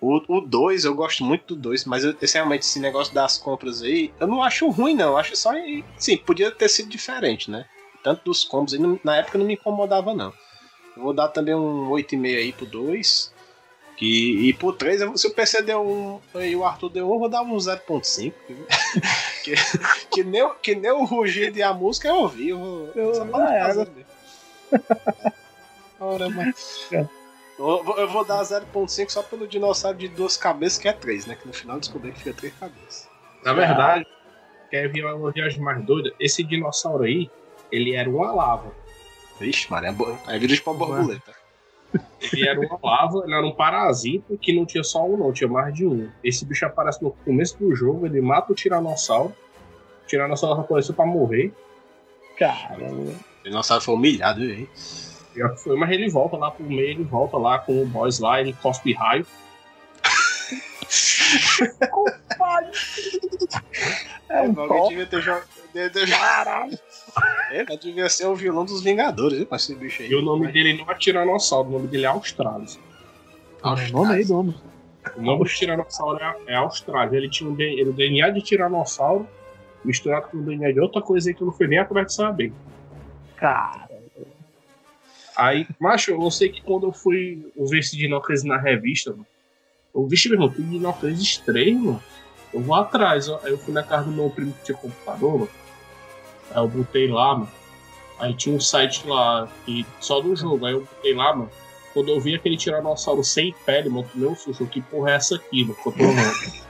[0.00, 3.82] O 2, eu gosto muito do 2, mas eu, esse, realmente esse negócio das compras
[3.82, 5.10] aí, eu não acho ruim, não.
[5.10, 5.52] Eu acho só.
[5.96, 7.66] Sim, podia ter sido diferente, né?
[8.02, 10.32] Tanto dos combos aí, não- na época não me incomodava, não.
[10.96, 13.32] Eu vou dar também um 8,5 aí pro 2.
[13.96, 17.12] Que, e pro 3, eu- se o PC deu um e o Arthur deu um,
[17.12, 18.34] eu vou dar um 0.5.
[19.44, 19.54] que,
[20.10, 22.48] que, nem, o- que nem o rugido e a música eu ouvi.
[22.48, 23.60] Eu, vou- Eu- não é.
[26.00, 26.88] Ora, mas-
[27.58, 31.36] Eu vou, dar 0.5 só pelo dinossauro de duas cabeças, que é 3, né?
[31.36, 33.08] Que no final eu descobri que fica 3 cabeças.
[33.44, 34.06] Na verdade,
[34.70, 36.12] quer ver uma viagem mais doida?
[36.18, 37.30] Esse dinossauro aí,
[37.70, 38.72] ele era uma lava.
[39.38, 40.18] Vixe, mano, é bo...
[40.26, 41.32] aí vira tipo uma borboleta.
[42.32, 45.48] Ele era uma lava, ele era um parasita que não tinha só um, não, tinha
[45.48, 46.10] mais de um.
[46.24, 49.34] Esse bicho aparece no começo do jogo, ele mata o tiranossauro.
[50.02, 51.52] O tiranossauro apareceu pra morrer.
[52.38, 53.12] Caramba.
[53.42, 54.40] O dinossauro foi humilhado.
[55.36, 58.40] Já foi, mas ele volta lá pro meio, ele volta lá com o boss lá,
[58.40, 59.26] ele cospe raio.
[64.28, 65.46] É um Alguém devia ter jogado.
[66.18, 66.78] Caralho!
[67.50, 69.46] É, mas devia ser o vilão dos Vingadores, viu?
[69.46, 70.10] Com esse bicho aí.
[70.10, 72.78] E o nome dele não é Tiranossauro, o nome dele é Australis.
[73.62, 73.88] Austrália.
[73.88, 74.54] É Nome aí, nome.
[75.16, 77.12] O nome do Tiranossauro é, é Australis.
[77.14, 79.26] Ele tinha um ele- o DNA de Tiranossauro
[79.84, 82.14] misturado com o DNA de outra coisa aí que eu não fui nem atrás de
[82.14, 82.52] saber.
[83.42, 83.88] Cara,
[85.36, 89.26] Aí, macho, eu sei que quando eu fui ver esse Dinocrasis na revista, mano,
[89.92, 92.02] eu vi, meu irmão, tem Dinocrasis 3, mano.
[92.54, 93.40] Eu vou atrás, ó.
[93.42, 95.50] Aí eu fui na casa do meu primo que tinha computador, mano.
[96.50, 97.50] Aí eu botei lá, mano.
[98.20, 100.64] Aí tinha um site lá que, só do jogo.
[100.64, 101.50] Aí eu botei lá, mano.
[101.92, 104.66] Quando eu vi aquele tiranossauro sem pele, mano, tomei um susto.
[104.66, 105.74] Que porra é essa aqui, mano?
[105.74, 106.62] Ficou todo mundo.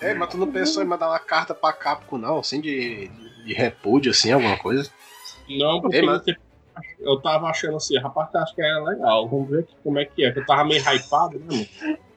[0.00, 2.38] É, mas tu não pensou em mandar uma carta pra Capcom, não?
[2.38, 3.08] Assim, de,
[3.44, 4.90] de repúdio, assim, alguma coisa?
[5.58, 6.22] Não, porque Ei, mas-
[7.00, 9.28] eu, tava achando assim, rapaz, acho que era legal.
[9.28, 10.32] Vamos ver aqui como é que é.
[10.36, 11.66] Eu tava meio hypado, né, mano?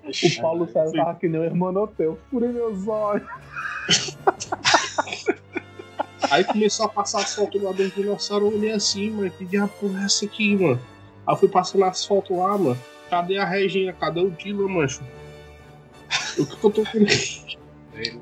[0.06, 2.20] o Paulo César tava que nem o Hermanoteu.
[2.30, 3.28] Furei meus olhos.
[6.30, 9.72] Aí começou a passar as fotos lá do dinossauro, eu olhei assim, mano, que diabo
[9.80, 10.80] porra é essa aqui, mano?
[11.28, 12.80] Aí eu fui passando as fotos lá, mano.
[13.10, 13.94] Cadê a Regina?
[13.94, 15.02] Cadê o Dylan, mancho?
[16.38, 17.00] O que, que eu tô com.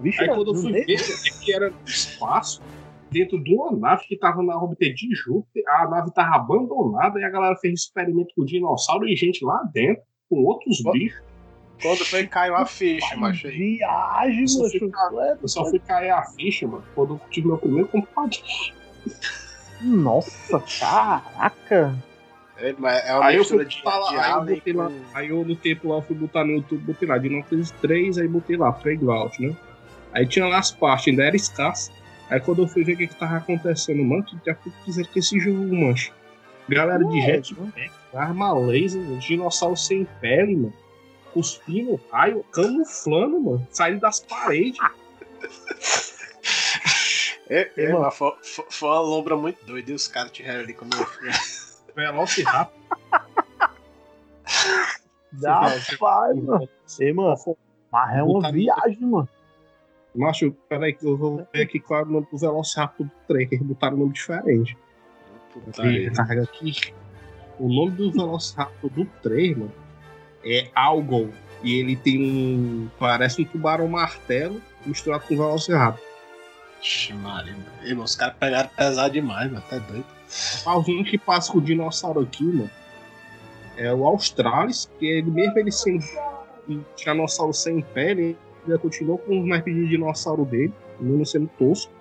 [0.02, 2.62] Vixe, Aí quando eu fui ver, é que era espaço,
[3.12, 7.24] dentro de uma nave que tava na órbita de Júpiter, a nave tava abandonada e
[7.24, 10.92] a galera fez experimento com dinossauro e gente lá dentro, com outros Ó.
[10.92, 11.22] bichos.
[11.82, 13.58] Quando foi caiu a ficha, macho aí.
[13.78, 14.80] Viagem, Eu só macho.
[14.80, 18.30] fui ca- Eu só fui cair a ficha, mano, quando eu tive meu primeiro computador.
[19.82, 21.96] Nossa, caraca.
[22.58, 25.02] É, mas é uma Aí eu fui de, lá, de aí eu botei lá, com-
[25.18, 28.28] aí eu no tempo lá, eu fui botar no YouTube, botei lá, Dinocrasis 3, aí
[28.28, 29.58] botei lá, Playground, né?
[30.14, 31.92] Aí tinha lá as partes, ainda era escasso.
[32.32, 35.20] Aí quando eu fui ver o que, que tava acontecendo, mano, que fui fizeram com
[35.20, 36.14] esse jogo, mancho.
[36.70, 40.74] Galera de Ué, jetpack, arma laser, dinossauro sem pele, mano.
[41.34, 43.68] Cuspindo raio, camuflando, mano.
[43.70, 44.80] Saindo das paredes.
[47.50, 48.10] É, é, mano.
[48.12, 51.30] foi, foi- foi uma lombra muito doida e os caras tiveram ali quando eu fui.
[51.94, 52.72] Velociraptor.
[55.44, 56.70] Rapaz, mano.
[56.98, 57.36] Ei, mano.
[57.92, 59.28] Mas é uma viagem, mano.
[60.14, 63.48] Macho, peraí que eu vou ver aqui qual é o nome do Velociraptor do trem,
[63.48, 64.78] que eles botaram um nome diferente.
[65.54, 66.94] Puta Aqui, aqui.
[67.60, 69.72] O nome do Velociraptor do 3, mano,
[70.44, 71.30] é Algon.
[71.64, 72.90] E ele tem um.
[72.98, 76.04] Parece um tubarão martelo misturado com Velociraptor.
[76.82, 77.56] Ixi, Maria.
[77.84, 79.64] Ei, Os caras pegaram pesado demais, mano.
[79.70, 80.06] Tá doido.
[80.66, 82.70] O único que passa com o dinossauro aqui, mano,
[83.78, 86.00] é o Australis, que ele, mesmo ele sem
[86.68, 91.92] um tiranossauro sem pele, ele continua com os naipes de dinossauro dele, mesmo sendo tosco.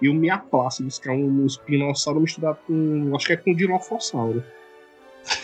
[0.00, 3.12] E o Miaplácidos, que é um espinossauro misturado com.
[3.14, 4.44] acho que é com dinofossauro.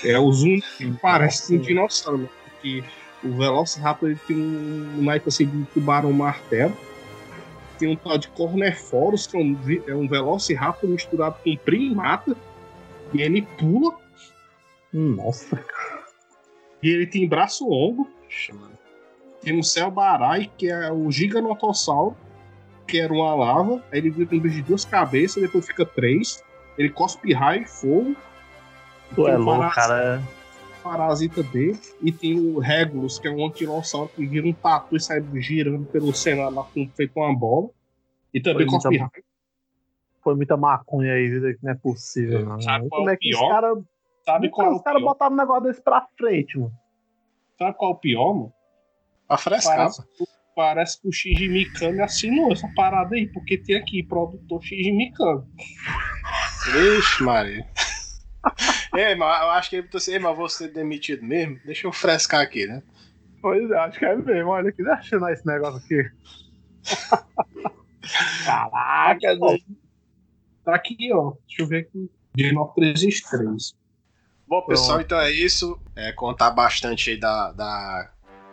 [0.05, 2.28] É os únicos que parece um dinossauro, né?
[2.44, 2.84] Porque
[3.24, 6.76] o Velociraptor ele tem um naipe assim de tubarão martelo.
[7.78, 12.36] Tem um tal de Corneforus, que é um, é um Velociraptor misturado com primata.
[13.14, 13.97] E ele pula.
[14.92, 15.64] Nossa.
[16.82, 18.09] E ele tem braço longo.
[18.28, 18.52] Ixi,
[19.41, 19.45] mano.
[19.45, 22.17] Tem um Celbarai, que é o Giganotossauro,
[22.87, 23.83] que era uma lava.
[23.93, 26.43] Aí ele vira um bicho de duas cabeças, depois fica três.
[26.79, 28.15] Ele cospe raio e fogo.
[29.15, 30.23] Tu é louco, parasita- cara.
[30.83, 31.79] Parasita dele.
[32.01, 35.85] E tem o Regulus, que é um antilossauro que vira um tatu e sai girando
[35.87, 37.69] pelo cenário lá com, feito uma bola.
[38.33, 39.25] E também Foi cospe muita- raio.
[40.23, 42.61] Foi muita maconha aí, vida, que não é possível, É, não.
[42.61, 43.79] sabe qual Como é é que os caras
[44.25, 45.09] Sabe qual é o os cara pior?
[45.09, 46.73] botaram um negócio desse pra frente, mano?
[47.59, 48.53] Sabe qual é o pior, mano?
[49.31, 49.89] Pra frescar,
[50.57, 55.44] Parece, que o Shinji Mikami assinou essa parada aí, porque tem aqui produtor Shinji Mikami.
[56.98, 57.65] Ixi, Maria.
[58.93, 61.61] Ei, mas eu acho que ele botou assim, mas vou ser demitido mesmo?
[61.65, 62.82] Deixa eu frescar aqui, né?
[63.40, 64.51] Pois é, acho que é mesmo.
[64.51, 66.11] Olha aqui, deixa esse negócio aqui.
[68.44, 69.36] Caraca,
[70.65, 71.35] Tá aqui, ó.
[71.47, 72.11] Deixa eu ver aqui.
[72.35, 73.74] Dinópolis 3.
[74.48, 75.81] Bom, pessoal, então é isso.
[75.94, 78.11] É, contar bastante aí da, da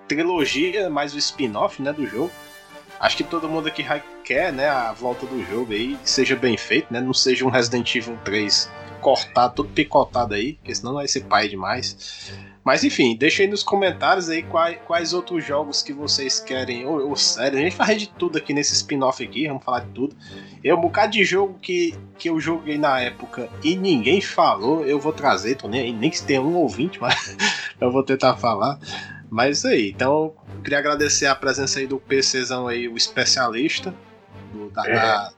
[0.08, 2.32] trilogia, mais o spin-off, né, do jogo.
[3.00, 3.86] Acho que todo mundo aqui
[4.24, 7.00] quer, né, a volta do jogo aí, seja bem feito, né?
[7.00, 8.70] Não seja um Resident Evil 3
[9.02, 12.32] cortado, todo picotado aí, porque senão vai ser pai demais.
[12.68, 17.10] Mas enfim, deixa aí nos comentários aí quais, quais outros jogos que vocês querem, ou,
[17.10, 20.16] ou sério, a gente faz de tudo aqui nesse spin-off aqui, vamos falar de tudo.
[20.62, 25.00] É um bocado de jogo que, que eu joguei na época e ninguém falou, eu
[25.00, 27.38] vou trazer, tô nem, nem que tenha um ouvinte, mas
[27.80, 28.78] eu vou tentar falar.
[29.30, 30.34] Mas isso aí, então
[30.64, 33.94] queria agradecer a presença aí do PCzão aí, o especialista,
[34.54, 34.94] do, da, É.
[34.94, 35.34] da-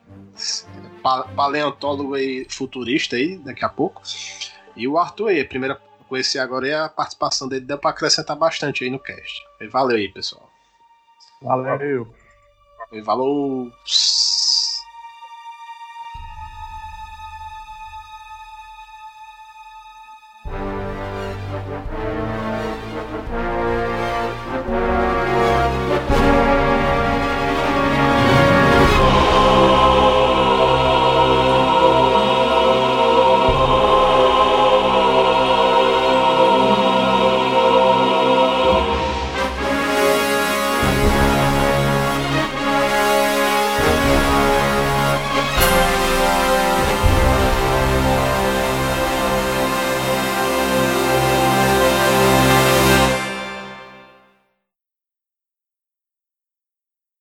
[1.01, 4.01] pa- paleontólogo aí, futurista aí, daqui a pouco.
[4.75, 8.35] E o Arthur aí, a primeira conhecer agora aí a participação dele, deu pra acrescentar
[8.35, 9.41] bastante aí no cast.
[9.71, 10.49] Valeu aí, pessoal.
[11.41, 12.13] Valeu.
[12.91, 13.71] E valeu!